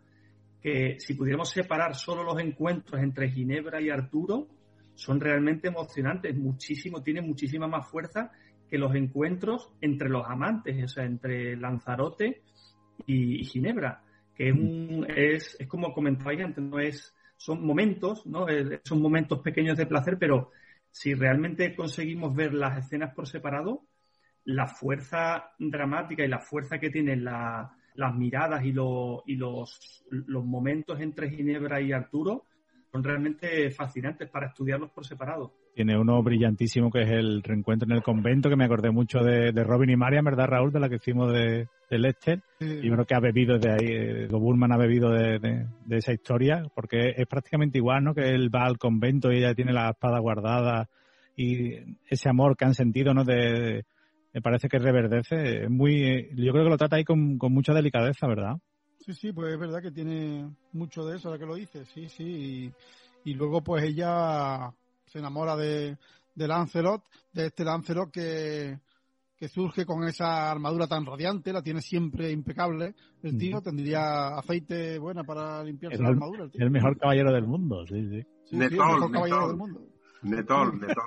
que 0.64 0.98
si 0.98 1.12
pudiéramos 1.12 1.50
separar 1.50 1.94
solo 1.94 2.24
los 2.24 2.40
encuentros 2.40 2.98
entre 3.02 3.30
Ginebra 3.30 3.82
y 3.82 3.90
Arturo, 3.90 4.48
son 4.94 5.20
realmente 5.20 5.68
emocionantes, 5.68 6.34
muchísimo, 6.34 7.02
tienen 7.02 7.26
muchísima 7.26 7.66
más 7.66 7.86
fuerza 7.86 8.32
que 8.70 8.78
los 8.78 8.94
encuentros 8.94 9.70
entre 9.82 10.08
los 10.08 10.24
amantes, 10.26 10.82
o 10.82 10.88
sea, 10.88 11.04
entre 11.04 11.54
Lanzarote 11.58 12.40
y, 13.06 13.44
Ginebra, 13.44 14.02
que 14.34 14.48
es, 14.48 14.54
un, 14.54 15.06
es, 15.14 15.54
es 15.60 15.68
como 15.68 15.92
comentabais 15.92 16.40
antes, 16.40 16.64
no 16.64 16.78
es 16.78 17.13
son 17.36 17.64
momentos, 17.64 18.26
¿no? 18.26 18.48
Eh, 18.48 18.80
son 18.84 19.00
momentos 19.00 19.40
pequeños 19.40 19.76
de 19.76 19.86
placer, 19.86 20.18
pero 20.18 20.50
si 20.90 21.14
realmente 21.14 21.74
conseguimos 21.74 22.34
ver 22.34 22.54
las 22.54 22.78
escenas 22.78 23.14
por 23.14 23.26
separado, 23.26 23.82
la 24.44 24.66
fuerza 24.66 25.52
dramática 25.58 26.24
y 26.24 26.28
la 26.28 26.38
fuerza 26.38 26.78
que 26.78 26.90
tienen 26.90 27.24
las 27.24 28.14
miradas 28.14 28.64
y, 28.64 28.68
y 28.68 29.36
los, 29.36 30.04
los 30.10 30.44
momentos 30.44 31.00
entre 31.00 31.30
Ginebra 31.30 31.80
y 31.80 31.92
Arturo 31.92 32.44
son 32.92 33.02
realmente 33.02 33.70
fascinantes 33.70 34.28
para 34.30 34.48
estudiarlos 34.48 34.90
por 34.90 35.04
separado. 35.04 35.63
Tiene 35.74 35.98
uno 35.98 36.22
brillantísimo 36.22 36.90
que 36.90 37.02
es 37.02 37.10
el 37.10 37.42
reencuentro 37.42 37.88
en 37.88 37.96
el 37.96 38.02
convento, 38.02 38.48
que 38.48 38.56
me 38.56 38.64
acordé 38.64 38.90
mucho 38.90 39.18
de, 39.18 39.50
Robin 39.64 39.90
y 39.90 39.96
Marian, 39.96 40.24
¿verdad, 40.24 40.46
Raúl? 40.46 40.72
De 40.72 40.80
la 40.80 40.88
que 40.88 40.96
hicimos 40.96 41.32
de, 41.32 41.68
de 41.90 41.98
Lester. 41.98 42.42
Y 42.60 42.88
creo 42.88 43.04
que 43.04 43.14
ha 43.14 43.20
bebido 43.20 43.58
de 43.58 43.70
ahí, 43.70 43.86
eh, 43.86 44.28
lo 44.30 44.38
Burman 44.38 44.72
ha 44.72 44.76
bebido 44.76 45.10
de, 45.10 45.66
esa 45.90 46.12
historia, 46.12 46.62
porque 46.74 47.14
es 47.16 47.26
prácticamente 47.26 47.78
igual, 47.78 48.04
¿no? 48.04 48.14
Que 48.14 48.30
él 48.30 48.54
va 48.54 48.64
al 48.64 48.78
convento 48.78 49.32
y 49.32 49.38
ella 49.38 49.54
tiene 49.54 49.72
la 49.72 49.90
espada 49.90 50.20
guardada 50.20 50.88
y 51.36 51.74
ese 52.08 52.28
amor 52.28 52.56
que 52.56 52.64
han 52.64 52.74
sentido, 52.74 53.12
¿no? 53.12 53.24
De, 53.24 53.84
me 54.32 54.40
parece 54.40 54.68
que 54.68 54.78
reverdece. 54.78 55.64
Es 55.64 55.70
muy, 55.70 56.28
yo 56.36 56.52
creo 56.52 56.64
que 56.64 56.70
lo 56.70 56.78
trata 56.78 56.96
ahí 56.96 57.04
con, 57.04 57.38
con 57.38 57.52
mucha 57.52 57.72
delicadeza, 57.72 58.26
¿verdad? 58.26 58.56
Sí, 59.04 59.12
sí, 59.12 59.32
pues 59.34 59.52
es 59.52 59.58
verdad 59.58 59.82
que 59.82 59.90
tiene 59.90 60.50
mucho 60.72 61.04
de 61.04 61.16
eso, 61.16 61.30
la 61.30 61.38
que 61.38 61.44
lo 61.44 61.56
dice, 61.56 61.84
sí, 61.84 62.08
sí. 62.08 62.72
Y, 63.24 63.34
luego 63.34 63.62
pues 63.62 63.84
ella 63.84 64.72
se 65.14 65.20
enamora 65.20 65.54
de, 65.54 65.96
de 66.34 66.48
Lancelot, 66.48 67.04
de 67.32 67.46
este 67.46 67.64
Lancelot 67.64 68.10
que, 68.10 68.80
que 69.36 69.46
surge 69.46 69.86
con 69.86 70.02
esa 70.02 70.50
armadura 70.50 70.88
tan 70.88 71.06
radiante, 71.06 71.52
la 71.52 71.62
tiene 71.62 71.80
siempre 71.80 72.32
impecable. 72.32 72.96
El 73.22 73.38
tío 73.38 73.62
tendría 73.62 74.36
aceite 74.36 74.98
buena 74.98 75.22
para 75.22 75.62
limpiarse 75.62 76.02
la 76.02 76.08
armadura. 76.08 76.50
El, 76.52 76.70
mejor 76.72 76.98
caballero 76.98 77.32
del 77.32 77.46
mundo, 77.46 77.86
sí, 77.86 78.08
sí. 78.10 78.26
sí, 78.46 78.56
el 78.56 78.72
mejor 78.72 79.12
caballero 79.12 79.46
del 79.46 79.56
mundo. 79.56 79.86
Netol, 80.22 80.80
Netol. 80.80 81.04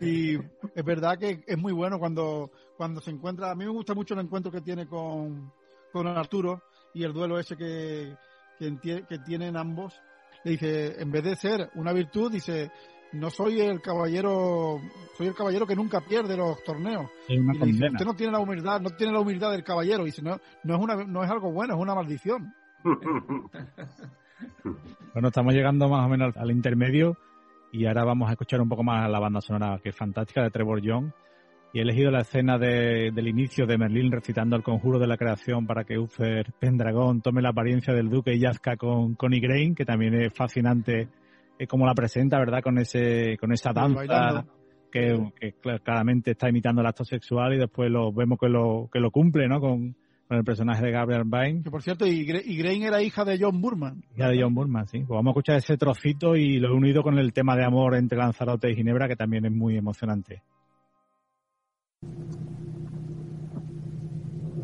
y 0.00 0.36
es 0.36 0.84
verdad 0.84 1.18
que 1.18 1.42
es 1.44 1.58
muy 1.58 1.72
bueno 1.72 1.98
cuando, 1.98 2.52
cuando 2.76 3.00
se 3.00 3.10
encuentra. 3.10 3.50
A 3.50 3.56
mí 3.56 3.64
me 3.64 3.72
gusta 3.72 3.92
mucho 3.92 4.14
el 4.14 4.20
encuentro 4.20 4.52
que 4.52 4.60
tiene 4.60 4.86
con, 4.86 5.52
con 5.92 6.06
Arturo 6.06 6.62
y 6.94 7.02
el 7.02 7.12
duelo 7.12 7.40
ese 7.40 7.56
que, 7.56 8.14
que, 8.80 9.18
tienen 9.26 9.56
ambos. 9.56 10.00
Le 10.44 10.52
dice, 10.52 11.00
en 11.00 11.10
vez 11.10 11.24
de 11.24 11.36
ser 11.36 11.70
una 11.74 11.92
virtud, 11.92 12.32
dice, 12.32 12.70
no 13.12 13.30
soy 13.30 13.60
el 13.60 13.80
caballero, 13.80 14.80
soy 15.16 15.26
el 15.28 15.34
caballero 15.34 15.66
que 15.66 15.76
nunca 15.76 16.00
pierde 16.00 16.36
los 16.36 16.62
torneos. 16.64 17.10
y 17.28 17.38
dice, 17.38 17.88
usted 17.88 18.06
no 18.06 18.14
tiene 18.14 18.32
la 18.32 18.38
humildad, 18.40 18.80
no 18.80 18.90
tiene 18.90 19.12
la 19.12 19.20
humildad 19.20 19.50
del 19.52 19.64
caballero. 19.64 20.02
Y 20.02 20.06
dice, 20.06 20.22
no, 20.22 20.38
no 20.64 20.74
es 20.76 20.80
una, 20.80 21.04
no 21.04 21.22
es 21.22 21.30
algo 21.30 21.52
bueno, 21.52 21.74
es 21.74 21.80
una 21.80 21.94
maldición. 21.94 22.54
bueno, 25.14 25.28
estamos 25.28 25.52
llegando 25.52 25.88
más 25.88 26.06
o 26.06 26.08
menos 26.08 26.36
al 26.36 26.50
intermedio 26.50 27.16
y 27.72 27.86
ahora 27.86 28.04
vamos 28.04 28.28
a 28.28 28.32
escuchar 28.32 28.60
un 28.60 28.68
poco 28.68 28.82
más 28.82 29.08
la 29.10 29.20
banda 29.20 29.40
sonora, 29.40 29.78
que 29.82 29.90
es 29.90 29.96
fantástica, 29.96 30.42
de 30.42 30.50
Trevor 30.50 30.80
Young. 30.80 31.12
Y 31.72 31.78
he 31.78 31.82
elegido 31.82 32.10
la 32.10 32.22
escena 32.22 32.58
del 32.58 33.28
inicio 33.28 33.64
de 33.66 33.78
Merlín 33.78 34.10
recitando 34.10 34.56
el 34.56 34.62
conjuro 34.62 34.98
de 34.98 35.06
la 35.06 35.16
creación 35.16 35.66
para 35.66 35.84
que 35.84 35.98
Uther 35.98 36.52
Pendragón 36.58 37.20
tome 37.22 37.42
la 37.42 37.50
apariencia 37.50 37.94
del 37.94 38.10
duque 38.10 38.34
y 38.34 38.40
yazca 38.40 38.76
con, 38.76 39.14
con 39.14 39.32
Igraine, 39.32 39.76
que 39.76 39.84
también 39.84 40.14
es 40.14 40.32
fascinante 40.34 41.08
eh, 41.58 41.66
como 41.66 41.86
la 41.86 41.94
presenta, 41.94 42.38
¿verdad? 42.38 42.62
Con 42.62 42.78
ese 42.78 43.36
con 43.38 43.52
esa 43.52 43.72
danza 43.72 44.44
que, 44.90 45.54
claramente 45.84 46.32
está 46.32 46.48
imitando 46.48 46.80
el 46.80 46.86
acto 46.88 47.04
sexual 47.04 47.54
y 47.54 47.58
después 47.58 47.90
lo 47.90 48.12
vemos 48.12 48.38
que 48.38 48.48
lo, 48.48 48.88
que 48.92 48.98
lo 48.98 49.10
cumple, 49.10 49.46
¿no? 49.46 49.60
Con, 49.60 49.94
con 50.26 50.38
el 50.38 50.44
personaje 50.44 50.84
de 50.84 50.90
Gabriel 50.90 51.24
Byrne. 51.24 51.62
Que 51.62 51.70
por 51.70 51.82
cierto, 51.82 52.06
y, 52.06 52.24
Grain 52.24 52.82
era 52.82 53.02
hija 53.02 53.24
de 53.24 53.38
John 53.40 53.60
Burman. 53.60 54.02
Hija 54.16 54.28
de 54.28 54.42
John 54.42 54.54
Burman, 54.54 54.86
sí. 54.86 54.98
Pues 54.98 55.08
vamos 55.08 55.28
a 55.28 55.30
escuchar 55.30 55.56
ese 55.56 55.76
trocito 55.76 56.34
y 56.34 56.58
lo 56.58 56.68
he 56.68 56.72
unido 56.72 57.02
con 57.02 57.18
el 57.18 57.32
tema 57.32 57.56
de 57.56 57.64
amor 57.64 57.94
entre 57.94 58.18
Lanzarote 58.18 58.70
y 58.70 58.76
Ginebra, 58.76 59.06
que 59.06 59.16
también 59.16 59.44
es 59.44 59.52
muy 59.52 59.76
emocionante. 59.76 60.42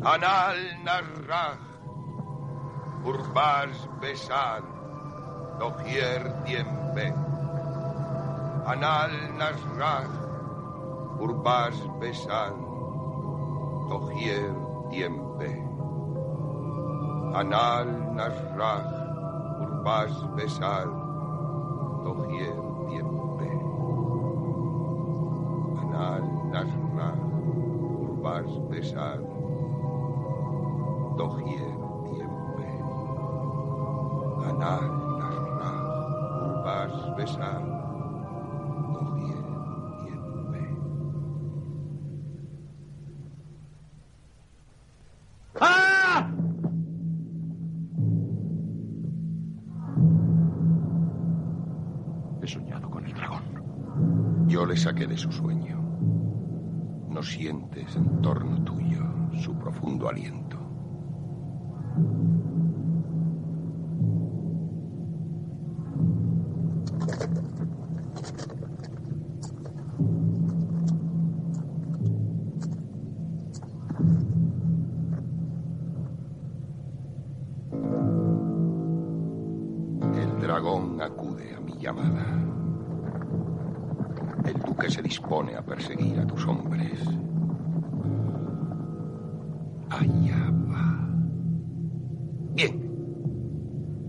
Anal 0.07 0.55
narraj, 0.85 1.59
urbas 3.03 3.75
besan, 3.99 4.63
doquier 5.59 6.21
tiempe. 6.45 7.11
Anal 8.71 9.11
narraj, 9.35 10.07
urbas 11.19 11.75
besan, 11.99 12.55
doquier 13.89 14.55
tiempe. 14.93 15.51
Anal 17.35 17.91
narraj, 18.15 18.87
urbas 19.59 20.13
besan, 20.39 20.89
doquier 22.07 22.59
tiempe. 22.87 23.51
Anal 25.83 26.23
narraj, 26.53 27.26
urbas 28.27 28.69
besan, 28.69 29.23
doquier 31.17 31.71
tiempe. 32.05 32.67
Ganar, 34.41 34.83
narrar, 35.19 35.83
urbas, 36.43 36.93
besar, 37.15 37.63
doquier 38.93 39.45
tiempe. 40.03 40.63
¡Ah! 45.61 46.29
He 52.41 52.47
soñado 52.47 52.89
con 52.89 53.05
el 53.05 53.13
dragón. 53.13 54.47
Yo 54.47 54.65
le 54.65 54.75
saqué 54.75 55.07
de 55.07 55.17
su 55.17 55.31
sueño. 55.31 55.56
Sientes 57.27 57.93
en 57.97 58.21
torno 58.21 58.63
tuyo 58.63 59.03
su 59.43 59.53
profundo 59.59 60.07
aliento. 60.07 60.56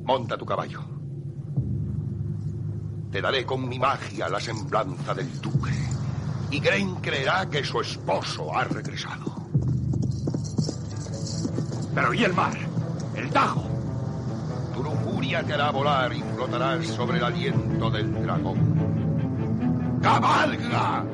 Monta 0.08 0.38
tu 0.38 0.46
caballo. 0.46 0.80
Te 3.12 3.20
daré 3.20 3.44
con 3.44 3.68
mi 3.68 3.78
magia 3.78 4.26
la 4.30 4.40
semblanza 4.40 5.12
del 5.12 5.38
duque. 5.38 5.70
Y 6.50 6.60
Grain 6.60 6.94
creerá 6.94 7.46
que 7.50 7.62
su 7.62 7.82
esposo 7.82 8.56
ha 8.56 8.64
regresado. 8.64 9.26
Pero 11.94 12.14
¿y 12.14 12.24
el 12.24 12.32
mar? 12.32 12.56
¿El 13.16 13.28
Tajo? 13.28 13.68
Tu 14.72 14.82
lujuria 14.82 15.42
te 15.42 15.52
hará 15.52 15.70
volar 15.72 16.10
y 16.14 16.22
flotarás 16.22 16.86
sobre 16.86 17.18
el 17.18 17.24
aliento 17.24 17.90
del 17.90 18.10
dragón. 18.22 20.00
¡Cabalga! 20.00 21.04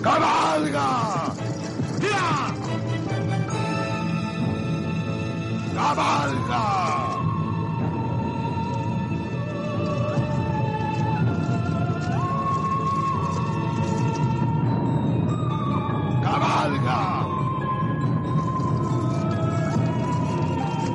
¡Cabalga! 0.00 1.34
¡Ya! 2.00 2.59
¡Cabalga! 5.80 6.66
¡Cabalga! 16.22 17.26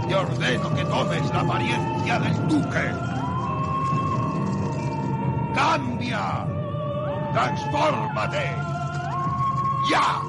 Te 0.07 0.15
ordeno 0.15 0.73
que 0.75 0.85
tomes 0.85 1.29
la 1.33 1.39
apariencia 1.41 2.19
del 2.19 2.47
duque. 2.47 2.95
¡Cambia! 5.55 6.45
¡Transfórmate! 7.33 8.55
¡Ya! 9.89 10.21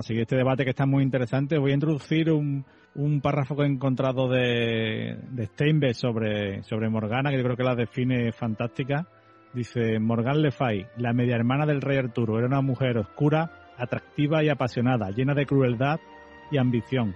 Para, 0.00 0.06
seguir 0.06 0.22
este 0.22 0.36
debate 0.36 0.64
que 0.64 0.70
está 0.70 0.86
muy 0.86 1.02
interesante. 1.02 1.58
Voy 1.58 1.72
a 1.72 1.74
introducir 1.74 2.30
un, 2.30 2.64
un 2.94 3.20
párrafo 3.20 3.56
que 3.56 3.62
he 3.62 3.66
encontrado 3.66 4.28
de, 4.28 5.18
de 5.30 5.46
Steinbeck 5.46 5.94
sobre, 5.94 6.62
sobre 6.62 6.88
Morgana, 6.88 7.30
que 7.30 7.36
yo 7.36 7.44
creo 7.44 7.56
que 7.56 7.64
la 7.64 7.74
define 7.74 8.32
fantástica. 8.32 9.06
Dice, 9.52 9.98
Morgan 9.98 10.42
Le 10.42 10.52
Fay, 10.52 10.86
la 10.96 11.12
media 11.12 11.36
hermana 11.36 11.66
del 11.66 11.82
rey 11.82 11.98
Arturo, 11.98 12.38
era 12.38 12.46
una 12.46 12.62
mujer 12.62 12.96
oscura, 12.98 13.72
atractiva 13.76 14.42
y 14.42 14.48
apasionada, 14.48 15.10
llena 15.10 15.34
de 15.34 15.44
crueldad 15.44 15.98
y 16.50 16.58
ambición. 16.58 17.14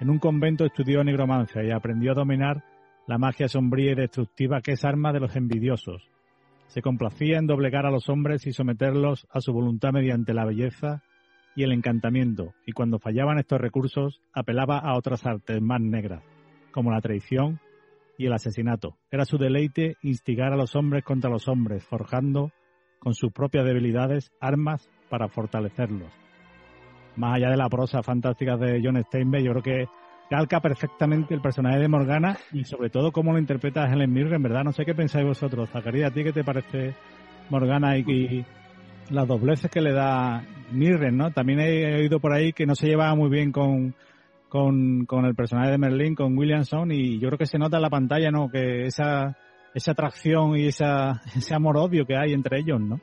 En 0.00 0.08
un 0.08 0.18
convento 0.18 0.64
estudió 0.64 1.04
nigromancia 1.04 1.62
y 1.62 1.70
aprendió 1.70 2.12
a 2.12 2.16
dominar 2.16 2.64
la 3.06 3.18
magia 3.18 3.48
sombría 3.48 3.92
y 3.92 3.96
destructiva 3.96 4.60
que 4.60 4.72
es 4.72 4.84
arma 4.84 5.12
de 5.12 5.20
los 5.20 5.36
envidiosos. 5.36 6.08
Se 6.68 6.82
complacía 6.82 7.38
en 7.38 7.46
doblegar 7.46 7.84
a 7.84 7.90
los 7.90 8.08
hombres 8.08 8.46
y 8.46 8.52
someterlos 8.52 9.26
a 9.30 9.40
su 9.40 9.52
voluntad 9.52 9.92
mediante 9.92 10.32
la 10.32 10.46
belleza 10.46 11.02
y 11.54 11.64
el 11.64 11.72
encantamiento, 11.72 12.54
y 12.66 12.72
cuando 12.72 12.98
fallaban 12.98 13.38
estos 13.38 13.60
recursos 13.60 14.20
apelaba 14.32 14.78
a 14.78 14.96
otras 14.96 15.26
artes 15.26 15.60
más 15.60 15.80
negras, 15.80 16.22
como 16.70 16.90
la 16.90 17.00
traición 17.00 17.60
y 18.18 18.26
el 18.26 18.32
asesinato. 18.32 18.96
Era 19.10 19.24
su 19.24 19.38
deleite 19.38 19.96
instigar 20.02 20.52
a 20.52 20.56
los 20.56 20.76
hombres 20.76 21.04
contra 21.04 21.30
los 21.30 21.48
hombres, 21.48 21.84
forjando 21.84 22.50
con 22.98 23.14
sus 23.14 23.32
propias 23.32 23.64
debilidades 23.64 24.32
armas 24.40 24.88
para 25.10 25.28
fortalecerlos. 25.28 26.12
Más 27.16 27.36
allá 27.36 27.50
de 27.50 27.56
la 27.56 27.68
prosa 27.68 28.02
fantástica 28.02 28.56
de 28.56 28.80
John 28.82 29.02
Steinbeck, 29.02 29.44
yo 29.44 29.52
creo 29.52 29.62
que 29.62 29.88
calca 30.30 30.60
perfectamente 30.60 31.34
el 31.34 31.42
personaje 31.42 31.78
de 31.78 31.88
Morgana 31.88 32.38
y 32.52 32.64
sobre 32.64 32.88
todo 32.88 33.12
cómo 33.12 33.32
lo 33.32 33.38
interpreta 33.38 33.92
Helen 33.92 34.12
Mirren, 34.12 34.34
en 34.34 34.42
verdad. 34.42 34.64
No 34.64 34.72
sé 34.72 34.86
qué 34.86 34.94
pensáis 34.94 35.26
vosotros. 35.26 35.68
Zacarías, 35.68 36.10
¿a 36.10 36.14
ti 36.14 36.24
qué 36.24 36.32
te 36.32 36.44
parece 36.44 36.94
Morgana 37.50 37.98
y, 37.98 38.46
las 39.12 39.28
dobleces 39.28 39.70
que 39.70 39.80
le 39.80 39.92
da 39.92 40.44
Mirren, 40.72 41.16
¿no? 41.16 41.30
También 41.30 41.60
he 41.60 41.96
oído 41.96 42.20
por 42.20 42.32
ahí 42.32 42.52
que 42.52 42.66
no 42.66 42.74
se 42.74 42.86
llevaba 42.86 43.14
muy 43.14 43.30
bien 43.30 43.52
con, 43.52 43.94
con, 44.48 45.06
con 45.06 45.24
el 45.24 45.34
personaje 45.34 45.70
de 45.70 45.78
Merlin, 45.78 46.14
con 46.14 46.36
Williamson, 46.36 46.90
y 46.92 47.18
yo 47.18 47.28
creo 47.28 47.38
que 47.38 47.46
se 47.46 47.58
nota 47.58 47.76
en 47.76 47.82
la 47.82 47.90
pantalla, 47.90 48.30
¿no? 48.30 48.48
Que 48.50 48.86
esa, 48.86 49.36
esa 49.74 49.92
atracción 49.92 50.56
y 50.56 50.66
esa, 50.66 51.20
ese 51.36 51.54
amor-odio 51.54 52.06
que 52.06 52.16
hay 52.16 52.32
entre 52.32 52.58
ellos, 52.60 52.80
¿no? 52.80 53.00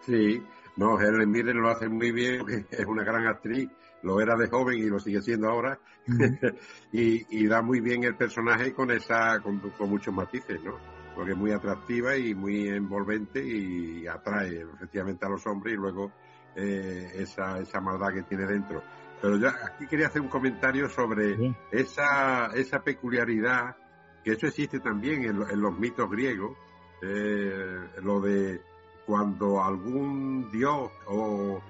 Sí, 0.00 0.42
no, 0.76 1.00
Helen 1.00 1.30
Mirren 1.30 1.60
lo 1.60 1.70
hace 1.70 1.88
muy 1.88 2.12
bien, 2.12 2.38
porque 2.40 2.64
es 2.70 2.86
una 2.86 3.04
gran 3.04 3.26
actriz 3.26 3.68
lo 4.02 4.20
era 4.20 4.36
de 4.36 4.48
joven 4.48 4.78
y 4.78 4.88
lo 4.88 4.98
sigue 4.98 5.22
siendo 5.22 5.48
ahora, 5.48 5.78
y, 6.92 7.46
da 7.46 7.62
muy 7.62 7.80
bien 7.80 8.04
el 8.04 8.16
personaje 8.16 8.72
con 8.72 8.90
esa, 8.90 9.40
con, 9.40 9.60
muchos 9.88 10.12
matices, 10.12 10.62
¿no? 10.62 10.76
Porque 11.14 11.32
es 11.32 11.36
muy 11.36 11.52
atractiva 11.52 12.16
y 12.16 12.34
muy 12.34 12.68
envolvente 12.68 13.44
y 13.44 14.06
atrae 14.06 14.62
efectivamente 14.62 15.26
a 15.26 15.28
los 15.28 15.46
hombres 15.46 15.74
y 15.74 15.76
luego 15.76 16.12
eh, 16.56 17.10
esa, 17.14 17.58
esa 17.58 17.80
maldad 17.80 18.12
que 18.12 18.22
tiene 18.22 18.46
dentro. 18.46 18.82
Pero 19.20 19.36
ya 19.36 19.54
aquí 19.64 19.86
quería 19.86 20.06
hacer 20.06 20.22
un 20.22 20.28
comentario 20.28 20.88
sobre 20.88 21.54
esa, 21.70 22.46
esa 22.54 22.82
peculiaridad, 22.82 23.76
que 24.24 24.32
eso 24.32 24.46
existe 24.46 24.80
también 24.80 25.24
en, 25.24 25.60
los 25.60 25.78
mitos 25.78 26.10
griegos, 26.10 26.56
eh, 27.02 27.88
lo 28.02 28.20
de 28.20 28.60
cuando 29.06 29.62
algún 29.62 30.50
dios 30.50 30.90
o 31.06 31.60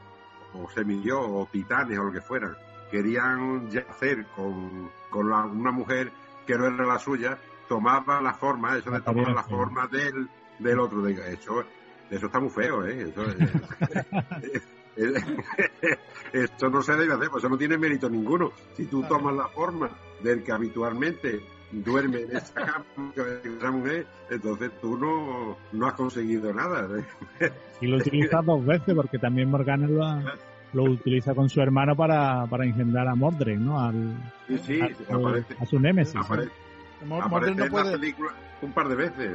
o 0.54 0.68
semillo 0.70 1.20
o 1.20 1.46
titanes 1.50 1.98
o 1.98 2.04
lo 2.04 2.12
que 2.12 2.20
fueran, 2.20 2.56
querían 2.90 3.70
yacer 3.70 4.26
con, 4.36 4.90
con 5.10 5.26
una 5.26 5.72
mujer 5.72 6.12
que 6.46 6.56
no 6.56 6.66
era 6.66 6.86
la 6.86 6.98
suya, 6.98 7.38
tomaba 7.68 8.20
la 8.20 8.34
forma, 8.34 8.76
eso 8.76 8.90
de 8.90 9.00
tomar 9.00 9.32
la 9.32 9.42
forma 9.42 9.86
del, 9.88 10.28
del 10.58 10.80
otro. 10.80 11.06
Eso, 11.06 11.64
eso 12.10 12.26
está 12.26 12.40
muy 12.40 12.50
feo, 12.50 12.84
¿eh? 12.86 13.08
Eso, 13.08 13.24
esto 16.32 16.68
no 16.68 16.82
se 16.82 16.92
debe 16.96 17.14
hacer, 17.14 17.30
pues 17.30 17.42
eso 17.42 17.48
no 17.48 17.58
tiene 17.58 17.78
mérito 17.78 18.08
ninguno. 18.08 18.52
Si 18.74 18.86
tú 18.86 19.02
tomas 19.04 19.34
la 19.34 19.48
forma 19.48 19.90
del 20.22 20.42
que 20.42 20.52
habitualmente 20.52 21.40
duerme 21.72 22.22
en 22.22 22.36
esa 22.36 22.54
cama 22.54 22.84
esa 23.44 23.70
mujer, 23.70 24.06
entonces 24.30 24.70
tú 24.80 24.96
no, 24.96 25.56
no 25.72 25.86
has 25.86 25.94
conseguido 25.94 26.52
nada. 26.52 26.88
Y 27.80 27.86
lo 27.86 27.96
utiliza 27.96 28.42
dos 28.44 28.64
veces, 28.64 28.94
porque 28.94 29.18
también 29.18 29.50
Morgana 29.50 29.86
lo, 29.86 30.04
lo 30.72 30.90
utiliza 30.90 31.34
con 31.34 31.48
su 31.48 31.60
hermano 31.60 31.96
para, 31.96 32.46
para 32.46 32.64
engendrar 32.64 33.08
a 33.08 33.14
Mordred, 33.14 33.58
¿no? 33.58 33.80
Al, 33.80 34.14
sí, 34.48 34.58
sí, 34.58 34.80
a, 35.58 35.66
su 35.66 35.80
némesis. 35.80 36.14
Mordred 37.06 37.54
no 37.54 37.66
puede... 37.66 38.14
un 38.62 38.72
par 38.72 38.88
de 38.88 38.96
veces. 38.96 39.30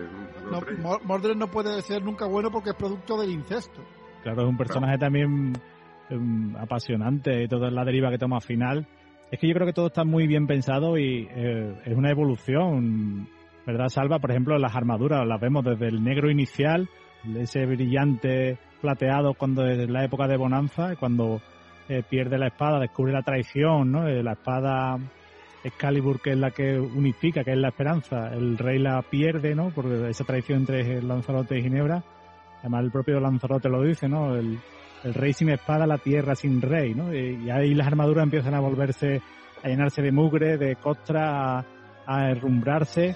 Mordred 1.04 1.36
no 1.36 1.48
puede 1.48 1.82
ser 1.82 2.04
nunca 2.04 2.26
bueno 2.26 2.52
porque 2.52 2.72
es 2.72 2.76
producto 2.76 3.20
del 3.20 3.32
incesto. 3.32 3.82
Claro, 4.24 4.44
es 4.44 4.50
un 4.50 4.58
personaje 4.58 4.98
también 4.98 5.54
um, 6.10 6.56
apasionante 6.58 7.44
y 7.44 7.48
toda 7.48 7.70
la 7.70 7.86
deriva 7.86 8.10
que 8.10 8.18
toma 8.18 8.38
al 8.38 8.42
final. 8.42 8.88
Es 9.32 9.40
que 9.40 9.48
yo 9.48 9.54
creo 9.54 9.68
que 9.68 9.74
todo 9.74 9.88
está 9.88 10.06
muy 10.06 10.26
bien 10.26 10.48
pensado 10.48 10.98
y 10.98 11.28
eh, 11.30 11.82
es 11.86 11.98
una 11.98 12.12
evolución, 12.12 13.28
¿verdad, 13.66 13.90
Salva? 13.90 14.20
Por 14.20 14.32
ejemplo, 14.32 14.58
las 14.58 14.76
armaduras 14.76 15.28
las 15.28 15.42
vemos 15.42 15.66
desde 15.66 15.88
el 15.88 16.04
negro 16.04 16.32
inicial, 16.32 16.90
ese 17.36 17.66
brillante 17.66 18.58
plateado 18.82 19.34
cuando 19.34 19.66
es 19.66 19.90
la 19.90 20.06
época 20.06 20.28
de 20.28 20.38
Bonanza, 20.38 20.96
cuando 20.96 21.42
eh, 21.90 22.04
pierde 22.10 22.38
la 22.38 22.48
espada, 22.48 22.80
descubre 22.80 23.12
la 23.12 23.22
traición, 23.22 23.92
¿no? 23.92 24.08
Eh, 24.08 24.24
la 24.24 24.34
espada 24.34 24.98
Excalibur, 25.68 26.20
que 26.20 26.32
es 26.32 26.38
la 26.38 26.52
que 26.52 26.80
unifica, 26.80 27.44
que 27.44 27.52
es 27.52 27.58
la 27.58 27.70
esperanza, 27.70 28.34
el 28.34 28.58
rey 28.58 28.80
la 28.80 29.02
pierde, 29.02 29.56
¿no? 29.56 29.70
Por 29.70 29.86
esa 30.08 30.24
traición 30.24 30.60
entre 30.60 31.02
Lanzarote 31.02 31.58
y 31.58 31.64
Ginebra. 31.64 32.04
Además, 32.60 32.84
el 32.84 32.92
propio 32.92 33.20
Lanzarote 33.20 33.70
lo 33.70 33.84
dice, 33.84 34.08
¿no? 34.08 34.36
El, 34.36 34.60
rey 35.14 35.32
sin 35.32 35.50
espada, 35.50 35.86
la 35.88 36.00
tierra 36.00 36.36
sin 36.36 36.62
rey, 36.62 36.94
¿no? 36.94 37.14
Y, 37.14 37.50
ahí 37.50 37.74
las 37.74 37.88
armaduras 37.88 38.24
empiezan 38.24 38.56
a 38.56 38.60
volverse, 38.60 39.22
a 39.64 39.68
llenarse 39.68 40.02
de 40.02 40.12
mugre, 40.12 40.58
de 40.58 40.76
costra, 40.76 41.60
a, 41.60 41.66
a 42.06 42.32
herrumbrarse 42.32 43.16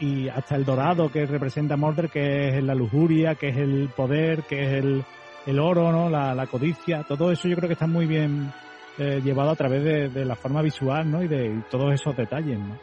y 0.00 0.28
hasta 0.28 0.54
el 0.54 0.64
dorado 0.64 1.10
que 1.10 1.26
representa 1.26 1.76
Mordred, 1.76 2.10
que 2.10 2.56
es 2.56 2.62
la 2.62 2.74
lujuria, 2.74 3.34
que 3.34 3.48
es 3.48 3.56
el 3.56 3.88
poder, 3.94 4.44
que 4.44 4.62
es 4.62 4.84
el, 4.84 5.04
el 5.46 5.58
oro, 5.58 5.90
¿no? 5.90 6.08
La, 6.08 6.46
codicia, 6.46 7.02
todo 7.04 7.32
eso 7.32 7.48
yo 7.48 7.56
creo 7.56 7.68
que 7.68 7.72
está 7.74 7.86
muy 7.86 8.06
bien 8.06 8.52
eh, 8.98 9.20
llevado 9.22 9.50
a 9.50 9.56
través 9.56 10.12
de, 10.12 10.24
la 10.24 10.34
forma 10.34 10.62
visual, 10.62 11.10
¿no? 11.10 11.22
Y 11.22 11.28
de 11.28 11.62
todos 11.70 11.92
esos 11.94 12.16
detalles, 12.16 12.58
¿no? 12.58 12.78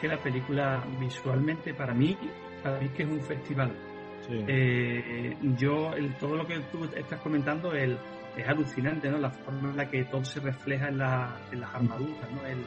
Que 0.00 0.08
la 0.08 0.18
película 0.18 0.82
visualmente 0.98 1.74
para 1.74 1.94
mí, 1.94 2.16
para 2.62 2.80
mí 2.80 2.88
que 2.88 3.02
es 3.04 3.08
un 3.08 3.20
festival. 3.20 3.72
Eh, 4.28 5.36
yo, 5.56 5.92
el, 5.94 6.14
todo 6.16 6.36
lo 6.36 6.46
que 6.46 6.60
tú 6.70 6.84
estás 6.84 7.20
comentando, 7.20 7.72
el, 7.72 7.98
es 8.36 8.48
alucinante, 8.48 9.10
¿no? 9.10 9.18
La 9.18 9.30
forma 9.30 9.70
en 9.70 9.76
la 9.76 9.88
que 9.88 10.04
todo 10.04 10.24
se 10.24 10.40
refleja 10.40 10.88
en, 10.88 10.98
la, 10.98 11.36
en 11.50 11.60
las 11.60 11.74
armaduras, 11.74 12.30
¿no? 12.32 12.46
El, 12.46 12.58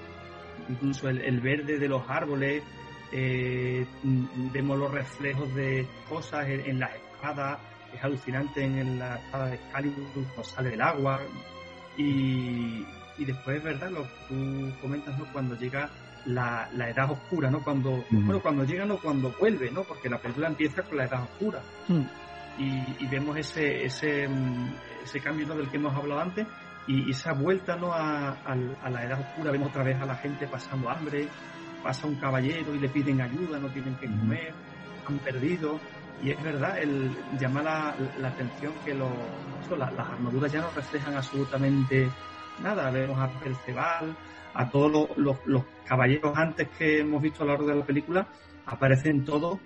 incluso 0.70 1.10
el, 1.10 1.22
el 1.22 1.40
verde 1.42 1.78
de 1.78 1.88
los 1.88 2.04
árboles, 2.10 2.64
eh, 3.12 3.86
vemos 4.04 4.78
los 4.78 4.92
reflejos 4.92 5.54
de 5.54 5.88
cosas 6.10 6.48
en, 6.48 6.80
las 6.80 6.96
espadas, 6.96 7.60
es 7.94 8.04
alucinante 8.04 8.64
en 8.64 8.98
la 8.98 9.18
espada 9.18 9.48
de 9.48 9.56
Excalibur 9.56 10.06
cuando 10.14 10.44
sale 10.44 10.70
del 10.72 10.82
agua 10.82 11.22
y, 11.98 12.86
y 13.18 13.26
después 13.26 13.58
es 13.58 13.64
verdad 13.64 13.92
lo 13.92 14.04
que 14.04 14.10
tú 14.30 14.82
comentas 14.82 15.18
¿no? 15.18 15.26
cuando 15.32 15.56
llega 15.56 15.90
la, 16.26 16.70
la 16.74 16.90
edad 16.90 17.12
oscura 17.12 17.52
no 17.52 17.62
cuando 17.62 18.04
bueno 18.10 18.40
cuando 18.42 18.64
llega 18.64 18.86
no 18.86 18.98
cuando 18.98 19.32
vuelve 19.38 19.70
no 19.72 19.84
porque 19.84 20.10
la 20.10 20.20
película 20.20 20.48
empieza 20.48 20.84
con 20.84 20.98
la 20.98 21.06
edad 21.06 21.24
oscura. 21.24 21.62
Mm. 21.88 22.02
y, 22.60 23.04
y, 23.04 23.08
vemos 23.08 23.38
ese 23.38 23.86
ese 23.86 24.28
ese 25.04 25.20
cambio 25.20 25.48
¿no? 25.48 25.56
del 25.56 25.70
que 25.70 25.78
hemos 25.78 25.96
hablado 25.96 26.22
antes. 26.22 26.48
Y, 26.88 27.12
esa 27.12 27.34
vuelta 27.34 27.76
no 27.76 27.94
a, 27.94 28.32
a, 28.32 28.90
la 28.90 29.04
edad 29.06 29.20
oscura. 29.20 29.52
Vemos 29.52 29.70
otra 29.70 29.84
vez 29.84 30.00
a 30.02 30.06
la 30.06 30.16
gente 30.16 30.48
pasando 30.48 30.90
hambre. 30.90 31.28
Pasa 31.82 32.08
un 32.08 32.16
caballero 32.16 32.74
y 32.74 32.80
le 32.80 32.90
piden 32.90 33.22
ayuda, 33.22 33.60
no 33.60 33.68
tienen 33.70 33.96
que 33.96 34.08
comer, 34.08 34.54
han 35.06 35.20
perdido. 35.20 35.80
Y 36.22 36.32
es 36.32 36.44
verdad, 36.44 36.82
el, 36.82 37.12
llama 37.40 37.62
la, 37.64 38.28
atención 38.28 38.74
que 38.86 38.94
lo, 38.94 39.10
las 39.78 39.92
armaduras 40.00 40.52
ya 40.52 40.62
no 40.62 40.72
reflejan 40.72 41.16
absolutamente 41.16 42.08
nada. 42.62 42.90
Vemos 42.92 43.20
a 43.20 43.28
Perceval, 43.40 44.16
a 44.54 44.70
todos 44.70 45.10
los, 45.18 45.38
caballeros 45.86 46.38
antes 46.38 46.70
que 46.78 47.00
hemos 47.00 47.22
visto 47.22 47.44
a 47.44 47.46
lo 47.46 47.54
largo 47.54 47.68
de 47.68 47.76
la 47.76 47.86
película, 47.86 48.28
aparecen 48.66 49.26
todos, 49.26 49.60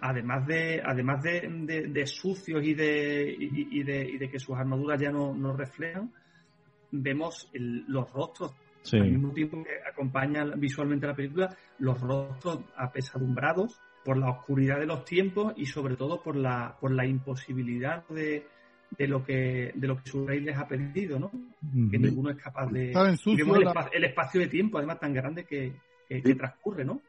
además 0.00 0.46
de, 0.46 0.82
además 0.84 1.22
de, 1.22 2.06
sucios 2.06 2.62
y 2.62 2.74
de, 2.74 3.34
y, 3.38 3.82
de, 3.82 4.18
de 4.18 4.30
que 4.30 4.38
sus 4.38 4.56
armaduras 4.56 5.00
ya 5.00 5.10
no, 5.10 5.34
no 5.34 5.56
reflejan, 5.56 6.12
vemos 6.90 7.50
los 7.52 8.12
rostros 8.12 8.54
al 8.92 9.10
mismo 9.10 9.32
tiempo 9.32 9.64
que 9.64 9.88
acompaña 9.88 10.44
visualmente 10.56 11.06
la 11.06 11.14
película, 11.14 11.56
los 11.78 11.98
rostros 12.00 12.60
apesadumbrados 12.76 13.80
por 14.04 14.16
la 14.18 14.30
oscuridad 14.30 14.78
de 14.78 14.86
los 14.86 15.04
tiempos 15.04 15.54
y 15.56 15.66
sobre 15.66 15.96
todo 15.96 16.22
por 16.22 16.36
la, 16.36 16.76
por 16.78 16.90
la 16.90 17.06
imposibilidad 17.06 18.06
de, 18.08 18.46
de 18.96 19.08
lo 19.08 19.24
que 19.24 19.72
de 19.74 19.88
lo 19.88 19.96
que 19.96 20.10
su 20.10 20.26
rey 20.26 20.40
les 20.40 20.56
ha 20.56 20.68
pedido, 20.68 21.18
¿no? 21.18 21.30
Que 21.90 21.98
ninguno 21.98 22.30
es 22.30 22.36
capaz 22.36 22.66
de 22.70 22.92
el, 22.92 24.04
espacio, 24.04 24.40
de 24.40 24.46
tiempo 24.48 24.78
además 24.78 25.00
tan 25.00 25.12
grande 25.12 25.44
que, 25.44 25.74
transcurre, 26.36 26.84
¿no? 26.84 27.00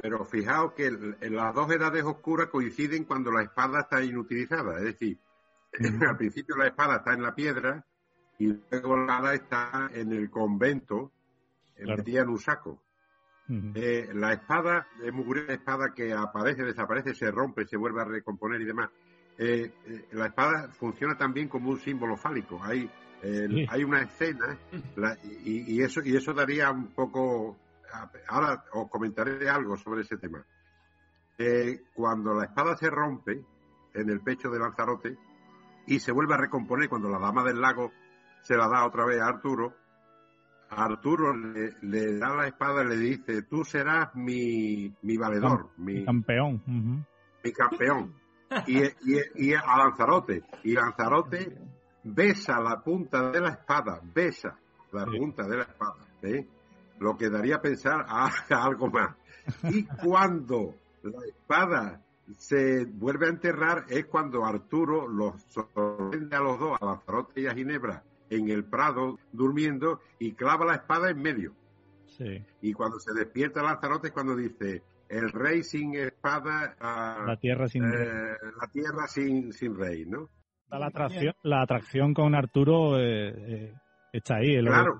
Pero 0.00 0.24
fijaos 0.24 0.72
que 0.74 0.90
las 0.90 1.54
dos 1.54 1.70
edades 1.72 2.04
oscuras 2.04 2.48
coinciden 2.48 3.04
cuando 3.04 3.32
la 3.32 3.42
espada 3.42 3.80
está 3.80 4.02
inutilizada, 4.02 4.78
es 4.78 4.84
decir, 4.84 5.18
al 6.08 6.16
principio 6.16 6.56
la 6.56 6.68
espada 6.68 6.98
está 6.98 7.14
en 7.14 7.22
la 7.22 7.34
piedra 7.34 7.84
y 8.38 8.46
luego 8.70 8.96
la 8.96 9.34
espada 9.34 9.34
está 9.34 9.90
en 9.92 10.12
el 10.12 10.30
convento, 10.30 11.12
metida 11.78 12.22
en 12.22 12.28
un 12.28 12.38
saco. 12.38 12.80
Eh, 13.50 14.10
la 14.12 14.34
espada 14.34 14.88
es 15.02 15.12
muy 15.12 15.24
curiosa, 15.24 15.54
espada 15.54 15.94
que 15.94 16.12
aparece, 16.12 16.64
desaparece, 16.64 17.14
se 17.14 17.30
rompe, 17.30 17.66
se 17.66 17.78
vuelve 17.78 18.02
a 18.02 18.04
recomponer 18.04 18.60
y 18.60 18.66
demás. 18.66 18.90
Eh, 19.38 19.72
eh, 19.86 20.08
la 20.12 20.26
espada 20.26 20.68
funciona 20.68 21.16
también 21.16 21.48
como 21.48 21.70
un 21.70 21.78
símbolo 21.78 22.16
fálico. 22.16 22.60
Hay, 22.62 22.90
hay 23.22 23.84
una 23.84 24.02
escena 24.02 24.58
y, 25.44 25.82
eso, 25.82 26.02
y 26.04 26.16
eso 26.16 26.32
daría 26.34 26.70
un 26.70 26.88
poco... 26.88 27.56
Ahora 28.28 28.64
os 28.74 28.90
comentaré 28.90 29.48
algo 29.48 29.76
sobre 29.76 30.02
ese 30.02 30.18
tema. 30.18 30.44
cuando 31.94 32.34
la 32.34 32.44
espada 32.44 32.76
se 32.76 32.90
rompe 32.90 33.42
en 33.94 34.10
el 34.10 34.20
pecho 34.20 34.50
de 34.50 34.58
Lanzarote 34.58 35.16
y 35.86 35.98
se 36.00 36.12
vuelve 36.12 36.34
a 36.34 36.38
recomponer 36.38 36.88
cuando 36.88 37.08
la 37.08 37.18
dama 37.18 37.42
del 37.42 37.60
lago 37.60 37.92
se 38.42 38.56
la 38.56 38.68
da 38.68 38.86
otra 38.86 39.06
vez 39.06 39.20
a 39.20 39.26
Arturo, 39.26 39.74
Arturo 40.70 41.34
le, 41.34 42.18
da 42.18 42.34
la 42.34 42.46
espada 42.46 42.84
y 42.84 42.88
le 42.88 42.96
dice, 42.96 43.42
tú 43.42 43.64
serás 43.64 44.14
mi, 44.14 44.94
mi 45.02 45.16
valedor, 45.16 45.70
mi, 45.78 46.04
campeón. 46.04 46.62
Mi 47.44 47.52
campeón. 47.52 48.14
Y, 48.66 48.82
y, 49.36 49.54
a 49.54 49.76
Lanzarote. 49.76 50.42
Y 50.64 50.72
Lanzarote 50.72 51.56
besa 52.02 52.60
la 52.60 52.80
punta 52.80 53.30
de 53.30 53.40
la 53.40 53.50
espada, 53.50 54.00
besa 54.02 54.58
la 54.92 55.04
punta 55.04 55.46
de 55.46 55.56
la 55.56 55.62
espada. 55.64 56.06
¿eh? 56.22 56.46
Lo 56.98 57.16
que 57.16 57.28
daría 57.28 57.56
a 57.56 57.60
pensar 57.60 58.04
a, 58.08 58.30
algo 58.50 58.88
más. 58.88 59.16
Y 59.70 59.84
cuando 59.84 60.74
la 61.02 61.26
espada 61.26 62.02
se 62.36 62.84
vuelve 62.84 63.26
a 63.26 63.30
enterrar 63.30 63.84
es 63.88 64.06
cuando 64.06 64.44
Arturo 64.44 65.08
los 65.08 65.42
sorprende 65.48 66.36
a 66.36 66.40
los 66.40 66.58
dos, 66.58 66.78
a 66.80 66.84
Lanzarote 66.84 67.40
y 67.40 67.46
a 67.46 67.54
Ginebra, 67.54 68.02
en 68.30 68.50
el 68.50 68.64
prado 68.64 69.18
durmiendo 69.32 70.00
y 70.18 70.32
clava 70.32 70.66
la 70.66 70.74
espada 70.74 71.10
en 71.10 71.20
medio. 71.20 71.54
Sí. 72.06 72.44
Y 72.62 72.72
cuando 72.72 72.98
se 72.98 73.12
despierta 73.12 73.62
Lanzarote 73.62 74.08
es 74.08 74.12
cuando 74.12 74.34
dice, 74.34 74.82
el 75.08 75.30
rey 75.30 75.62
sin 75.62 75.94
espada, 75.94 76.76
ah, 76.80 77.24
la 77.26 77.36
tierra 77.36 77.68
sin 77.68 77.82
rey. 77.90 78.06
Eh, 78.06 78.36
la 78.60 78.68
tierra 78.68 79.06
sin, 79.06 79.52
sin 79.52 79.76
rey, 79.76 80.04
¿no? 80.04 80.28
La 80.70 80.86
atracción, 80.86 81.34
la 81.42 81.62
atracción 81.62 82.12
con 82.12 82.34
Arturo 82.34 82.98
eh, 82.98 83.28
eh, 83.28 83.74
está 84.12 84.36
ahí. 84.36 84.60
Claro. 84.60 84.98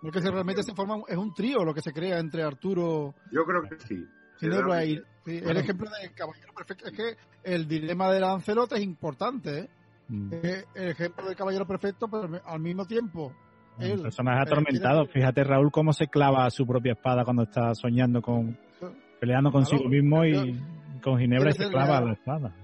Porque 0.00 0.20
se 0.20 0.30
realmente 0.30 0.62
se 0.62 0.74
forma, 0.74 0.96
es 1.06 1.16
un 1.16 1.34
trío 1.34 1.64
lo 1.64 1.74
que 1.74 1.82
se 1.82 1.92
crea 1.92 2.18
entre 2.18 2.42
Arturo. 2.42 3.14
Yo 3.30 3.44
creo 3.44 3.62
que 3.62 3.78
sí. 3.80 4.04
el 4.40 5.56
ejemplo 5.56 5.88
de 5.90 6.12
Caballero 6.14 6.52
Perfecto 6.54 6.86
es 6.86 6.92
que 6.96 7.16
el 7.44 7.68
dilema 7.68 8.10
de 8.10 8.20
Lanzarote 8.20 8.76
es 8.76 8.82
importante, 8.82 9.58
¿eh? 9.58 9.70
Mm. 10.08 10.32
el 10.32 10.88
ejemplo 10.88 11.26
del 11.26 11.36
caballero 11.36 11.66
perfecto, 11.66 12.08
pero 12.08 12.28
al 12.44 12.60
mismo 12.60 12.84
tiempo. 12.86 13.32
El 13.78 14.02
personaje 14.02 14.42
atormentado. 14.42 15.06
Fíjate, 15.06 15.44
Raúl, 15.44 15.70
cómo 15.70 15.92
se 15.92 16.08
clava 16.08 16.48
su 16.50 16.66
propia 16.66 16.92
espada 16.92 17.24
cuando 17.24 17.44
está 17.44 17.74
soñando 17.74 18.20
con. 18.20 18.58
peleando 19.20 19.50
consigo 19.50 19.88
mismo 19.88 20.24
y 20.24 20.60
con 21.02 21.18
Ginebra 21.18 21.52
se 21.52 21.68
clava 21.68 22.00
la 22.00 22.12
espada. 22.12 22.54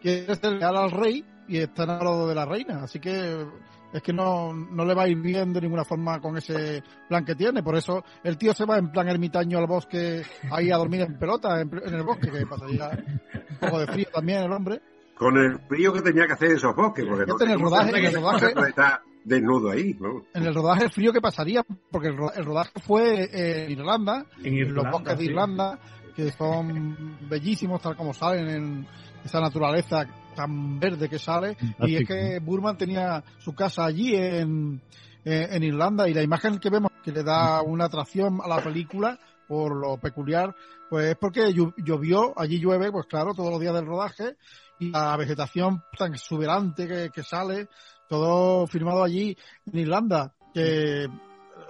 Quiere 0.00 0.34
ser 0.34 0.54
leal 0.54 0.76
al 0.76 0.90
rey 0.90 1.24
y 1.46 1.58
está 1.58 1.84
enamorado 1.84 2.26
de 2.26 2.34
la 2.34 2.46
reina. 2.46 2.82
Así 2.82 2.98
que 2.98 3.44
es 3.92 4.02
que 4.02 4.12
no, 4.12 4.54
no 4.54 4.84
le 4.84 4.94
va 4.94 5.02
a 5.02 5.08
ir 5.08 5.20
bien 5.20 5.52
de 5.52 5.60
ninguna 5.60 5.84
forma 5.84 6.20
con 6.20 6.36
ese 6.38 6.82
plan 7.08 7.24
que 7.24 7.34
tiene. 7.34 7.62
Por 7.62 7.76
eso 7.76 8.02
el 8.24 8.38
tío 8.38 8.54
se 8.54 8.64
va 8.64 8.78
en 8.78 8.90
plan 8.90 9.08
ermitaño 9.08 9.58
al 9.58 9.66
bosque, 9.66 10.22
ahí 10.50 10.70
a 10.70 10.76
dormir 10.78 11.02
en 11.02 11.18
pelota, 11.18 11.60
en, 11.60 11.70
el 11.74 12.02
bosque, 12.02 12.30
que 12.30 12.46
pasaría 12.46 12.88
un 12.88 13.56
poco 13.58 13.80
de 13.80 13.86
frío 13.88 14.06
también 14.12 14.42
el 14.42 14.52
hombre 14.52 14.80
con 15.20 15.36
el 15.36 15.58
frío 15.68 15.92
que 15.92 16.00
tenía 16.00 16.26
que 16.26 16.32
hacer 16.32 16.48
en 16.48 16.56
esos 16.56 16.74
bosques, 16.74 17.04
porque 17.04 17.26
no 17.26 17.36
en 17.38 17.50
el 17.50 17.60
rodaje, 17.60 17.90
en 17.90 18.06
el 18.06 18.14
rodaje 18.14 18.54
está 18.66 19.02
desnudo 19.22 19.70
ahí, 19.70 19.94
¿no? 20.00 20.24
En 20.32 20.44
el 20.44 20.54
rodaje 20.54 20.84
el 20.84 20.90
frío 20.90 21.12
que 21.12 21.20
pasaría, 21.20 21.62
porque 21.90 22.08
el 22.08 22.44
rodaje 22.46 22.70
fue 22.80 23.28
en 23.64 23.70
Irlanda, 23.70 24.24
en 24.42 24.74
los 24.74 24.90
bosques 24.90 25.18
de 25.18 25.24
Irlanda, 25.26 25.78
que 26.16 26.32
son 26.32 27.18
bellísimos 27.28 27.82
tal 27.82 27.96
como 27.96 28.14
salen 28.14 28.48
en 28.48 28.86
esa 29.22 29.40
naturaleza 29.40 30.06
tan 30.34 30.80
verde 30.80 31.10
que 31.10 31.18
sale, 31.18 31.54
y 31.80 31.96
es 31.96 32.08
que 32.08 32.38
Burman 32.38 32.78
tenía 32.78 33.22
su 33.40 33.54
casa 33.54 33.84
allí 33.84 34.16
en, 34.16 34.80
en 35.26 35.62
Irlanda 35.62 36.08
y 36.08 36.14
la 36.14 36.22
imagen 36.22 36.58
que 36.58 36.70
vemos 36.70 36.92
que 37.04 37.12
le 37.12 37.22
da 37.22 37.60
una 37.60 37.84
atracción 37.84 38.40
a 38.42 38.48
la 38.48 38.62
película 38.62 39.18
por 39.46 39.76
lo 39.76 39.98
peculiar, 39.98 40.56
pues 40.88 41.10
es 41.10 41.16
porque 41.16 41.52
llovió, 41.52 42.32
allí 42.38 42.58
llueve, 42.58 42.90
pues 42.90 43.04
claro, 43.06 43.34
todos 43.34 43.50
los 43.50 43.60
días 43.60 43.74
del 43.74 43.84
rodaje 43.84 44.36
y 44.80 44.90
la 44.90 45.16
vegetación 45.16 45.82
tan 45.96 46.14
exuberante 46.14 47.10
que, 47.12 47.22
sale, 47.22 47.68
todo 48.08 48.66
firmado 48.66 49.04
allí 49.04 49.36
en 49.70 49.78
Irlanda, 49.78 50.32
que 50.52 51.06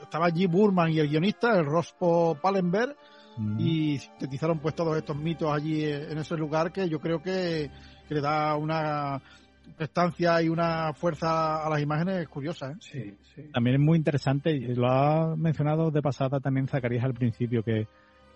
estaba 0.01 0.27
allí 0.27 0.47
Burman 0.47 0.91
y 0.91 1.01
el 1.01 1.09
guionista, 1.09 1.59
el 1.59 1.67
Rospo 1.67 2.39
Palenberg, 2.41 2.97
mm. 3.37 3.61
y 3.61 3.99
sintetizaron 3.99 4.61
pues 4.61 4.75
todos 4.75 4.97
estos 4.97 5.17
mitos 5.17 5.53
allí 5.53 5.85
en 5.85 6.17
ese 6.19 6.37
lugar 6.37 6.73
que 6.73 6.89
yo 6.89 7.01
creo 7.01 7.21
que, 7.21 7.71
le 8.09 8.21
da 8.21 8.57
una 8.57 9.23
prestancia 9.77 10.43
y 10.43 10.49
una 10.49 10.93
fuerza 10.95 11.65
a 11.65 11.71
las 11.71 11.81
imágenes 11.81 12.27
curiosas. 12.29 12.77
¿eh? 12.93 13.15
También 13.53 13.77
es 13.77 13.81
muy 13.81 13.99
interesante, 13.99 14.53
lo 14.75 14.89
ha 14.89 15.37
mencionado 15.37 15.93
de 15.93 16.03
pasada 16.03 16.41
también 16.41 16.67
Zacarías 16.67 17.05
al 17.05 17.15
principio, 17.15 17.63
que 17.63 17.87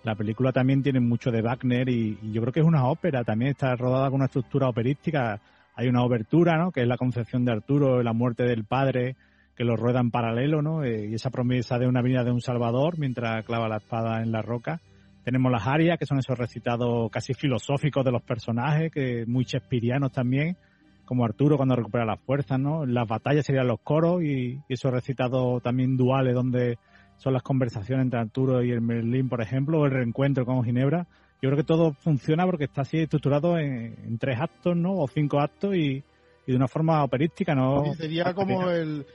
la 0.05 0.15
película 0.15 0.53
también 0.53 0.83
tiene 0.83 1.01
mucho 1.01 1.31
de 1.31 1.41
Wagner 1.41 1.89
y, 1.89 2.19
yo 2.31 2.43
creo 2.43 2.53
que 2.53 2.61
es 2.61 2.67
una 2.67 2.87
ópera, 2.87 3.25
también 3.25 3.53
está 3.53 3.75
rodada 3.75 4.09
con 4.09 4.17
una 4.17 4.27
estructura 4.27 4.69
operística. 4.69 5.41
Hay 5.75 5.89
una 5.89 6.03
obertura, 6.05 6.59
¿no? 6.59 6.71
Que 6.71 6.83
es 6.83 6.87
la 6.87 6.99
concepción 6.99 7.45
de 7.45 7.53
Arturo, 7.53 8.03
la 8.03 8.13
muerte 8.13 8.45
del 8.45 8.65
padre, 8.65 9.17
que 9.57 9.65
lo 9.65 9.77
rueda 9.77 10.01
en 10.01 10.11
paralelo, 10.11 10.61
¿no? 10.61 10.85
Eh, 10.85 11.09
y 11.09 11.15
esa 11.15 11.31
promesa 11.31 11.79
de 11.79 11.89
una 11.89 12.03
vida 12.03 12.23
de 12.23 12.33
un 12.33 12.43
salvador 12.43 12.99
mientras 12.99 13.45
clava 13.47 13.67
la 13.67 13.79
espada 13.79 14.23
en 14.23 14.31
la 14.31 14.43
roca. 14.43 14.83
Tenemos 15.25 15.51
las 15.51 15.67
arias, 15.67 15.99
que 15.99 16.05
son 16.05 16.19
esos 16.19 16.39
recitados 16.39 17.11
casi 17.11 17.33
filosóficos 17.33 18.05
de 18.05 18.13
los 18.13 18.23
personajes, 18.23 18.93
que 18.93 19.25
muy 19.27 19.45
shakespearianos 19.45 20.13
también, 20.13 20.59
como 21.07 21.25
Arturo 21.25 21.57
cuando 21.57 21.77
recupera 21.77 22.05
las 22.05 22.21
fuerzas, 22.21 22.61
¿no? 22.61 22.85
Las 22.85 23.09
batallas 23.09 23.47
serían 23.47 23.69
los 23.69 23.81
coros 23.81 24.23
y, 24.23 24.61
y 24.69 24.75
esos 24.75 24.93
recitados 24.93 25.63
también 25.63 25.97
duales 25.97 26.35
donde 26.35 26.77
son 27.17 27.33
las 27.33 27.43
conversaciones 27.43 28.05
entre 28.05 28.21
Arturo 28.21 28.63
y 28.63 28.71
el 28.71 28.81
Merlín, 28.81 29.29
por 29.29 29.41
ejemplo, 29.41 29.81
o 29.81 29.87
el 29.87 29.93
reencuentro 29.93 30.45
con 30.45 30.65
Ginebra. 30.65 31.07
Yo 31.43 31.51
creo 31.51 31.57
que 31.57 31.65
todo 31.65 31.93
funciona 31.93 32.45
porque 32.45 32.65
está 32.65 32.83
así 32.83 32.99
estructurado 32.99 33.59
en, 33.59 34.19
tres 34.19 34.39
actos, 34.41 34.77
¿no? 34.77 34.95
O 34.95 35.09
cinco 35.09 35.41
actos 35.41 35.75
y, 35.75 36.03
de 36.47 36.57
una 36.57 36.69
forma 36.69 37.03
operística, 37.03 37.55
¿no? 37.55 37.95
sería 37.95 38.35
como 38.35 38.69
el, 38.71 39.07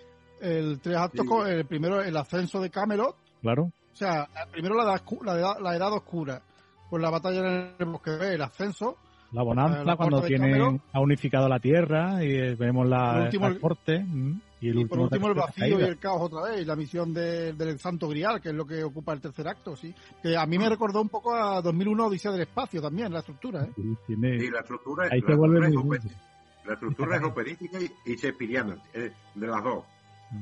el 0.41 0.79
tres 0.79 0.97
actos, 0.97 1.25
el 1.47 1.65
primero 1.65 2.01
el 2.01 2.15
ascenso 2.17 2.59
de 2.59 2.69
Camelot. 2.69 3.15
Claro. 3.41 3.71
O 3.93 3.95
sea, 3.95 4.27
primero 4.51 4.75
la 4.75 4.83
edad, 4.83 5.01
la 5.23 5.59
la 5.59 5.75
edad 5.75 5.93
oscura, 5.93 6.41
pues 6.89 7.01
la 7.01 7.09
batalla 7.09 7.39
en 7.39 7.75
el 7.77 7.85
bosque, 7.85 8.11
el 8.33 8.41
ascenso, 8.41 8.97
la 9.31 9.43
bonanza, 9.43 9.95
cuando 9.95 10.21
tienen, 10.21 10.81
ha 10.91 10.99
unificado 10.99 11.47
la 11.47 11.59
tierra 11.59 12.23
y 12.23 12.55
vemos 12.55 12.87
la, 12.87 13.29
el 13.31 14.05
mm, 14.05 14.41
y, 14.61 14.85
por 14.85 14.99
último 14.99 15.27
el 15.27 15.33
vacío 15.33 15.79
y 15.79 15.83
el 15.83 15.97
caos 15.97 16.21
otra 16.23 16.43
vez, 16.49 16.61
y 16.61 16.65
la 16.65 16.75
misión 16.75 17.13
del 17.13 17.79
Santo 17.79 18.07
Grial, 18.09 18.41
que 18.41 18.49
es 18.49 18.55
lo 18.55 18.65
que 18.65 18.83
ocupa 18.83 19.13
el 19.13 19.21
tercer 19.21 19.47
acto, 19.47 19.75
sí. 19.75 19.93
Que 20.21 20.35
a 20.35 20.45
mí 20.45 20.57
me 20.57 20.69
recordó 20.69 21.01
un 21.01 21.09
poco 21.09 21.35
a 21.35 21.61
2001 21.61 22.07
Odisea 22.07 22.31
del 22.31 22.41
Espacio 22.41 22.81
también, 22.81 23.11
la 23.13 23.19
estructura, 23.19 23.63
¿eh? 23.63 23.71
Sí, 24.07 24.15
la 24.49 24.59
estructura, 24.59 25.07
la 25.07 25.15
estructura, 25.15 25.67
es, 25.67 26.03
la 26.65 26.73
estructura 26.73 27.17
es 27.17 27.23
operística 27.23 27.79
y, 27.79 27.91
y 28.05 28.13
eh, 28.13 29.13
de 29.35 29.47
las 29.47 29.63
dos. 29.63 29.85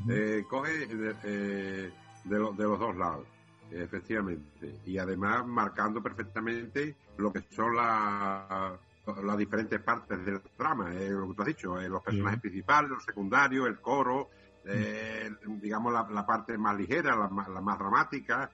eh, 0.10 0.44
coge 0.50 0.84
eh, 0.84 1.92
de, 2.26 2.38
de 2.38 2.40
los 2.40 2.80
dos 2.80 2.96
lados. 2.96 3.26
Efectivamente. 3.72 4.80
Y 4.86 4.98
además 4.98 5.46
marcando 5.46 6.02
perfectamente 6.02 6.96
lo 7.18 7.32
que 7.32 7.42
son 7.52 7.76
las 7.76 8.80
las 9.24 9.38
diferentes 9.38 9.80
partes 9.82 10.26
del 10.26 10.42
trama, 10.56 10.94
eh, 10.94 11.10
lo 11.10 11.30
que 11.30 11.34
tú 11.34 11.42
has 11.42 11.48
dicho, 11.48 11.80
eh, 11.80 11.90
los 11.90 12.04
personajes 12.04 12.42
principales, 12.42 12.92
los 12.92 13.04
secundarios, 13.04 13.68
el 13.68 13.80
coro, 13.80 14.30
eh, 14.66 15.30
digamos 15.62 15.94
la, 15.94 16.26
parte 16.26 16.58
más 16.58 16.78
ligera, 16.78 17.16
la, 17.16 17.28
más 17.30 17.80
dramática, 17.80 18.52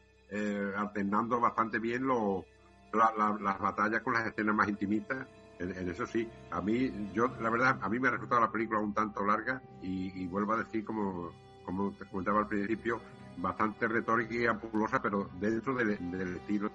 alternando 0.78 1.39
bastante 1.39 1.80
bien 1.80 2.06
lo, 2.08 2.45
las 2.93 3.60
batallas 3.60 4.01
con 4.01 4.14
las 4.14 4.28
escenas 4.28 4.56
más 4.56 4.68
intimitas. 4.68 5.28
En, 5.60 5.89
eso 5.89 6.06
sí, 6.06 6.28
a 6.51 6.62
mí, 6.62 7.12
yo, 7.14 7.28
la 7.39 7.49
verdad, 7.49 7.80
a 7.82 7.89
mí 7.89 7.99
me 7.99 8.08
ha 8.08 8.12
resultado 8.12 8.41
la 8.41 8.51
película 8.51 8.80
un 8.80 8.93
tanto 8.93 9.26
larga 9.26 9.62
y, 9.82 10.26
vuelvo 10.28 10.54
a 10.54 10.58
decir, 10.58 10.84
como, 10.84 11.32
como 11.64 11.91
te 11.93 12.06
comentaba 12.06 12.39
al 12.39 12.47
principio, 12.47 12.99
bastante 13.38 13.88
retórica 13.88 14.34
y 14.36 14.45
ampulosa, 14.45 15.01
pero 15.01 15.30
dentro 15.39 15.74
del, 15.76 15.91
estilo 15.91 16.72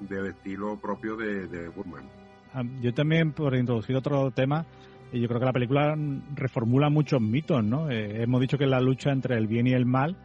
del 0.00 0.26
estilo 0.26 0.76
propio 0.76 1.16
de, 1.16 1.46
de 1.46 1.68
Burman. 1.68 2.25
Ah, 2.58 2.62
yo 2.80 2.94
también, 2.94 3.32
por 3.32 3.54
introducir 3.54 3.94
otro 3.96 4.30
tema, 4.30 4.64
eh, 5.12 5.20
yo 5.20 5.28
creo 5.28 5.40
que 5.40 5.44
la 5.44 5.52
película 5.52 5.94
reformula 6.34 6.88
muchos 6.88 7.20
mitos, 7.20 7.62
¿no? 7.62 7.90
Eh, 7.90 8.22
hemos 8.22 8.40
dicho 8.40 8.56
que 8.56 8.64
la 8.64 8.80
lucha 8.80 9.10
entre 9.10 9.36
el 9.36 9.46
bien 9.46 9.66
y 9.66 9.72
el 9.72 9.84
mal, 9.84 10.16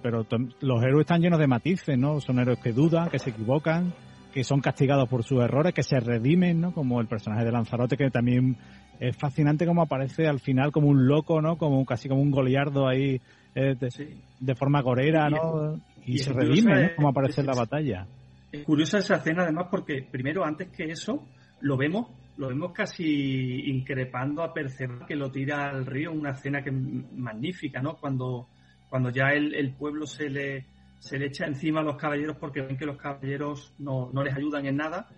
pero 0.00 0.24
los 0.60 0.82
héroes 0.84 1.00
están 1.00 1.22
llenos 1.22 1.40
de 1.40 1.48
matices, 1.48 1.98
¿no? 1.98 2.20
Son 2.20 2.38
héroes 2.38 2.60
que 2.60 2.72
dudan, 2.72 3.10
que 3.10 3.18
se 3.18 3.30
equivocan, 3.30 3.92
que 4.32 4.44
son 4.44 4.60
castigados 4.60 5.08
por 5.08 5.24
sus 5.24 5.42
errores, 5.42 5.74
que 5.74 5.82
se 5.82 5.98
redimen, 5.98 6.60
¿no? 6.60 6.72
Como 6.72 7.00
el 7.00 7.08
personaje 7.08 7.44
de 7.44 7.50
Lanzarote, 7.50 7.96
que 7.96 8.10
también 8.10 8.56
es 9.00 9.16
fascinante 9.16 9.66
cómo 9.66 9.82
aparece 9.82 10.28
al 10.28 10.38
final 10.38 10.70
como 10.70 10.86
un 10.86 11.08
loco, 11.08 11.42
¿no? 11.42 11.58
Como 11.58 11.84
casi 11.84 12.08
como 12.08 12.22
un 12.22 12.30
goliardo 12.30 12.86
ahí 12.86 13.20
eh, 13.56 13.74
de, 13.74 14.54
forma 14.54 14.82
gorera, 14.82 15.28
¿no? 15.28 15.80
Y, 16.06 16.18
se 16.18 16.32
redime, 16.32 16.80
¿no? 16.80 16.88
Como 16.94 17.08
aparece 17.08 17.40
en 17.40 17.48
la 17.48 17.56
batalla. 17.56 18.06
Es 18.52 18.62
curiosa 18.62 18.98
esa 18.98 19.16
escena 19.16 19.42
además 19.42 19.66
porque 19.68 20.06
primero 20.08 20.44
antes 20.44 20.68
que 20.68 20.84
eso 20.84 21.26
lo 21.60 21.76
vemos 21.76 22.08
lo 22.36 22.48
vemos 22.48 22.72
casi 22.72 23.70
increpando 23.70 24.42
a 24.42 24.54
Perceval 24.54 25.04
que 25.06 25.14
lo 25.14 25.30
tira 25.30 25.68
al 25.68 25.84
río, 25.84 26.10
una 26.10 26.30
escena 26.30 26.62
que 26.62 26.70
es 26.70 26.74
magnífica, 26.74 27.82
¿no? 27.82 27.96
Cuando, 27.96 28.48
cuando 28.88 29.10
ya 29.10 29.28
el, 29.28 29.54
el 29.54 29.74
pueblo 29.74 30.06
se 30.06 30.30
le, 30.30 30.66
se 30.98 31.18
le 31.18 31.26
echa 31.26 31.44
encima 31.44 31.80
a 31.80 31.82
los 31.82 31.96
caballeros 31.96 32.38
porque 32.38 32.62
ven 32.62 32.78
que 32.78 32.86
los 32.86 32.96
caballeros 32.96 33.74
no, 33.78 34.10
no 34.12 34.22
les 34.22 34.34
ayudan 34.34 34.64
en 34.64 34.76
nada 34.76 35.08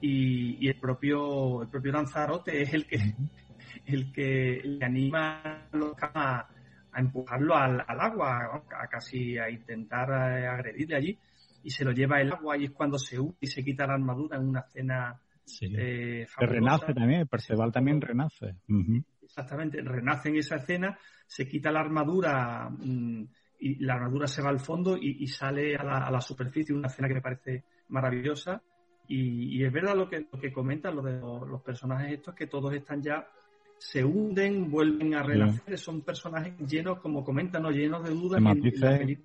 y, 0.00 0.66
el 0.66 0.80
propio 0.80 1.62
el 1.62 1.68
propio 1.68 1.92
Lanzarote 1.92 2.62
es 2.62 2.74
el 2.74 2.86
que 2.86 3.14
el 3.86 4.12
que 4.12 4.60
le 4.64 4.84
anima 4.84 5.42
a 5.42 5.76
los 5.76 5.94
a, 6.00 6.48
a 6.92 7.00
empujarlo 7.00 7.54
al, 7.54 7.84
al, 7.86 8.00
agua, 8.00 8.62
a 8.80 8.88
casi 8.88 9.38
a 9.38 9.48
intentar 9.48 10.08
eh, 10.10 10.46
agredirle 10.46 10.96
allí 10.96 11.18
y 11.62 11.70
se 11.70 11.84
lo 11.84 11.92
lleva 11.92 12.20
el 12.20 12.32
agua 12.32 12.56
y 12.56 12.64
es 12.64 12.70
cuando 12.72 12.98
se 12.98 13.18
une 13.18 13.36
y 13.40 13.46
se 13.46 13.64
quita 13.64 13.86
la 13.86 13.94
armadura 13.94 14.36
en 14.38 14.48
una 14.48 14.60
escena 14.60 15.20
Sí. 15.44 15.72
Eh, 15.76 16.26
renace 16.38 16.94
también, 16.94 17.26
Perceval 17.26 17.72
también 17.72 18.00
renace. 18.00 18.56
Exactamente, 19.22 19.80
renace 19.82 20.28
en 20.28 20.36
esa 20.36 20.56
escena, 20.56 20.98
se 21.26 21.46
quita 21.46 21.70
la 21.70 21.80
armadura 21.80 22.70
mm, 22.70 23.24
y 23.60 23.84
la 23.84 23.94
armadura 23.94 24.26
se 24.26 24.42
va 24.42 24.50
al 24.50 24.60
fondo 24.60 24.96
y, 24.96 25.26
sale 25.26 25.76
a 25.76 26.10
la, 26.10 26.20
superficie, 26.20 26.74
una 26.74 26.88
escena 26.88 27.08
que 27.08 27.14
me 27.14 27.20
parece 27.20 27.64
maravillosa. 27.88 28.62
Y, 29.06 29.62
es 29.62 29.72
verdad 29.72 29.96
lo 29.96 30.08
que, 30.08 30.26
lo 30.30 30.38
que 30.38 30.52
comentan 30.52 30.96
lo 30.96 31.02
de 31.02 31.20
los, 31.20 31.62
personajes 31.62 32.12
estos, 32.12 32.34
que 32.34 32.46
todos 32.46 32.72
están 32.74 33.02
ya, 33.02 33.26
se 33.76 34.04
hunden, 34.04 34.70
vuelven 34.70 35.14
a 35.14 35.22
renacer, 35.22 35.78
son 35.78 36.02
personajes 36.02 36.54
llenos, 36.58 37.00
como 37.00 37.22
comentan, 37.22 37.62
¿no? 37.62 37.70
llenos 37.70 38.02
de 38.02 38.10
dudas. 38.10 38.40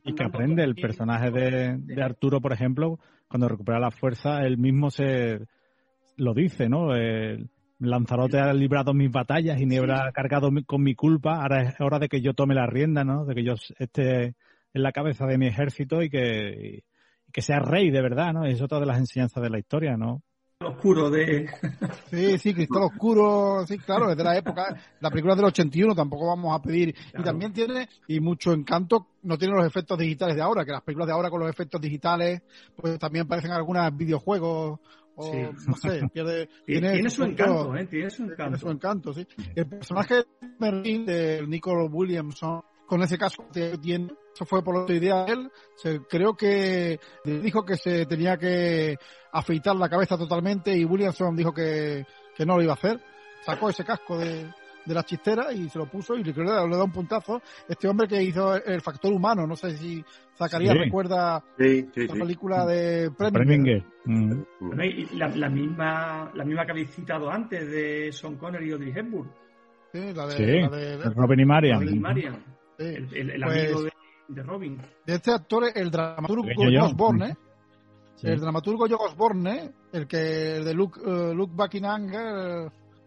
y, 0.04 0.14
que 0.14 0.24
aprende 0.24 0.64
el 0.64 0.76
personaje 0.76 1.32
de, 1.32 1.78
de 1.78 2.02
Arturo, 2.02 2.42
por 2.42 2.52
ejemplo, 2.52 3.00
cuando 3.28 3.48
recupera 3.48 3.80
la 3.80 3.92
fuerza, 3.92 4.40
él 4.46 4.58
mismo 4.58 4.90
se 4.90 5.48
lo 6.20 6.34
dice, 6.34 6.70
¿no? 6.70 6.90
Lanzarote 7.80 8.40
ha 8.40 8.54
librado 8.54 8.94
mis 8.94 9.12
batallas 9.12 9.60
y 9.60 9.66
Niebla 9.66 10.08
ha 10.08 10.12
cargado 10.12 10.50
con 10.66 10.84
mi 10.84 10.96
culpa. 10.96 11.42
Ahora 11.42 11.64
es 11.64 11.80
hora 11.80 11.98
de 11.98 12.10
que 12.10 12.22
yo 12.22 12.34
tome 12.34 12.54
la 12.54 12.68
rienda, 12.68 13.04
¿no? 13.04 13.26
De 13.26 13.34
que 13.34 13.44
yo 13.44 13.54
esté 13.78 14.36
en 14.74 14.84
la 14.84 14.92
cabeza 14.92 15.26
de 15.26 15.38
mi 15.38 15.48
ejército 15.48 16.02
y 16.04 16.10
que, 16.10 16.84
que 17.32 17.42
sea 17.42 17.60
rey 17.60 17.90
de 17.90 18.02
verdad, 18.02 18.34
¿no? 18.34 18.46
Es 18.46 18.62
otra 18.62 18.80
de 18.80 18.86
las 18.86 19.00
enseñanzas 19.00 19.42
de 19.42 19.50
la 19.50 19.60
historia, 19.60 19.96
¿no? 19.98 20.22
oscuro 20.62 21.10
de... 21.10 21.50
Sí, 22.10 22.38
sí, 22.38 22.54
Cristal 22.54 22.84
Oscuro, 22.84 23.66
sí, 23.66 23.78
claro, 23.78 24.12
es 24.12 24.18
de 24.18 24.24
la 24.26 24.36
época, 24.36 24.76
la 25.00 25.10
película 25.10 25.36
del 25.36 25.46
81 25.46 25.96
tampoco 25.96 26.28
vamos 26.28 26.54
a 26.54 26.62
pedir, 26.62 26.94
y 27.18 27.24
también 27.24 27.54
tiene, 27.54 27.88
y 28.08 28.20
mucho 28.20 28.52
encanto, 28.52 29.08
no 29.24 29.38
tiene 29.38 29.54
los 29.56 29.66
efectos 29.66 29.98
digitales 29.98 30.36
de 30.36 30.42
ahora, 30.42 30.66
que 30.66 30.72
las 30.72 30.82
películas 30.82 31.08
de 31.08 31.14
ahora 31.14 31.30
con 31.30 31.40
los 31.40 31.50
efectos 31.50 31.80
digitales, 31.80 32.42
pues 32.76 33.00
también 33.00 33.26
parecen 33.26 33.52
algunos 33.52 33.96
videojuegos 33.96 34.80
no 35.20 35.76
sé, 35.76 36.02
tiene, 36.14 37.10
su 37.10 37.24
encanto, 37.24 37.76
¿eh? 37.76 37.86
Tiene 37.88 38.10
su 38.10 38.24
encanto. 38.24 38.44
Tiene 38.44 38.58
su 38.58 38.70
encanto, 38.70 39.14
sí. 39.14 39.28
El 39.56 39.68
personaje 39.68 40.16
de 40.16 40.26
Merlin, 40.60 41.06
de 41.06 41.46
Nicole 41.48 41.88
Williamson, 41.90 42.62
con 42.88 43.02
ese 43.02 43.18
caso 43.18 43.46
que 43.54 43.78
tiene, 43.78 44.08
eso 44.34 44.46
fue 44.46 44.64
por 44.64 44.78
otra 44.78 44.96
idea 44.96 45.26
de 45.26 45.34
él, 45.34 45.52
se, 45.76 46.00
creo 46.10 46.36
que 46.36 47.00
dijo 47.24 47.64
que 47.64 47.78
se 47.78 48.06
tenía 48.06 48.38
que 48.38 48.98
afeitar 49.32 49.76
la 49.76 49.90
cabeza 49.90 50.18
totalmente 50.18 50.76
y 50.76 50.86
Williamson 50.86 51.36
dijo 51.36 51.54
que, 51.54 52.06
que 52.36 52.46
no 52.46 52.56
lo 52.56 52.64
iba 52.64 52.74
a 52.74 52.76
hacer. 52.76 53.00
Sacó 53.46 53.70
ese 53.70 53.86
casco 53.86 54.18
de, 54.18 54.52
de 54.90 54.96
la 54.96 55.04
chistera 55.04 55.54
y 55.54 55.70
se 55.70 55.78
lo 55.78 55.86
puso 55.86 56.16
y 56.16 56.24
le, 56.24 56.34
le, 56.34 56.44
da 56.44 56.84
un 56.84 56.92
puntazo. 56.92 57.42
Este 57.68 57.88
hombre 57.88 58.08
que 58.08 58.22
hizo 58.22 58.56
el 58.56 58.82
factor 58.82 59.14
humano, 59.14 59.46
no 59.46 59.56
sé 59.56 59.78
si 59.78 60.04
Zacarías 60.36 60.76
recuerda 60.76 61.44
la 61.58 62.14
película 62.14 62.66
de 62.66 63.12
Preminger. 63.12 63.86
Mm. 64.06 64.42
la, 65.14 65.50
misma, 65.50 66.32
la 66.34 66.44
misma 66.44 66.66
que 66.66 66.72
habéis 66.72 66.90
citado 66.90 67.30
antes 67.30 67.70
de 67.70 68.12
Sean 68.12 68.36
Connery 68.38 68.70
y 68.70 68.72
Audrey 68.72 68.94
Hepburn. 68.96 69.32
Sí, 69.94 70.14
la 70.14 70.26
de, 70.28 70.98
Robin 71.16 71.40
y 71.40 71.46
Marian. 71.46 71.84
El, 72.80 73.44
amigo 73.44 73.82
pues 73.82 73.94
de, 74.28 74.44
Robin. 74.44 74.82
De 75.06 75.14
este 75.14 75.32
actor, 75.32 75.66
el 75.76 75.92
dramaturgo 75.92 76.48
Josh 76.56 76.80
Osborne, 76.82 77.36
el 78.24 78.40
dramaturgo 78.40 78.88
Josh 78.88 79.12
Osborne, 79.12 79.72
el 79.92 80.08
que 80.08 80.58
el 80.58 80.66
de 80.66 80.74
Luke, 80.74 81.00
uh, 81.00 81.34
Luke 81.34 81.54
Buckingham, 81.56 82.08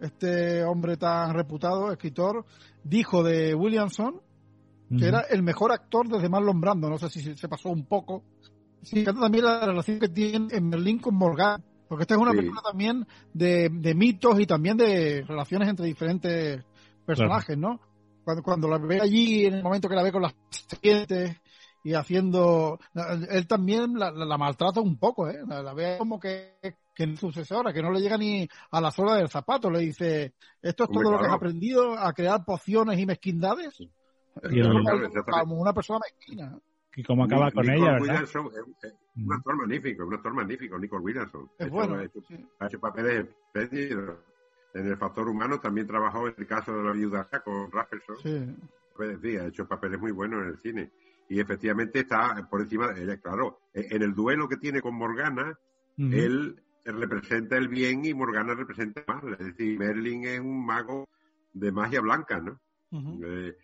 este 0.02 0.64
hombre 0.64 0.96
tan 0.96 1.34
reputado, 1.34 1.90
escritor, 1.90 2.44
dijo 2.84 3.22
de 3.22 3.54
Williamson 3.54 4.20
que 4.98 5.06
era 5.06 5.20
el 5.20 5.42
mejor 5.42 5.72
actor 5.72 6.08
desde 6.08 6.28
Marlon 6.28 6.60
Brando. 6.60 6.88
No 6.88 6.98
sé 6.98 7.08
si 7.08 7.34
se 7.34 7.48
pasó 7.48 7.70
un 7.70 7.86
poco. 7.86 8.24
Sí, 8.82 9.04
también 9.04 9.44
la 9.44 9.64
relación 9.64 9.98
que 9.98 10.08
tiene 10.08 10.48
en 10.50 10.68
Merlín 10.68 10.98
con 10.98 11.14
Morgan, 11.14 11.62
porque 11.88 12.02
esta 12.02 12.14
es 12.14 12.20
una 12.20 12.32
película 12.32 12.60
también 12.62 13.06
de, 13.32 13.94
mitos 13.94 14.38
y 14.40 14.46
también 14.46 14.76
de 14.76 15.24
relaciones 15.26 15.68
entre 15.68 15.86
diferentes 15.86 16.64
personajes, 17.06 17.56
¿no? 17.56 17.80
Cuando, 18.24 18.42
cuando 18.42 18.68
la 18.68 18.78
ve 18.78 19.00
allí, 19.00 19.46
en 19.46 19.54
el 19.54 19.62
momento 19.62 19.88
que 19.88 19.96
la 19.96 20.02
ve 20.02 20.12
con 20.12 20.22
las 20.22 20.34
serpientes 20.50 21.40
y 21.84 21.94
haciendo. 21.94 22.78
Él 23.30 23.46
también 23.46 23.94
la, 23.94 24.38
maltrata 24.38 24.80
un 24.80 24.96
poco, 24.98 25.28
¿eh? 25.28 25.38
La, 25.46 25.72
ve 25.74 25.96
como 25.98 26.20
que 26.20 26.56
que 26.94 27.04
es 27.04 27.18
sucesora, 27.18 27.72
que 27.72 27.82
no 27.82 27.90
le 27.90 28.00
llega 28.00 28.16
ni 28.16 28.48
a 28.70 28.80
la 28.80 28.90
sola 28.90 29.16
del 29.16 29.28
zapato. 29.28 29.70
Le 29.70 29.80
dice, 29.80 30.34
esto 30.60 30.84
es 30.84 30.90
todo 30.90 31.12
lo 31.12 31.18
que 31.18 31.26
has 31.26 31.32
aprendido 31.32 31.98
a 31.98 32.12
crear 32.12 32.44
pociones 32.44 32.98
y 32.98 33.06
mezquindades. 33.06 33.80
Y 33.80 34.62
como, 34.62 35.60
una 35.60 35.72
persona 35.72 36.00
mezquina. 36.00 36.58
Y 36.94 37.02
cómo 37.02 37.24
acaba 37.24 37.50
con 37.50 37.68
ella, 37.70 37.92
¿verdad? 37.92 38.22
es, 38.22 38.34
un 38.34 39.32
actor 39.32 39.56
magnífico, 39.56 40.06
un 40.06 40.14
actor 40.14 40.34
magnífico, 40.34 40.78
Nicole 40.78 41.02
Williamson. 41.02 41.50
Es 41.58 41.70
bueno. 41.70 41.96
Ha 42.58 42.66
hecho, 42.66 42.80
papeles 42.80 43.28
espléndidos. 43.28 44.18
En 44.74 44.86
el 44.86 44.96
factor 44.96 45.28
humano 45.28 45.60
también 45.60 45.86
trabajó 45.86 46.28
en 46.28 46.34
el 46.36 46.46
caso 46.46 46.72
de 46.74 46.82
la 46.82 46.92
viuda 46.92 47.28
con 47.44 47.70
Raffleson. 47.70 48.16
Sí. 48.22 48.56
Pues, 48.96 49.18
ha 49.22 49.46
hecho 49.46 49.66
papeles 49.66 50.00
muy 50.00 50.12
buenos 50.12 50.42
en 50.42 50.48
el 50.48 50.58
cine. 50.58 50.90
Y 51.28 51.40
efectivamente 51.40 52.00
está 52.00 52.46
por 52.50 52.60
encima 52.60 52.92
de 52.92 53.04
ella, 53.04 53.16
claro. 53.18 53.60
En 53.72 54.02
el 54.02 54.14
duelo 54.14 54.48
que 54.48 54.56
tiene 54.56 54.82
con 54.82 54.94
Morgana, 54.94 55.58
él 55.96 56.62
representa 56.84 57.56
el 57.56 57.68
bien 57.68 58.04
y 58.04 58.14
Morgana 58.14 58.54
representa 58.54 59.00
el 59.00 59.06
mal. 59.06 59.36
Es 59.38 59.46
decir, 59.46 59.78
Merlin 59.78 60.24
es 60.24 60.40
un 60.40 60.64
mago 60.64 61.08
de 61.52 61.72
magia 61.72 62.00
blanca, 62.00 62.40
¿no? 62.40 62.60
Eh, 63.24 63.56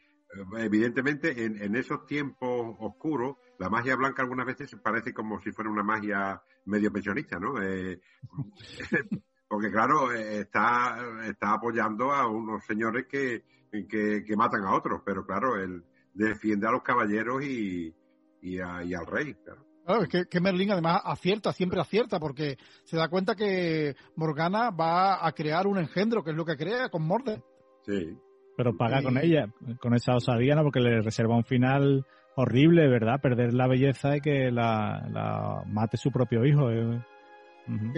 evidentemente, 0.58 1.44
en, 1.44 1.74
esos 1.76 2.06
tiempos 2.06 2.76
oscuros, 2.78 3.36
la 3.58 3.68
magia 3.68 3.96
blanca 3.96 4.22
algunas 4.22 4.46
veces 4.46 4.74
parece 4.82 5.12
como 5.12 5.40
si 5.40 5.52
fuera 5.52 5.70
una 5.70 5.82
magia 5.82 6.40
medio 6.66 6.92
pensionista, 6.92 7.38
¿no? 7.38 7.60
Eh, 7.62 8.00
porque, 9.48 9.70
claro, 9.70 10.12
está, 10.12 10.98
está 11.24 11.54
apoyando 11.54 12.12
a 12.12 12.26
unos 12.26 12.64
señores 12.64 13.06
que, 13.06 13.44
que, 13.70 14.36
matan 14.36 14.64
a 14.64 14.74
otros, 14.74 15.02
pero 15.04 15.26
claro, 15.26 15.56
él 15.56 15.84
defiende 16.12 16.66
a 16.66 16.72
los 16.72 16.82
caballeros 16.82 17.42
y, 17.42 17.94
y, 18.42 18.56
y 18.56 18.60
al 18.60 19.06
rey, 19.06 19.34
claro. 19.34 19.67
Claro, 19.88 20.02
es 20.02 20.26
que, 20.28 20.40
Merlín 20.42 20.70
además 20.70 21.00
acierta, 21.02 21.50
siempre 21.50 21.80
acierta, 21.80 22.20
porque 22.20 22.58
se 22.84 22.98
da 22.98 23.08
cuenta 23.08 23.34
que 23.34 23.96
Morgana 24.16 24.70
va 24.70 25.26
a 25.26 25.32
crear 25.32 25.66
un 25.66 25.78
engendro, 25.78 26.22
que 26.22 26.32
es 26.32 26.36
lo 26.36 26.44
que 26.44 26.58
crea 26.58 26.90
con 26.90 27.06
Morde. 27.06 27.40
Sí. 27.86 28.14
Pero 28.54 28.76
paga 28.76 29.02
con 29.02 29.16
ella, 29.16 29.46
con 29.80 29.94
esa 29.94 30.14
osadía, 30.14 30.54
¿no? 30.56 30.62
Porque 30.62 30.80
le 30.80 31.00
reserva 31.00 31.36
un 31.36 31.44
final 31.44 32.04
horrible, 32.36 32.86
¿verdad? 32.86 33.18
Perder 33.22 33.54
la 33.54 33.66
belleza 33.66 34.14
y 34.18 34.20
que 34.20 34.50
la, 34.50 35.62
mate 35.66 35.96
su 35.96 36.10
propio 36.10 36.44
hijo. 36.44 36.70
¿eh? 36.70 37.00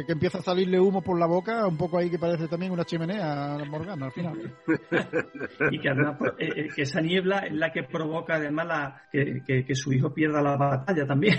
que, 0.07 0.13
empieza 0.13 0.39
a 0.39 0.43
salirle 0.43 0.79
humo 0.79 1.03
por 1.03 1.19
la 1.19 1.27
boca, 1.27 1.67
un 1.67 1.77
poco 1.77 1.99
ahí 1.99 2.09
que 2.09 2.21
parece 2.21 2.47
también 2.47 2.71
una 2.71 2.85
chimenea 2.85 3.55
a 3.55 3.65
Morgana 3.65 4.07
al 4.07 4.13
final. 4.13 4.55
y 5.73 5.81
que 5.81 5.89
además 5.89 6.17
pues, 6.21 6.33
eh, 6.39 6.53
eh, 6.55 6.69
que 6.73 6.83
esa 6.83 7.01
niebla 7.01 7.39
es 7.39 7.53
la 7.53 7.73
que 7.73 7.83
provoca 7.83 8.37
además 8.37 8.67
la, 8.69 9.03
que 9.11 9.75
su 9.75 9.93
hijo 9.93 10.15
pierda 10.15 10.41
la 10.41 10.57
batalla 10.57 11.05
también. 11.05 11.37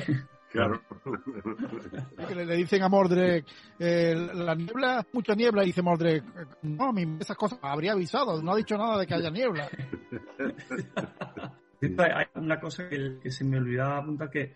Claro. 0.51 0.81
Que 2.27 2.35
le, 2.35 2.55
dicen 2.57 2.83
a 2.83 2.89
Mordred, 2.89 3.43
eh, 3.79 4.15
la 4.33 4.53
niebla, 4.53 5.05
mucha 5.13 5.33
niebla, 5.33 5.63
y 5.63 5.67
dice 5.67 5.81
Mordred, 5.81 6.23
no, 6.63 6.93
esas 7.19 7.37
cosas 7.37 7.59
habría 7.61 7.93
avisado, 7.93 8.41
no 8.41 8.51
ha 8.51 8.57
dicho 8.57 8.77
nada 8.77 8.99
de 8.99 9.07
que 9.07 9.15
haya 9.15 9.29
niebla. 9.29 9.69
Hay 11.81 12.25
una 12.35 12.59
cosa 12.59 12.87
que, 12.89 13.31
se 13.31 13.45
me 13.45 13.57
olvidaba 13.57 13.97
apuntar 13.97 14.29
que 14.29 14.55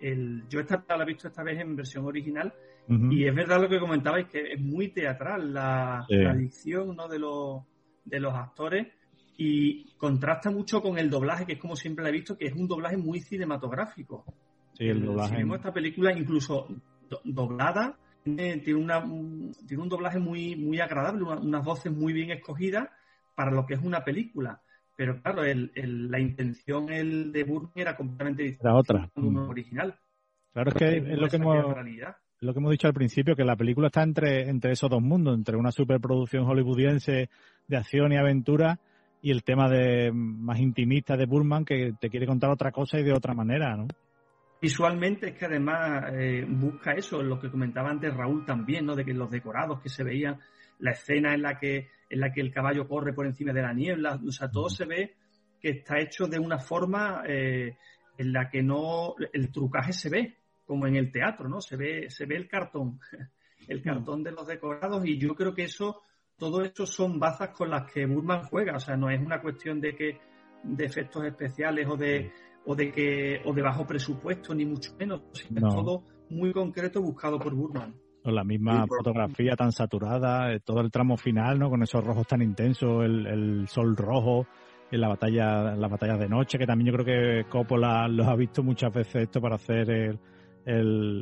el, 0.00 0.44
yo 0.48 0.60
esta 0.60 0.84
la 0.88 1.04
he 1.04 1.06
visto 1.06 1.28
esta 1.28 1.42
vez 1.42 1.60
en 1.60 1.76
versión 1.76 2.04
original 2.04 2.52
y 2.88 3.26
es 3.26 3.34
verdad 3.34 3.60
lo 3.60 3.68
que 3.68 3.80
comentabais 3.80 4.28
que 4.28 4.52
es 4.52 4.60
muy 4.60 4.88
teatral 4.88 5.52
la, 5.52 6.04
la 6.08 6.34
dicción 6.34 6.94
¿no? 6.94 7.08
de, 7.08 7.18
los, 7.18 7.62
de 8.04 8.20
los 8.20 8.32
actores 8.34 8.86
y 9.36 9.90
contrasta 9.96 10.50
mucho 10.50 10.80
con 10.82 10.96
el 10.98 11.10
doblaje 11.10 11.46
que 11.46 11.54
es 11.54 11.58
como 11.58 11.74
siempre 11.74 12.04
la 12.04 12.10
he 12.10 12.12
visto 12.12 12.36
que 12.36 12.46
es 12.46 12.52
un 12.52 12.68
doblaje 12.68 12.96
muy 12.96 13.20
cinematográfico 13.20 14.24
Sí, 14.76 14.84
el 14.84 15.04
doblaje. 15.04 15.30
Si 15.30 15.36
vemos 15.36 15.56
esta 15.56 15.72
película 15.72 16.12
incluso 16.12 16.68
doblada, 17.24 17.96
tiene, 18.22 18.58
tiene, 18.58 18.80
una, 18.80 19.02
tiene 19.66 19.82
un 19.82 19.88
doblaje 19.88 20.18
muy, 20.18 20.56
muy 20.56 20.80
agradable, 20.80 21.22
unas 21.22 21.64
voces 21.64 21.92
muy 21.92 22.12
bien 22.12 22.30
escogidas 22.30 22.88
para 23.34 23.50
lo 23.50 23.66
que 23.66 23.74
es 23.74 23.82
una 23.82 24.04
película. 24.04 24.60
Pero 24.96 25.20
claro, 25.22 25.44
el, 25.44 25.70
la 26.10 26.20
intención 26.20 26.90
el 26.90 27.32
de 27.32 27.44
Burman 27.44 27.72
era 27.74 27.96
completamente 27.96 28.42
diferente. 28.42 28.68
La 28.68 28.74
otra. 28.74 29.10
Mm. 29.14 29.36
original. 29.48 29.94
Claro, 30.52 30.70
es 30.70 30.74
que 30.74 30.96
es 30.96 31.18
lo 31.18 31.28
que 31.28 31.36
hemos 31.36 31.76
lo 32.40 32.52
que 32.52 32.58
hemos 32.58 32.70
dicho 32.70 32.86
al 32.86 32.94
principio, 32.94 33.34
que 33.34 33.44
la 33.44 33.56
película 33.56 33.86
está 33.86 34.02
entre, 34.02 34.48
entre 34.48 34.72
esos 34.72 34.90
dos 34.90 35.00
mundos, 35.00 35.34
entre 35.34 35.56
una 35.56 35.72
superproducción 35.72 36.44
hollywoodiense 36.44 37.30
de 37.66 37.76
acción 37.76 38.12
y 38.12 38.18
aventura 38.18 38.78
y 39.22 39.30
el 39.30 39.42
tema 39.42 39.70
de 39.70 40.12
más 40.12 40.60
intimista 40.60 41.16
de 41.16 41.24
Burman 41.24 41.64
que 41.64 41.94
te 41.98 42.10
quiere 42.10 42.26
contar 42.26 42.50
otra 42.50 42.72
cosa 42.72 42.98
y 43.00 43.04
de 43.04 43.14
otra 43.14 43.32
manera, 43.32 43.74
¿no? 43.74 43.86
Visualmente 44.60 45.28
es 45.28 45.34
que 45.34 45.44
además 45.44 46.04
eh, 46.12 46.44
busca 46.48 46.92
eso, 46.92 47.22
lo 47.22 47.38
que 47.38 47.50
comentaba 47.50 47.90
antes 47.90 48.14
Raúl 48.14 48.44
también, 48.44 48.86
¿no? 48.86 48.94
De 48.94 49.04
que 49.04 49.12
los 49.12 49.30
decorados 49.30 49.80
que 49.82 49.88
se 49.88 50.02
veían, 50.02 50.40
la 50.78 50.92
escena 50.92 51.34
en 51.34 51.42
la 51.42 51.58
que, 51.58 51.88
en 52.08 52.20
la 52.20 52.32
que 52.32 52.40
el 52.40 52.52
caballo 52.52 52.88
corre 52.88 53.12
por 53.12 53.26
encima 53.26 53.52
de 53.52 53.62
la 53.62 53.74
niebla, 53.74 54.18
o 54.26 54.32
sea, 54.32 54.50
todo 54.50 54.68
se 54.70 54.86
ve 54.86 55.14
que 55.60 55.70
está 55.70 55.98
hecho 56.00 56.26
de 56.26 56.38
una 56.38 56.58
forma 56.58 57.22
eh, 57.26 57.76
en 58.16 58.32
la 58.32 58.48
que 58.48 58.62
no, 58.62 59.14
el 59.32 59.50
trucaje 59.52 59.92
se 59.92 60.08
ve, 60.08 60.36
como 60.64 60.86
en 60.86 60.96
el 60.96 61.12
teatro, 61.12 61.48
¿no? 61.48 61.60
Se 61.60 61.76
ve, 61.76 62.10
se 62.10 62.24
ve 62.24 62.36
el 62.36 62.48
cartón, 62.48 62.98
el 63.68 63.82
cartón 63.82 64.22
de 64.22 64.32
los 64.32 64.46
decorados 64.46 65.04
y 65.06 65.18
yo 65.18 65.34
creo 65.34 65.54
que 65.54 65.64
eso, 65.64 66.02
todo 66.38 66.62
eso 66.62 66.86
son 66.86 67.18
bazas 67.18 67.50
con 67.50 67.70
las 67.70 67.90
que 67.92 68.06
Burman 68.06 68.44
juega, 68.44 68.76
o 68.76 68.80
sea, 68.80 68.96
no 68.96 69.10
es 69.10 69.20
una 69.20 69.40
cuestión 69.40 69.80
de 69.80 69.94
que 69.94 70.18
de 70.62 70.84
efectos 70.84 71.24
especiales 71.24 71.86
o 71.88 71.96
de 71.96 72.32
o 72.66 72.74
de 72.74 72.92
que 72.92 73.40
o 73.44 73.52
de 73.52 73.62
bajo 73.62 73.86
presupuesto 73.86 74.54
ni 74.54 74.64
mucho 74.64 74.92
menos, 74.98 75.22
sino 75.32 75.68
es 75.68 75.74
todo 75.74 76.02
muy 76.30 76.52
concreto 76.52 77.00
buscado 77.00 77.38
por 77.38 77.54
Burman. 77.54 77.94
Con 78.22 78.34
la 78.34 78.42
misma 78.42 78.86
fotografía 78.88 79.54
tan 79.54 79.70
saturada, 79.70 80.52
eh, 80.52 80.58
todo 80.58 80.80
el 80.80 80.90
tramo 80.90 81.16
final, 81.16 81.60
¿no? 81.60 81.70
Con 81.70 81.84
esos 81.84 82.04
rojos 82.04 82.26
tan 82.26 82.42
intensos, 82.42 83.04
el, 83.04 83.26
el 83.26 83.68
sol 83.68 83.96
rojo, 83.96 84.46
en 84.90 85.00
la 85.00 85.08
batalla, 85.08 85.74
en 85.74 85.80
las 85.80 85.90
batallas 85.90 86.18
de 86.18 86.28
noche, 86.28 86.58
que 86.58 86.66
también 86.66 86.92
yo 86.92 86.98
creo 86.98 87.04
que 87.44 87.48
Coppola 87.48 88.08
los 88.08 88.26
ha 88.26 88.34
visto 88.34 88.62
muchas 88.62 88.92
veces 88.92 89.22
esto 89.22 89.40
para 89.40 89.56
hacer 89.56 89.90
el, 89.90 90.18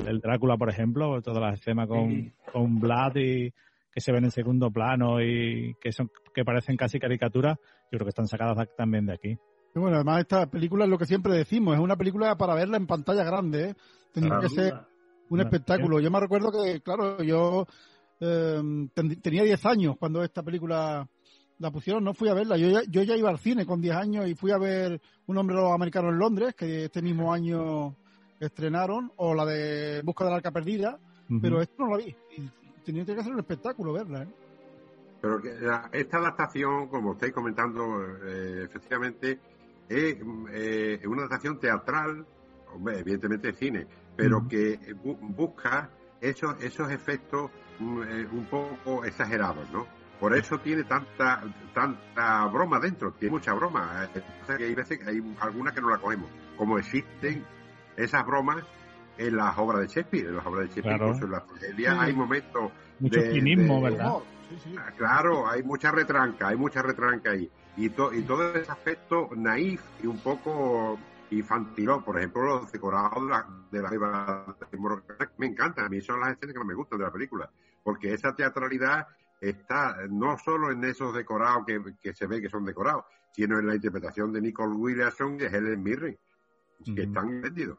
el, 0.06 0.20
Drácula, 0.20 0.56
por 0.56 0.70
ejemplo, 0.70 1.20
todas 1.20 1.42
las 1.42 1.60
escenas 1.60 1.86
con, 1.86 2.32
con 2.50 2.78
Vlad 2.78 3.16
y 3.16 3.52
que 3.92 4.00
se 4.00 4.12
ven 4.12 4.24
en 4.24 4.30
segundo 4.30 4.70
plano 4.70 5.22
y 5.22 5.76
que 5.80 5.92
son 5.92 6.10
que 6.34 6.44
parecen 6.44 6.76
casi 6.76 6.98
caricaturas, 6.98 7.56
yo 7.58 7.98
creo 7.98 8.06
que 8.06 8.08
están 8.08 8.26
sacadas 8.26 8.68
también 8.76 9.06
de 9.06 9.12
aquí. 9.12 9.38
Bueno, 9.80 9.96
además 9.96 10.20
esta 10.20 10.46
película 10.46 10.84
es 10.84 10.90
lo 10.90 10.98
que 10.98 11.06
siempre 11.06 11.34
decimos, 11.34 11.74
es 11.74 11.80
una 11.80 11.96
película 11.96 12.36
para 12.36 12.54
verla 12.54 12.76
en 12.76 12.86
pantalla 12.86 13.24
grande, 13.24 13.70
¿eh? 13.70 13.74
tendría 14.12 14.38
que 14.40 14.48
ser 14.48 14.74
un 15.30 15.40
espectáculo. 15.40 16.00
Yo 16.00 16.10
me 16.10 16.20
recuerdo 16.20 16.50
que, 16.52 16.80
claro, 16.80 17.22
yo 17.22 17.66
em, 18.20 18.88
tenía 18.88 19.42
10 19.42 19.66
años 19.66 19.96
cuando 19.98 20.22
esta 20.22 20.42
película 20.42 21.08
la 21.58 21.70
pusieron, 21.70 22.04
no 22.04 22.14
fui 22.14 22.28
a 22.28 22.34
verla. 22.34 22.56
Yo 22.56 22.68
ya, 22.68 22.82
yo 22.88 23.02
ya 23.02 23.16
iba 23.16 23.30
al 23.30 23.38
cine 23.38 23.66
con 23.66 23.80
10 23.80 23.96
años 23.96 24.28
y 24.28 24.34
fui 24.34 24.50
a 24.50 24.58
ver 24.58 25.00
Un 25.26 25.38
hombre 25.38 25.56
americano 25.72 26.10
en 26.10 26.18
Londres, 26.18 26.54
que 26.54 26.84
este 26.84 27.02
mismo 27.02 27.32
año 27.32 27.96
estrenaron, 28.38 29.12
o 29.16 29.34
la 29.34 29.44
de 29.46 30.02
Busca 30.02 30.24
de 30.24 30.30
la 30.30 30.36
Arca 30.36 30.50
Perdida, 30.50 30.98
pero 31.40 31.60
esto 31.62 31.84
no 31.84 31.96
la 31.96 31.96
vi. 31.96 32.14
Y 32.36 32.50
tenía 32.84 33.04
que 33.04 33.12
hacer 33.12 33.32
un 33.32 33.40
espectáculo 33.40 33.92
verla, 33.92 34.24
¿eh? 34.24 34.28
Pero 35.20 35.40
esta 35.92 36.18
adaptación, 36.18 36.88
como 36.88 37.14
estáis 37.14 37.32
comentando, 37.32 37.82
eh, 38.26 38.64
efectivamente, 38.64 39.40
es 39.88 40.16
eh, 40.52 41.00
una 41.06 41.22
adaptación 41.22 41.58
teatral, 41.60 42.26
hombre, 42.72 43.00
evidentemente 43.00 43.48
de 43.48 43.54
cine, 43.54 43.86
pero 44.16 44.46
que 44.48 44.94
busca 45.02 45.90
esos, 46.20 46.62
esos 46.62 46.90
efectos 46.90 47.50
mm, 47.78 48.00
un 48.32 48.46
poco 48.50 49.04
exagerados, 49.04 49.68
¿no? 49.70 49.86
Por 50.20 50.36
eso 50.36 50.58
tiene 50.60 50.84
tanta 50.84 51.42
tanta 51.74 52.46
broma 52.46 52.78
dentro, 52.78 53.12
tiene 53.12 53.32
mucha 53.32 53.52
broma. 53.52 54.08
que 54.46 54.64
hay 54.64 54.74
veces 54.74 55.00
hay 55.06 55.22
algunas 55.40 55.74
que 55.74 55.80
no 55.80 55.90
la 55.90 55.98
cogemos. 55.98 56.30
Como 56.56 56.78
existen 56.78 57.44
esas 57.96 58.24
bromas 58.24 58.64
en 59.18 59.36
las 59.36 59.58
obras 59.58 59.82
de 59.82 59.88
Shakespeare, 59.88 60.28
en 60.28 60.36
las 60.36 60.46
obras 60.46 60.68
de 60.68 60.68
Shakespeare, 60.68 60.98
claro. 60.98 61.14
en 61.14 61.30
la 61.30 61.44
tragedia 61.44 62.00
hay 62.00 62.12
momentos 62.14 62.72
mucho 63.00 63.20
de, 63.20 63.80
¿verdad? 63.82 64.12
Ah, 64.78 64.92
claro, 64.96 65.48
hay 65.48 65.62
mucha 65.62 65.90
retranca, 65.90 66.48
hay 66.48 66.56
mucha 66.56 66.82
retranca 66.82 67.30
ahí. 67.32 67.50
Y, 67.76 67.86
y 67.86 67.90
todo 68.22 68.54
ese 68.54 68.70
aspecto 68.70 69.30
naif 69.34 69.82
y 70.02 70.06
un 70.06 70.18
poco 70.18 70.98
infantil, 71.30 71.90
por 72.04 72.18
ejemplo, 72.18 72.44
los 72.44 72.72
decorados 72.72 73.22
de 73.24 73.30
la, 73.30 73.46
de 73.70 73.82
la 73.82 74.56
me 75.38 75.46
encantan, 75.46 75.86
a 75.86 75.88
mí 75.88 76.00
son 76.00 76.20
las 76.20 76.32
escenas 76.32 76.54
que 76.54 76.64
me 76.64 76.74
gustan 76.74 76.98
de 76.98 77.04
la 77.04 77.12
película, 77.12 77.50
porque 77.82 78.12
esa 78.12 78.34
teatralidad 78.34 79.08
está 79.40 79.96
no 80.08 80.38
solo 80.38 80.70
en 80.70 80.84
esos 80.84 81.14
decorados 81.14 81.64
que, 81.66 81.80
que 82.00 82.14
se 82.14 82.26
ve 82.26 82.40
que 82.40 82.48
son 82.48 82.64
decorados, 82.64 83.04
sino 83.32 83.58
en 83.58 83.66
la 83.66 83.74
interpretación 83.74 84.32
de 84.32 84.40
Nicole 84.40 84.74
Williamson 84.74 85.38
y 85.40 85.44
Helen 85.44 85.82
Mirren, 85.82 86.18
que 86.84 87.02
están 87.02 87.34
espléndidos. 87.34 87.78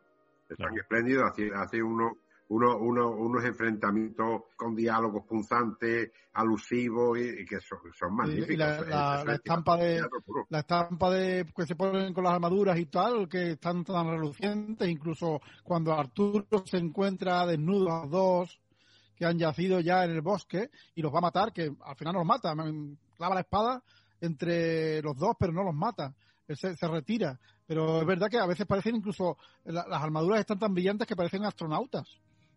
Están 0.49 0.77
espléndidos, 0.77 1.31
hace, 1.31 1.51
hace 1.53 1.81
uno, 1.81 2.17
uno, 2.49 2.77
uno, 2.77 3.09
unos 3.09 3.43
enfrentamientos 3.43 4.43
con 4.55 4.75
diálogos 4.75 5.23
punzantes, 5.25 6.11
alusivos 6.33 7.17
y, 7.17 7.45
que 7.45 7.59
son, 7.59 7.79
son 7.97 8.15
magníficos. 8.15 8.49
Y 8.51 8.57
la, 8.57 9.25
estampa 9.33 9.77
de 9.77 10.03
la 10.49 10.59
estampa 10.59 11.09
de 11.09 11.45
que 11.55 11.65
se 11.65 11.75
ponen 11.75 12.13
con 12.13 12.23
las 12.23 12.33
armaduras 12.33 12.77
y 12.77 12.85
tal, 12.85 13.27
que 13.27 13.51
están 13.51 13.83
tan 13.83 14.07
relucientes, 14.09 14.87
incluso 14.87 15.41
cuando 15.63 15.93
Arturo 15.93 16.45
se 16.65 16.77
encuentra 16.77 17.45
desnudo 17.45 17.91
a 17.91 18.05
dos 18.05 18.59
que 19.15 19.25
han 19.25 19.39
yacido 19.39 19.79
ya 19.79 20.03
en 20.03 20.11
el 20.11 20.21
bosque 20.21 20.69
y 20.93 21.01
los 21.01 21.13
va 21.13 21.19
a 21.19 21.21
matar, 21.21 21.53
que 21.53 21.73
al 21.83 21.95
final 21.95 22.13
no 22.13 22.19
los 22.19 22.27
mata, 22.27 22.53
clava 23.15 23.35
la 23.35 23.41
espada 23.41 23.83
entre 24.21 25.01
los 25.01 25.15
dos, 25.17 25.35
pero 25.39 25.53
no 25.53 25.63
los 25.63 25.73
mata. 25.73 26.13
Él 26.47 26.57
se, 26.57 26.87
retira. 26.87 27.39
Pero 27.65 28.01
es 28.01 28.05
verdad 28.05 28.29
que 28.29 28.37
a 28.37 28.45
veces 28.45 28.67
parecen 28.67 28.97
incluso, 28.97 29.37
las 29.63 29.87
armaduras 29.89 30.41
están 30.41 30.59
tan 30.59 30.73
brillantes 30.73 31.07
que 31.07 31.15
parecen 31.15 31.43
astronautas. 31.43 32.07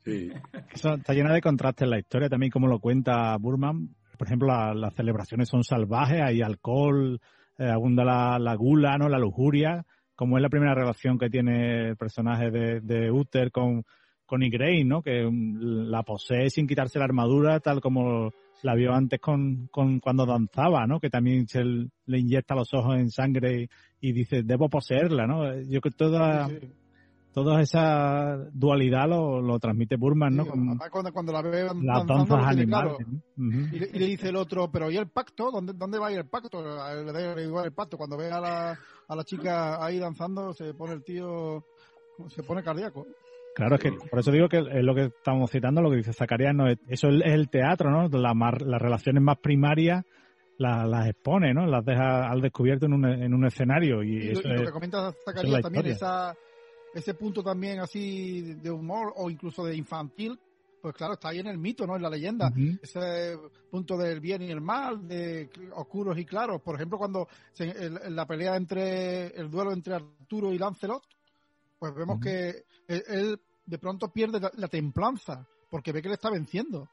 Sí. 0.09 0.32
está 0.72 1.12
llena 1.12 1.32
de 1.32 1.40
contrastes 1.40 1.88
la 1.88 1.98
historia 1.98 2.28
también, 2.28 2.50
como 2.50 2.66
lo 2.66 2.80
cuenta 2.80 3.36
Burman. 3.36 3.94
Por 4.16 4.26
ejemplo, 4.26 4.74
las 4.74 4.94
celebraciones 4.94 5.48
son 5.48 5.62
salvajes, 5.62 6.20
hay 6.20 6.42
alcohol, 6.42 7.20
eh, 7.59 7.68
abunda 7.68 8.04
la, 8.04 8.54
gula, 8.56 8.98
¿no? 8.98 9.09
la 9.09 9.18
lujuria, 9.18 9.84
como 10.16 10.36
es 10.36 10.42
la 10.42 10.48
primera 10.48 10.74
relación 10.74 11.18
que 11.18 11.30
tiene 11.30 11.90
el 11.90 11.96
personaje 11.96 12.50
de, 12.50 12.80
de 12.80 13.12
Uther 13.12 13.52
con, 13.52 13.84
con 14.28 14.40
¿no? 14.84 15.02
Que 15.02 15.24
mm, 15.24 15.88
la 15.88 16.02
posee 16.02 16.50
sin 16.50 16.66
quitarse 16.66 16.98
la 16.98 17.06
armadura, 17.06 17.61
tal 17.61 17.80
como 17.80 18.30
la 18.62 18.74
vio 18.74 18.92
antes 18.92 19.20
con, 19.20 19.68
con 19.68 20.00
cuando 20.00 20.26
danzaba, 20.26 20.86
¿no? 20.86 21.00
Que 21.00 21.09
también 21.09 21.48
se 21.48 21.62
le 21.64 22.18
inyecta 22.18 22.54
los 22.54 22.74
ojos 22.74 22.96
en 22.96 23.11
sangre 23.11 23.68
y, 24.00 24.12
dice, 24.12 24.42
debo 24.42 24.68
poseerla, 24.68 25.26
¿no? 25.26 25.54
Yo 25.62 25.80
creo 25.80 25.80
que 25.80 25.90
toda, 25.92 26.48
toda 27.33 27.61
esa 27.61 28.37
dualidad 28.53 29.09
lo, 29.09 29.41
lo 29.41 29.59
transmite 29.59 29.97
Burman, 29.97 30.37
¿no? 30.37 30.47
cuando, 30.47 31.12
cuando, 31.12 31.33
la 31.33 31.43
ve 31.43 31.68
las 31.83 32.07
danzas 32.07 32.45
animales. 32.45 32.95
y, 33.37 33.79
le, 33.79 34.07
dice 34.07 34.29
el 34.29 34.37
otro, 34.37 34.70
pero 34.70 34.91
¿y 34.91 34.97
el 34.97 35.09
pacto? 35.09 35.51
¿Dónde, 35.51 35.72
dónde 35.74 35.99
va 35.99 36.09
a 36.09 36.12
ir 36.12 36.18
el 36.18 36.29
pacto? 36.29 36.62
Le 36.62 37.12
da 37.12 37.43
igual 37.43 37.66
el 37.66 37.72
pacto. 37.72 37.97
Cuando 37.97 38.16
ve 38.16 38.31
a 38.31 38.41
la, 38.41 38.79
a 39.09 39.16
la 39.16 39.24
chica 39.24 39.85
ahí 39.85 39.99
danzando, 39.99 40.53
se 40.53 40.74
pone 40.74 40.95
el 40.95 41.05
tío, 41.05 41.64
se 42.29 42.43
pone 42.43 42.62
cardíaco. 42.62 43.07
Claro, 43.55 43.74
es 43.74 43.83
que 43.83 43.93
por 43.93 44.20
eso 44.20 44.31
digo 44.31 44.49
que 44.49 44.59
es 44.59 44.85
lo 44.85 44.95
que 44.95 45.07
estamos 45.07 45.51
citando, 45.51 45.83
lo 45.83 45.91
que 45.91 45.97
dice 45.97 46.12
Zacarías, 46.12 46.55
no 46.55 46.68
es, 46.68 46.79
eso 46.87 47.09
es 47.09 47.22
el 47.24 47.49
teatro, 47.49 47.91
¿no? 47.91 48.09
las 48.09 48.81
relaciones 48.81 49.22
más 49.22 49.39
primarias 49.39 50.05
las, 50.59 51.07
expone, 51.09 51.55
¿no? 51.55 51.66
Las 51.66 51.85
deja 51.85 52.29
al 52.29 52.41
descubierto 52.41 52.87
en 52.87 52.93
un, 52.95 53.05
en 53.05 53.33
un 53.33 53.47
escenario. 53.47 54.03
Y, 54.03 54.31
eso 54.31 54.49
lo, 54.49 54.64
que 54.64 54.72
comenta 54.72 55.12
Zacarías 55.24 55.62
también, 55.62 55.87
esa, 55.87 56.35
ese 56.95 57.14
punto 57.14 57.43
también 57.43 57.80
así 57.80 58.55
de 58.55 58.70
humor 58.70 59.12
o 59.16 59.30
incluso 59.30 59.64
de 59.64 59.76
infantil, 59.76 60.39
pues 60.80 60.95
claro, 60.95 61.14
está 61.14 61.28
ahí 61.28 61.41
en 61.41 61.49
el 61.49 61.59
mito, 61.59 61.86
¿no? 61.86 61.97
En 61.97 62.03
la 62.03 62.11
leyenda. 62.11 62.53
Ese 62.80 63.36
punto 63.70 63.97
del 63.97 64.20
bien 64.20 64.43
y 64.43 64.51
el 64.51 64.61
mal, 64.61 65.07
de 65.07 65.51
oscuros 65.74 66.16
y 66.18 66.24
claros. 66.24 66.62
Por 66.62 66.76
ejemplo, 66.76 66.99
cuando 66.99 67.28
en, 67.59 68.14
la 68.14 68.26
pelea 68.26 68.57
entre, 68.57 69.26
el 69.28 69.51
duelo 69.51 69.72
entre 69.72 69.95
Arturo 69.95 70.53
y 70.53 70.59
Lancelot, 70.59 71.03
pues 71.78 71.95
vemos 71.95 72.20
que 72.20 72.64
él, 72.86 73.41
de 73.66 73.78
pronto 73.78 74.12
pierde 74.12 74.41
la, 74.41 74.68
templanza 74.68 75.47
porque 75.68 75.93
ve 75.93 76.01
que 76.01 76.09
le 76.09 76.14
está 76.14 76.30
venciendo. 76.30 76.89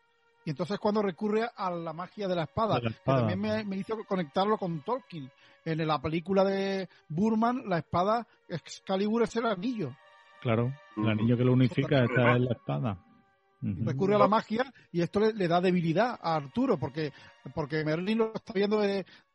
Y 0.45 0.51
entonces 0.51 0.77
cuando 0.77 1.01
recurre 1.01 1.49
a 1.55 1.71
la 1.71 1.91
magia 1.91 2.27
de 2.27 2.35
la 2.35 2.43
espada, 2.43 2.79
que 2.79 2.91
también 3.03 3.67
me, 3.67 3.77
hizo 3.77 3.97
conectarlo 4.07 4.57
con 4.57 4.81
Tolkien. 4.81 5.29
En 5.65 5.87
la 5.87 5.99
película 5.99 6.43
de 6.43 6.87
Burman, 7.09 7.63
la 7.67 7.79
espada 7.79 8.27
Excalibur 8.47 9.23
es 9.23 9.35
el 9.35 9.47
anillo. 9.47 9.95
Claro, 10.39 10.71
el 10.95 11.09
anillo 11.09 11.35
que 11.35 11.43
lo 11.43 11.53
unifica 11.53 12.03
está 12.03 12.35
en 12.35 12.45
la 12.45 12.51
espada. 12.51 13.03
Recurre 13.61 14.13
a 14.13 14.19
la 14.19 14.27
magia 14.27 14.71
y 14.91 15.01
esto 15.01 15.19
le, 15.19 15.47
da 15.47 15.59
debilidad 15.59 16.19
a 16.21 16.35
Arturo 16.35 16.77
porque, 16.77 17.11
porque 17.55 17.83
Merlin 17.83 18.19
lo 18.19 18.31
está 18.35 18.53
viendo 18.53 18.79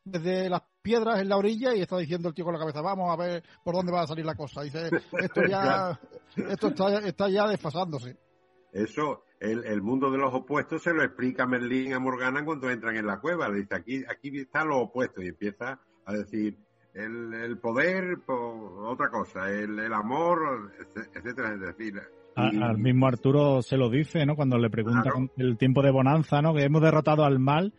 desde 0.04 0.48
las 0.48 0.62
piedras 0.80 1.20
en 1.20 1.28
la 1.28 1.36
orilla 1.36 1.74
y 1.74 1.80
está 1.80 1.98
diciendo 1.98 2.28
el 2.28 2.34
tío 2.34 2.44
con 2.44 2.54
la 2.54 2.60
cabeza, 2.60 2.80
vamos 2.80 3.10
a 3.10 3.16
ver 3.16 3.42
por 3.64 3.74
dónde 3.74 3.90
va 3.90 4.02
a 4.02 4.06
salir 4.06 4.24
la 4.24 4.36
cosa. 4.36 4.62
Dice, 4.62 4.88
esto 5.20 5.42
ya, 5.48 5.98
esto 6.36 6.68
está, 6.68 6.98
está 7.00 7.28
ya 7.28 7.48
desfasándose. 7.48 8.29
Eso, 8.72 9.24
el, 9.40 9.64
el, 9.64 9.82
mundo 9.82 10.10
de 10.10 10.18
los 10.18 10.32
opuestos 10.32 10.82
se 10.82 10.92
lo 10.92 11.02
explica 11.02 11.46
Merlín 11.46 11.92
a 11.92 11.98
Morgana 11.98 12.44
cuando 12.44 12.70
entran 12.70 12.96
en 12.96 13.06
la 13.06 13.20
cueva. 13.20 13.48
Le 13.48 13.60
dice, 13.60 13.74
aquí, 13.74 14.04
aquí 14.08 14.38
está 14.38 14.64
lo 14.64 14.78
opuesto 14.78 15.22
y 15.22 15.28
empieza 15.28 15.80
a 16.04 16.12
decir, 16.12 16.56
el, 16.94 17.32
el 17.34 17.58
poder, 17.58 18.18
otra 18.26 19.08
cosa, 19.10 19.50
el, 19.50 19.78
el 19.78 19.92
amor, 19.92 20.72
etcétera, 21.14 21.54
es 21.54 21.60
decir, 21.60 22.00
al 22.36 22.78
mismo 22.78 23.06
Arturo 23.06 23.62
se 23.62 23.76
lo 23.76 23.90
dice, 23.90 24.24
¿no? 24.24 24.36
Cuando 24.36 24.58
le 24.58 24.70
pregunta 24.70 25.10
el 25.36 25.56
tiempo 25.58 25.82
de 25.82 25.90
bonanza, 25.90 26.40
¿no? 26.40 26.54
Que 26.54 26.64
hemos 26.64 26.80
derrotado 26.80 27.24
al 27.24 27.38
mal 27.38 27.72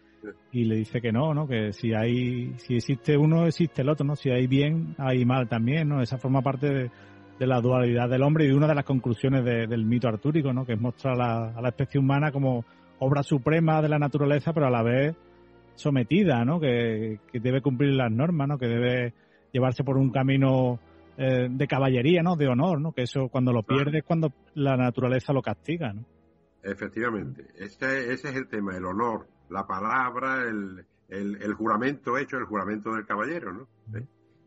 y 0.52 0.66
le 0.66 0.76
dice 0.76 1.02
que 1.02 1.12
no, 1.12 1.34
¿no? 1.34 1.48
Que 1.48 1.72
si 1.74 1.94
hay, 1.94 2.54
si 2.58 2.76
existe 2.76 3.18
uno, 3.18 3.48
existe 3.48 3.82
el 3.82 3.90
otro, 3.90 4.06
¿no? 4.06 4.16
Si 4.16 4.30
hay 4.30 4.48
bien, 4.48 4.96
hay 4.98 5.26
mal 5.26 5.48
también, 5.48 5.88
¿no? 5.90 6.02
Esa 6.02 6.18
forma 6.18 6.42
parte 6.42 6.68
de, 6.68 6.92
la 7.48 7.62
dualidad 7.62 8.10
del 8.10 8.24
hombre 8.24 8.46
y 8.46 8.48
de 8.48 8.56
una 8.56 8.68
de 8.68 8.76
las 8.76 8.86
conclusiones 8.86 9.44
del 9.44 9.86
mito 9.86 10.08
artúrico, 10.08 10.54
¿no? 10.54 10.66
Que 10.66 10.74
es 10.74 10.82
mostrar 10.82 11.20
a 11.22 11.62
la 11.62 11.70
especie 11.70 12.00
humana 12.00 12.32
como 12.32 12.66
obra 13.00 13.24
suprema 13.24 13.82
de 13.82 13.90
la 13.90 14.00
naturaleza, 14.00 14.54
pero 14.54 14.68
a 14.68 14.72
la 14.72 14.84
vez 14.84 15.16
sometida, 15.76 16.46
¿no? 16.46 16.60
Que, 16.60 17.20
que 17.32 17.40
debe 17.40 17.62
cumplir 17.62 17.94
las 17.94 18.12
normas, 18.12 18.48
¿no? 18.48 18.58
Que 18.58 18.68
debe 18.68 19.14
llevarse 19.52 19.84
por 19.84 19.98
un 19.98 20.12
camino 20.12 20.80
eh, 21.18 21.50
de 21.50 21.68
caballería, 21.68 22.24
¿no? 22.24 22.36
De 22.36 22.48
honor, 22.48 22.80
¿no? 22.80 22.94
Que 22.94 23.04
eso 23.04 23.28
cuando 23.30 23.52
lo 23.52 23.64
pierde 23.64 24.00
es 24.00 24.04
cuando 24.04 24.32
la 24.56 24.78
naturaleza 24.78 25.34
lo 25.34 25.42
castiga, 25.42 25.94
¿no? 25.94 26.06
Efectivamente, 26.64 27.48
ese, 27.58 28.14
ese 28.14 28.30
es 28.30 28.36
el 28.36 28.48
tema, 28.48 28.78
el 28.78 28.86
honor, 28.86 29.28
la 29.50 29.66
palabra, 29.66 30.44
el, 30.44 30.86
el, 31.10 31.54
juramento 31.54 32.18
hecho, 32.18 32.38
el 32.38 32.46
juramento 32.46 32.94
del 32.94 33.06
caballero, 33.06 33.52
¿no? 33.52 33.68
¿Eh? 33.98 34.06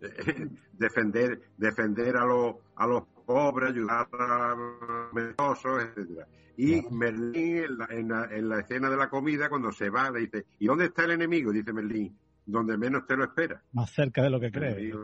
defender, 0.72 1.40
defender 1.56 2.16
a 2.16 2.24
los 2.24 2.56
a 2.76 2.86
los 2.86 3.04
pobres, 3.24 3.70
ayudar 3.70 4.08
a 4.12 4.54
los 4.54 5.12
mendosos, 5.12 5.82
etcétera. 5.82 6.26
Y 6.56 6.82
Merlín 6.90 7.64
en 7.90 8.08
la, 8.08 8.26
en, 8.30 8.48
la, 8.48 8.60
escena 8.60 8.88
de 8.88 8.96
la 8.96 9.08
comida, 9.10 9.48
cuando 9.48 9.72
se 9.72 9.90
va, 9.90 10.10
le 10.10 10.20
dice, 10.20 10.46
¿y 10.60 10.66
dónde 10.66 10.86
está 10.86 11.04
el 11.04 11.12
enemigo? 11.12 11.50
Dice 11.50 11.72
Merlín, 11.72 12.16
donde 12.46 12.76
menos 12.76 13.06
te 13.06 13.16
lo 13.16 13.24
espera. 13.24 13.60
Más 13.72 13.90
cerca 13.90 14.22
de 14.22 14.30
lo 14.30 14.38
que 14.38 14.52
crees. 14.52 14.94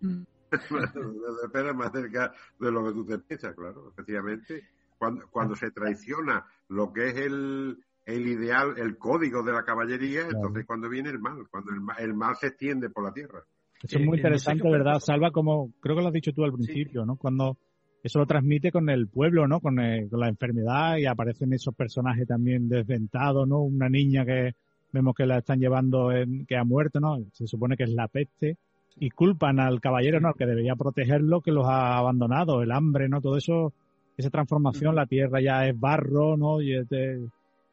espera 1.44 1.72
más 1.72 1.92
cerca 1.92 2.32
de 2.58 2.70
lo 2.70 2.84
que 2.84 2.92
tú 2.92 3.06
te 3.06 3.18
piensas, 3.18 3.54
claro, 3.54 3.90
efectivamente. 3.90 4.68
Cuando, 4.98 5.28
cuando 5.30 5.54
se 5.54 5.70
traiciona 5.70 6.44
lo 6.68 6.92
que 6.92 7.08
es 7.08 7.16
el, 7.16 7.78
el 8.04 8.26
ideal, 8.26 8.74
el 8.78 8.98
código 8.98 9.42
de 9.42 9.52
la 9.52 9.64
caballería, 9.64 10.22
entonces 10.22 10.66
cuando 10.66 10.88
viene 10.88 11.10
el 11.10 11.20
mal, 11.20 11.46
cuando 11.50 11.70
el, 11.72 11.80
el, 12.04 12.14
mal 12.14 12.36
se 12.36 12.48
extiende 12.48 12.90
por 12.90 13.04
la 13.04 13.12
tierra. 13.12 13.44
Eso 13.82 13.98
es 13.98 14.04
muy 14.04 14.18
interesante, 14.18 14.68
¿verdad, 14.68 14.98
Salva? 14.98 15.30
Como 15.30 15.72
creo 15.80 15.96
que 15.96 16.02
lo 16.02 16.08
has 16.08 16.14
dicho 16.14 16.32
tú 16.32 16.44
al 16.44 16.52
principio, 16.52 17.04
¿no? 17.04 17.16
Cuando 17.16 17.56
eso 18.02 18.18
lo 18.18 18.26
transmite 18.26 18.72
con 18.72 18.88
el 18.90 19.08
pueblo, 19.08 19.46
¿no? 19.46 19.60
Con, 19.60 19.76
con, 19.76 20.20
la 20.20 20.28
enfermedad 20.28 20.96
y 20.98 21.06
aparecen 21.06 21.52
esos 21.52 21.74
personajes 21.74 22.26
también 22.26 22.68
desdentados, 22.68 23.46
¿no? 23.46 23.60
Una 23.60 23.88
niña 23.88 24.24
que 24.24 24.54
vemos 24.92 25.14
que 25.14 25.26
la 25.26 25.38
están 25.38 25.60
llevando, 25.60 26.12
en, 26.12 26.46
que 26.46 26.56
ha 26.56 26.64
muerto, 26.64 27.00
¿no? 27.00 27.18
Se 27.32 27.46
supone 27.46 27.76
que 27.76 27.84
es 27.84 27.90
la 27.90 28.08
peste 28.08 28.56
y 28.96 29.10
culpan 29.10 29.60
al 29.60 29.80
caballero, 29.80 30.20
¿no? 30.20 30.34
Que 30.34 30.46
debería 30.46 30.74
protegerlo, 30.74 31.40
que 31.40 31.52
los 31.52 31.66
ha 31.66 31.98
abandonado, 31.98 32.62
el 32.62 32.72
hambre, 32.72 33.08
¿no? 33.08 33.20
Todo 33.20 33.36
eso, 33.36 33.72
esa 34.16 34.30
transformación, 34.30 34.94
la 34.94 35.06
tierra 35.06 35.40
ya 35.40 35.66
es 35.66 35.78
barro, 35.78 36.36
¿no? 36.36 36.60
Y 36.60 36.74
es, 36.74 36.88
de, 36.88 37.28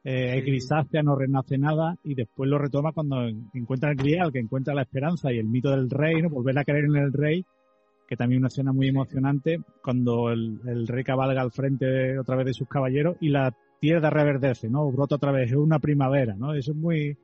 eh, 0.08 0.40
grisácea, 0.40 1.02
no 1.02 1.16
renace 1.16 1.58
nada, 1.58 1.96
y 2.04 2.14
después 2.14 2.48
lo 2.48 2.58
retoma 2.58 2.92
cuando 2.92 3.26
encuentra 3.54 3.90
el 3.90 3.96
grial, 3.96 4.30
que 4.30 4.38
encuentra 4.38 4.72
la 4.72 4.82
esperanza 4.82 5.32
y 5.32 5.38
el 5.38 5.48
mito 5.48 5.68
del 5.70 5.90
rey, 5.90 6.22
¿no? 6.22 6.30
Volver 6.30 6.56
a 6.56 6.64
creer 6.64 6.84
en 6.84 6.94
el 6.94 7.12
rey, 7.12 7.44
que 8.06 8.14
también 8.14 8.38
una 8.38 8.46
escena 8.46 8.72
muy 8.72 8.86
emocionante, 8.86 9.58
cuando 9.82 10.30
el, 10.30 10.60
el 10.64 10.86
rey 10.86 11.02
cabalga 11.02 11.42
al 11.42 11.50
frente 11.50 12.20
otra 12.20 12.36
vez 12.36 12.46
de 12.46 12.54
sus 12.54 12.68
caballeros 12.68 13.16
y 13.20 13.30
la 13.30 13.52
tierra 13.80 14.08
reverdece, 14.08 14.70
¿no? 14.70 14.88
Brota 14.92 15.16
otra 15.16 15.32
vez, 15.32 15.50
es 15.50 15.56
una 15.56 15.80
primavera, 15.80 16.36
¿no? 16.36 16.54
Eso 16.54 16.70
es 16.70 16.76
muy, 16.76 17.16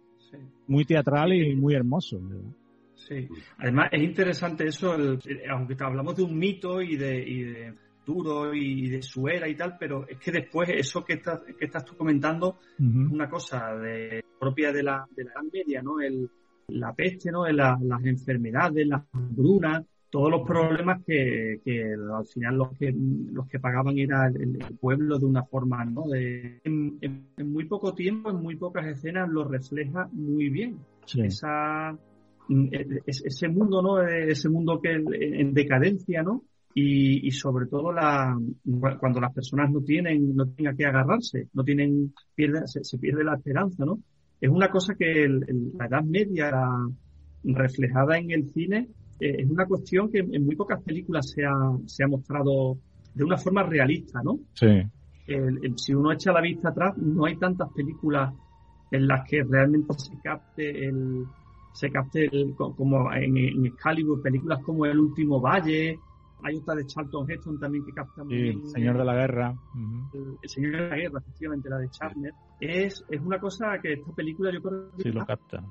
muy 0.66 0.84
teatral 0.84 1.34
y 1.34 1.54
muy 1.54 1.74
hermoso, 1.74 2.18
¿verdad? 2.20 2.50
Sí, 2.96 3.28
además 3.58 3.90
es 3.92 4.02
interesante 4.02 4.66
eso, 4.66 4.96
aunque 5.50 5.76
hablamos 5.78 6.16
de 6.16 6.24
un 6.24 6.36
mito 6.36 6.82
y 6.82 6.96
de, 6.96 7.28
y 7.28 7.42
de 7.42 7.74
duro 8.04 8.54
y 8.54 8.88
de 8.88 9.02
su 9.02 9.28
era 9.28 9.48
y 9.48 9.54
tal, 9.54 9.76
pero 9.78 10.06
es 10.08 10.18
que 10.18 10.32
después 10.32 10.68
eso 10.70 11.04
que 11.04 11.14
estás, 11.14 11.40
que 11.58 11.64
estás 11.64 11.84
tú 11.84 11.96
comentando 11.96 12.58
es 12.78 13.12
una 13.12 13.28
cosa 13.28 13.74
de, 13.76 14.24
propia 14.38 14.72
de 14.72 14.82
la, 14.82 15.06
de 15.14 15.24
la 15.24 15.32
Edad 15.32 15.52
Media, 15.52 15.82
¿no? 15.82 16.00
El, 16.00 16.28
la 16.68 16.92
peste, 16.92 17.30
¿no? 17.30 17.46
las 17.46 18.04
enfermedades, 18.04 18.86
las 18.86 19.02
hambrunas, 19.12 19.84
todos 20.10 20.30
los 20.30 20.46
problemas 20.46 21.02
que, 21.06 21.60
que, 21.64 21.94
al 21.94 22.26
final 22.26 22.56
los 22.56 22.78
que 22.78 22.94
los 23.32 23.48
que 23.48 23.58
pagaban 23.58 23.98
era 23.98 24.26
el, 24.26 24.58
pueblo 24.78 25.18
de 25.18 25.26
una 25.26 25.42
forma, 25.44 25.84
¿no? 25.84 26.08
De, 26.08 26.60
en, 26.64 27.26
muy 27.44 27.64
poco 27.64 27.94
tiempo, 27.94 28.30
en 28.30 28.36
muy 28.36 28.56
pocas 28.56 28.86
escenas 28.86 29.28
lo 29.28 29.44
refleja 29.44 30.08
muy 30.12 30.50
bien. 30.50 30.78
Esa 31.16 31.96
Mm, 32.48 32.68
e, 32.72 32.80
e, 32.80 33.00
ese 33.06 33.48
mundo, 33.48 33.82
¿no? 33.82 34.00
Ese 34.02 34.48
mundo 34.48 34.80
que 34.80 34.92
en 34.92 35.54
decadencia, 35.54 36.22
¿no? 36.22 36.44
Y, 36.74 37.30
sobre 37.32 37.66
todo 37.66 37.92
la, 37.92 38.34
cuando 38.98 39.20
las 39.20 39.32
personas 39.32 39.70
no 39.70 39.82
tienen, 39.82 40.34
no 40.34 40.46
tienen 40.46 40.72
a 40.72 40.76
qué 40.76 40.86
agarrarse, 40.86 41.48
no 41.52 41.62
tienen, 41.62 42.14
pierde, 42.34 42.62
se, 42.66 42.98
pierde 42.98 43.24
la 43.24 43.34
esperanza, 43.34 43.84
¿no? 43.84 43.98
Es 44.40 44.48
una 44.48 44.68
cosa 44.70 44.94
que 44.94 45.28
la 45.28 45.86
Edad 45.86 46.02
Media, 46.02 46.50
reflejada 47.44 48.18
en 48.18 48.30
el 48.30 48.50
cine, 48.50 48.88
eh, 49.20 49.36
es 49.38 49.50
una 49.50 49.66
cuestión 49.66 50.10
que 50.10 50.20
en 50.20 50.44
muy 50.44 50.56
pocas 50.56 50.82
películas 50.82 51.30
se 51.30 51.44
ha, 51.44 51.76
se 51.86 52.04
ha 52.04 52.08
mostrado 52.08 52.78
de 53.14 53.24
una 53.24 53.36
forma 53.36 53.62
realista, 53.62 54.20
¿no? 54.22 54.38
Sí. 54.54 54.82
si 55.76 55.94
uno 55.94 56.12
echa 56.12 56.32
la 56.32 56.40
vista 56.40 56.70
atrás, 56.70 56.96
no 56.96 57.26
hay 57.26 57.36
tantas 57.36 57.70
películas 57.72 58.32
en 58.90 59.06
las 59.06 59.28
que 59.28 59.42
realmente 59.42 59.94
se 59.98 60.18
capte 60.22 60.86
el, 60.86 61.24
se 61.72 61.90
capte 61.90 62.30
como 62.56 63.12
en, 63.12 63.36
en, 63.36 63.66
Excalibur, 63.66 64.22
películas 64.22 64.62
como 64.62 64.86
El 64.86 64.98
último 64.98 65.40
valle, 65.40 65.98
hay 66.42 66.56
otra 66.56 66.74
de 66.74 66.86
Charlton 66.86 67.30
Heston 67.30 67.58
también 67.58 67.84
que 67.84 67.92
capta 67.92 68.24
muy 68.24 68.36
bien. 68.36 68.60
El 68.60 68.68
Señor 68.68 68.98
de 68.98 69.04
la 69.04 69.14
Guerra. 69.14 69.54
el, 70.14 70.48
Señor 70.48 70.72
de 70.72 70.88
la 70.88 70.96
Guerra, 70.96 71.18
efectivamente, 71.20 71.68
la 71.68 71.78
de 71.78 71.90
Charner. 71.90 72.32
Es, 72.60 73.04
es 73.08 73.20
una 73.20 73.38
cosa 73.38 73.78
que 73.80 73.94
esta 73.94 74.12
película 74.12 74.52
yo 74.52 74.60
creo 74.60 74.90
que... 74.96 75.02
Sí, 75.02 75.12
lo 75.12 75.24
capta. 75.24 75.62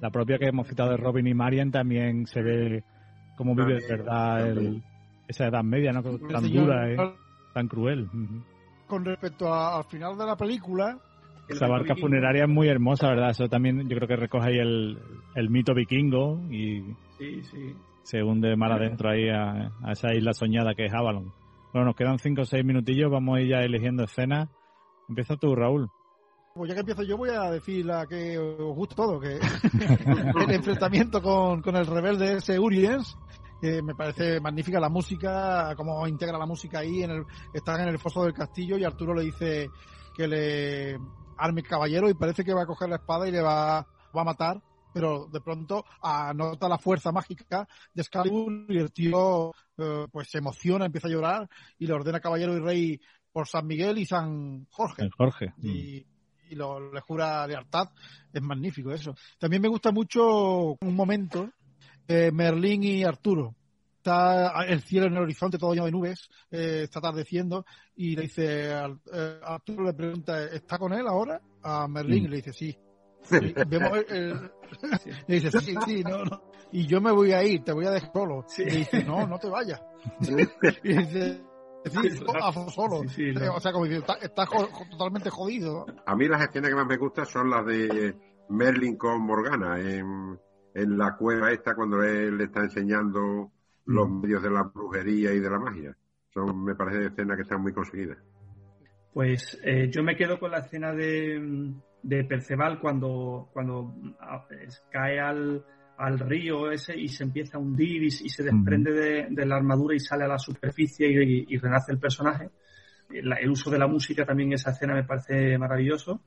La 0.00 0.10
propia 0.10 0.38
que 0.38 0.46
hemos 0.46 0.68
citado 0.68 0.90
de 0.90 0.96
Robin 0.96 1.26
y 1.26 1.34
Marian 1.34 1.70
también 1.70 2.26
se 2.26 2.42
ve 2.42 2.84
cómo 3.36 3.54
vive 3.54 3.80
de 3.80 3.88
verdad 3.88 4.48
el, 4.48 4.82
esa 5.28 5.46
edad 5.46 5.62
media, 5.62 5.92
¿no? 5.92 6.02
Tan 6.02 6.52
dura, 6.52 6.90
¿eh? 6.90 6.96
tan 7.54 7.68
cruel. 7.68 8.08
Con 8.86 9.04
respecto 9.04 9.52
al 9.52 9.84
final 9.84 10.16
de 10.18 10.26
la 10.26 10.36
película, 10.36 10.98
esa 11.48 11.66
barca 11.66 11.94
funeraria 11.96 12.44
es 12.44 12.48
muy 12.48 12.68
hermosa, 12.68 13.08
¿verdad? 13.08 13.30
Eso 13.30 13.48
también 13.48 13.88
yo 13.88 13.96
creo 13.96 14.08
que 14.08 14.16
recoge 14.16 14.48
ahí 14.48 14.58
el, 14.58 14.98
el 15.34 15.50
mito 15.50 15.74
vikingo 15.74 16.40
y 16.50 16.82
se 18.02 18.22
hunde 18.22 18.56
mal 18.56 18.72
adentro 18.72 19.10
ahí 19.10 19.28
a, 19.28 19.72
esa 19.90 20.14
isla 20.14 20.32
soñada 20.32 20.74
que 20.74 20.86
es 20.86 20.94
Avalon. 20.94 21.32
Bueno, 21.72 21.86
nos 21.86 21.96
quedan 21.96 22.18
cinco 22.18 22.42
o 22.42 22.44
seis 22.44 22.64
minutillos, 22.64 23.10
vamos 23.10 23.38
a 23.38 23.40
ir 23.40 23.48
ya 23.48 23.60
eligiendo 23.60 24.04
escenas. 24.04 24.48
Empieza 25.08 25.36
tú, 25.36 25.54
Raúl. 25.54 25.90
Pues 26.54 26.68
ya 26.68 26.74
que 26.74 26.80
empiezo 26.80 27.02
yo 27.02 27.16
voy 27.16 27.30
a 27.30 27.50
decir 27.50 27.86
la 27.86 28.06
que 28.06 28.38
os 28.38 28.76
gusta 28.76 28.94
todo, 28.94 29.18
que 29.18 29.38
el 30.44 30.50
enfrentamiento 30.50 31.22
con, 31.22 31.62
con 31.62 31.76
el 31.76 31.86
rebelde 31.86 32.34
ese 32.34 32.58
Uriens, 32.58 33.16
que 33.58 33.80
me 33.80 33.94
parece 33.94 34.38
magnífica 34.38 34.78
la 34.78 34.90
música, 34.90 35.72
cómo 35.76 36.06
integra 36.06 36.36
la 36.36 36.44
música 36.44 36.80
ahí, 36.80 37.04
en 37.04 37.10
el, 37.10 37.24
están 37.54 37.80
en 37.80 37.88
el 37.88 37.98
foso 37.98 38.24
del 38.24 38.34
castillo 38.34 38.76
y 38.76 38.84
Arturo 38.84 39.14
le 39.14 39.22
dice 39.22 39.70
que 40.14 40.28
le 40.28 40.98
arme 41.38 41.62
caballero 41.62 42.10
y 42.10 42.14
parece 42.14 42.44
que 42.44 42.52
va 42.52 42.62
a 42.62 42.66
coger 42.66 42.90
la 42.90 42.96
espada 42.96 43.26
y 43.26 43.32
le 43.32 43.40
va, 43.40 43.86
va 44.14 44.20
a 44.20 44.24
matar, 44.24 44.60
pero 44.92 45.26
de 45.26 45.40
pronto 45.40 45.84
anota 46.00 46.68
la 46.68 46.78
fuerza 46.78 47.12
mágica 47.12 47.66
de 47.92 48.02
Excalibur 48.02 48.66
y 48.68 48.78
el 48.78 48.92
tío 48.92 49.52
eh, 49.78 50.06
pues 50.10 50.28
se 50.30 50.38
emociona, 50.38 50.86
empieza 50.86 51.08
a 51.08 51.10
llorar 51.10 51.48
y 51.78 51.86
le 51.86 51.94
ordena 51.94 52.20
caballero 52.20 52.56
y 52.56 52.60
rey 52.60 53.00
por 53.32 53.48
San 53.48 53.66
Miguel 53.66 53.98
y 53.98 54.06
San 54.06 54.66
Jorge. 54.70 55.08
Jorge. 55.16 55.54
Y, 55.62 56.06
y 56.50 56.54
lo, 56.54 56.92
le 56.92 57.00
jura 57.00 57.46
lealtad. 57.46 57.90
Es 58.32 58.42
magnífico 58.42 58.92
eso. 58.92 59.14
También 59.38 59.62
me 59.62 59.68
gusta 59.68 59.90
mucho 59.90 60.76
un 60.80 60.94
momento 60.94 61.50
eh, 62.06 62.30
Merlín 62.32 62.82
y 62.82 63.04
Arturo 63.04 63.54
está 64.02 64.64
el 64.64 64.82
cielo 64.82 65.06
en 65.06 65.12
el 65.12 65.22
horizonte 65.22 65.58
todo 65.58 65.74
lleno 65.74 65.86
de 65.86 65.92
nubes, 65.92 66.28
eh, 66.50 66.80
está 66.82 66.98
atardeciendo 66.98 67.64
y 67.94 68.16
le 68.16 68.22
dice, 68.22 68.72
eh, 68.72 69.40
Arturo 69.44 69.84
le 69.84 69.94
pregunta, 69.94 70.44
¿está 70.46 70.76
con 70.76 70.92
él 70.92 71.06
ahora? 71.06 71.40
A 71.62 71.86
Merlín 71.86 72.24
y 72.24 72.28
le 72.28 72.36
dice, 72.36 72.52
sí. 72.52 72.76
Y, 73.30 73.52
vemos 73.66 73.98
el, 74.08 74.50
le 75.26 75.34
dice, 75.40 75.60
sí, 75.60 75.74
sí, 75.84 76.02
no, 76.02 76.24
no. 76.24 76.42
Y 76.70 76.86
yo 76.86 77.00
me 77.00 77.12
voy 77.12 77.32
a 77.32 77.42
ir, 77.42 77.62
te 77.62 77.72
voy 77.72 77.86
a 77.86 77.90
dejar 77.90 78.12
solo. 78.12 78.44
Y 78.58 78.64
dice, 78.64 79.04
no, 79.04 79.26
no 79.26 79.38
te 79.38 79.48
vayas. 79.48 79.82
y 80.20 80.34
dice, 80.96 81.42
sí, 81.84 82.10
solo. 82.68 83.00
O 83.00 83.60
sea, 83.60 83.72
como 83.72 83.84
dice, 83.84 83.98
está, 83.98 84.14
está 84.14 84.46
totalmente 84.90 85.30
jodido. 85.30 85.86
A 86.06 86.16
mí 86.16 86.28
las 86.28 86.42
escenas 86.42 86.70
que 86.70 86.76
más 86.76 86.86
me 86.86 86.96
gustan 86.96 87.26
son 87.26 87.50
las 87.50 87.66
de 87.66 88.14
Merlin 88.48 88.96
con 88.96 89.20
Morgana 89.22 89.78
en, 89.78 90.38
en 90.74 90.98
la 90.98 91.16
cueva 91.16 91.52
esta 91.52 91.74
cuando 91.74 92.02
él 92.02 92.38
le 92.38 92.44
está 92.44 92.60
enseñando 92.60 93.52
los 93.84 94.10
medios 94.10 94.42
de 94.42 94.50
la 94.50 94.62
brujería 94.62 95.32
y 95.32 95.40
de 95.40 95.50
la 95.50 95.58
magia. 95.58 95.96
Son, 96.32 96.64
me 96.64 96.74
parece, 96.74 97.06
escenas 97.06 97.36
que 97.36 97.42
están 97.42 97.60
muy 97.60 97.74
conseguidas. 97.74 98.18
Pues 99.12 99.60
eh, 99.62 99.90
yo 99.90 100.02
me 100.02 100.16
quedo 100.16 100.38
con 100.38 100.50
la 100.50 100.60
escena 100.60 100.94
de, 100.94 101.74
de 102.02 102.24
Perceval 102.24 102.80
cuando, 102.80 103.48
cuando 103.52 103.94
cae 104.90 105.20
al, 105.20 105.64
al 105.96 106.18
río 106.18 106.70
ese 106.70 106.98
y 106.98 107.08
se 107.08 107.24
empieza 107.24 107.58
a 107.58 107.60
hundir 107.60 108.02
y, 108.02 108.10
se 108.10 108.42
desprende 108.42 108.92
de, 109.30 109.46
la 109.46 109.56
armadura 109.56 109.94
y 109.94 110.00
sale 110.00 110.24
a 110.24 110.28
la 110.28 110.38
superficie 110.38 111.08
y, 111.08 111.56
renace 111.58 111.92
el 111.92 111.98
personaje. 111.98 112.50
el 113.10 113.50
uso 113.50 113.70
de 113.70 113.78
la 113.78 113.86
música 113.86 114.24
también 114.24 114.52
esa 114.52 114.70
escena 114.70 114.94
me 114.94 115.04
parece 115.04 115.56
maravilloso. 115.58 116.22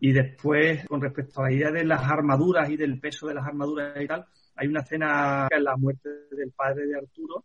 Y 0.00 0.12
después, 0.12 0.84
con 0.86 1.00
respecto 1.00 1.40
a 1.40 1.44
la 1.44 1.52
idea 1.52 1.70
de 1.70 1.84
las 1.84 2.02
armaduras 2.02 2.68
y 2.68 2.76
del 2.76 2.98
peso 2.98 3.28
de 3.28 3.34
las 3.34 3.46
armaduras 3.46 3.96
y 4.02 4.06
tal, 4.08 4.26
hay 4.56 4.66
una 4.66 4.80
escena 4.80 5.46
en 5.48 5.62
la 5.62 5.76
muerte 5.76 6.08
del 6.32 6.50
padre 6.50 6.86
de 6.86 6.98
Arturo, 6.98 7.44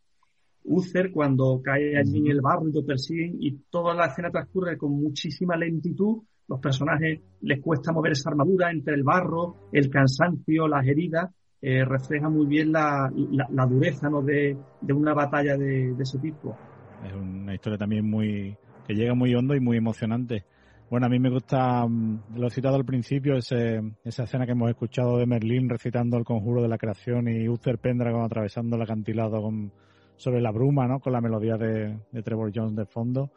Uther, 0.63 1.11
cuando 1.11 1.61
cae 1.63 1.97
allí 1.97 2.17
en 2.17 2.27
el 2.27 2.41
barro 2.41 2.67
y 2.67 2.73
lo 2.73 2.85
persiguen 2.85 3.37
y 3.39 3.51
toda 3.69 3.93
la 3.93 4.07
escena 4.07 4.31
transcurre 4.31 4.77
con 4.77 4.91
muchísima 4.91 5.55
lentitud. 5.55 6.23
Los 6.47 6.59
personajes 6.59 7.19
les 7.41 7.61
cuesta 7.61 7.91
mover 7.91 8.13
esa 8.13 8.29
armadura 8.29 8.71
entre 8.71 8.95
el 8.95 9.03
barro, 9.03 9.55
el 9.71 9.89
cansancio, 9.89 10.67
las 10.67 10.85
heridas 10.87 11.29
eh, 11.59 11.83
refleja 11.83 12.29
muy 12.29 12.45
bien 12.45 12.71
la, 12.71 13.11
la, 13.49 13.65
dureza 13.65 14.09
¿no? 14.09 14.21
de, 14.21 14.55
una 14.89 15.13
batalla 15.13 15.57
de, 15.57 15.95
ese 15.99 16.19
tipo. 16.19 16.55
Es 17.03 17.13
una 17.13 17.53
historia 17.53 17.79
también 17.79 18.07
muy 18.07 18.55
que 18.85 18.93
llega 18.93 19.15
muy 19.15 19.33
hondo 19.33 19.55
y 19.55 19.59
muy 19.59 19.77
emocionante. 19.77 20.45
Bueno, 20.89 21.07
a 21.07 21.09
mí 21.09 21.19
me 21.19 21.29
gusta, 21.29 21.85
mm, 21.85 22.35
lo 22.35 22.47
he 22.47 22.51
citado 22.51 22.75
al 22.75 22.85
principio, 22.85 23.35
ese, 23.35 23.81
esa 24.03 24.23
escena 24.23 24.45
que 24.45 24.51
hemos 24.51 24.69
escuchado 24.69 25.17
de 25.17 25.25
Merlín 25.25 25.67
recitando 25.67 26.15
el 26.17 26.23
conjuro 26.23 26.61
de 26.61 26.69
la 26.69 26.77
creación 26.77 27.27
y 27.27 27.49
Uther 27.49 27.79
Pendragon 27.79 28.23
atravesando 28.23 28.75
el 28.75 28.83
acantilado 28.83 29.41
con, 29.41 29.73
sobre 30.15 30.41
la 30.41 30.51
bruma, 30.51 30.87
¿no? 30.87 30.99
Con 30.99 31.11
la 31.11 31.21
melodía 31.21 31.57
de 31.57 32.21
Trevor 32.23 32.51
Jones 32.53 32.75
de 32.75 32.85
fondo. 32.85 33.31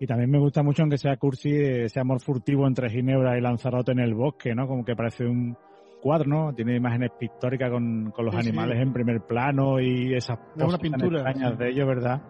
Y 0.00 0.06
también 0.06 0.30
me 0.30 0.38
gusta 0.38 0.62
mucho, 0.62 0.82
aunque 0.82 0.98
sea 0.98 1.16
cursi, 1.16 1.50
ese 1.50 2.00
amor 2.00 2.20
furtivo 2.20 2.66
entre 2.66 2.90
Ginebra 2.90 3.38
y 3.38 3.40
Lanzarote 3.40 3.92
en 3.92 4.00
el 4.00 4.14
bosque, 4.14 4.54
¿no? 4.54 4.66
Como 4.66 4.84
que 4.84 4.96
parece 4.96 5.24
un, 5.24 5.56
cuadro, 6.04 6.28
¿no? 6.28 6.54
Tiene 6.54 6.76
imágenes 6.76 7.12
pictóricas 7.18 7.70
con, 7.70 8.10
con 8.10 8.26
los 8.26 8.34
animales 8.34 8.78
en 8.78 8.92
primer 8.92 9.22
plano 9.22 9.80
y 9.80 10.12
esas 10.12 10.38
cosas 10.54 10.78
extrañas 10.84 11.56
de 11.58 11.70
ellos, 11.70 11.88
¿verdad? 11.88 12.20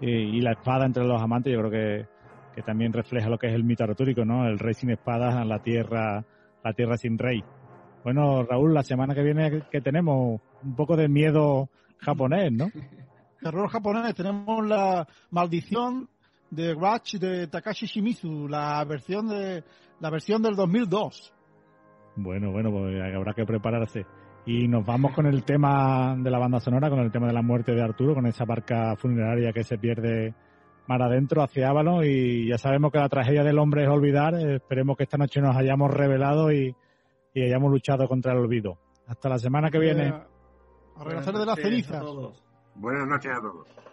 Y, 0.00 0.40
la 0.40 0.52
espada 0.52 0.86
entre 0.86 1.04
los 1.04 1.20
amantes, 1.20 1.52
yo 1.52 1.58
creo 1.58 1.70
que, 1.70 2.06
que 2.54 2.62
también 2.62 2.90
refleja 2.90 3.28
lo 3.28 3.36
que 3.36 3.48
es 3.48 3.52
el 3.52 3.64
mito 3.64 3.84
artúrico, 3.84 4.24
¿no? 4.24 4.46
El 4.46 4.58
rey 4.58 4.72
sin 4.72 4.88
espadas, 4.90 5.46
la 5.46 5.58
tierra, 5.58 6.24
la 6.64 6.72
tierra 6.72 6.96
sin 6.96 7.18
rey. 7.18 7.44
Bueno, 8.02 8.44
Raúl, 8.44 8.72
la 8.72 8.82
semana 8.82 9.14
que 9.14 9.22
viene 9.22 9.62
que 9.70 9.82
tenemos 9.82 10.40
un 10.62 10.74
poco 10.74 10.96
de 10.96 11.08
miedo 11.08 11.68
japonés, 11.98 12.50
¿no? 12.50 12.70
Terror 13.42 13.68
japonés, 13.68 14.14
tenemos 14.14 14.66
la 14.66 15.06
maldición 15.30 16.08
de 16.50 16.74
Ratch 16.74 17.14
de 17.14 17.46
Takashi 17.46 17.86
Shimizu, 17.86 18.48
la 18.48 18.84
versión 18.84 19.28
de 19.28 19.64
la 20.00 20.10
versión 20.10 20.42
del 20.42 20.54
2002. 20.54 21.32
Bueno, 22.16 22.50
bueno, 22.50 22.70
pues 22.70 22.94
habrá 23.14 23.32
que 23.34 23.44
prepararse. 23.44 24.06
Y 24.46 24.66
nos 24.66 24.84
vamos 24.86 25.12
con 25.14 25.26
el 25.26 25.44
tema 25.44 26.16
de 26.16 26.30
la 26.30 26.38
banda 26.38 26.58
sonora, 26.58 26.88
con 26.88 27.00
el 27.00 27.12
tema 27.12 27.26
de 27.26 27.34
la 27.34 27.42
muerte 27.42 27.72
de 27.72 27.82
Arturo, 27.82 28.14
con 28.14 28.26
esa 28.26 28.44
barca 28.44 28.96
funeraria 28.96 29.52
que 29.52 29.62
se 29.62 29.78
pierde 29.78 30.34
mar 30.86 31.02
adentro 31.02 31.42
hacia 31.42 31.68
Avalon 31.68 32.02
y 32.04 32.48
ya 32.48 32.56
sabemos 32.56 32.90
que 32.90 32.98
la 32.98 33.10
tragedia 33.10 33.44
del 33.44 33.58
hombre 33.58 33.84
es 33.84 33.90
olvidar. 33.90 34.34
Esperemos 34.34 34.96
que 34.96 35.02
esta 35.02 35.18
noche 35.18 35.40
nos 35.40 35.54
hayamos 35.54 35.92
revelado 35.92 36.50
y, 36.50 36.74
hayamos 37.36 37.70
luchado 37.70 38.08
contra 38.08 38.32
el 38.32 38.38
olvido. 38.38 38.78
Hasta 39.06 39.28
la 39.28 39.38
semana 39.38 39.70
que 39.70 39.78
viene. 39.78 40.12
A 40.96 41.04
regresar 41.04 41.34
de 41.34 41.46
las 41.46 41.60
cenizas. 41.60 42.02
Buenas 42.74 43.06
noches 43.06 43.30
a 43.30 43.40
todos. 43.40 43.87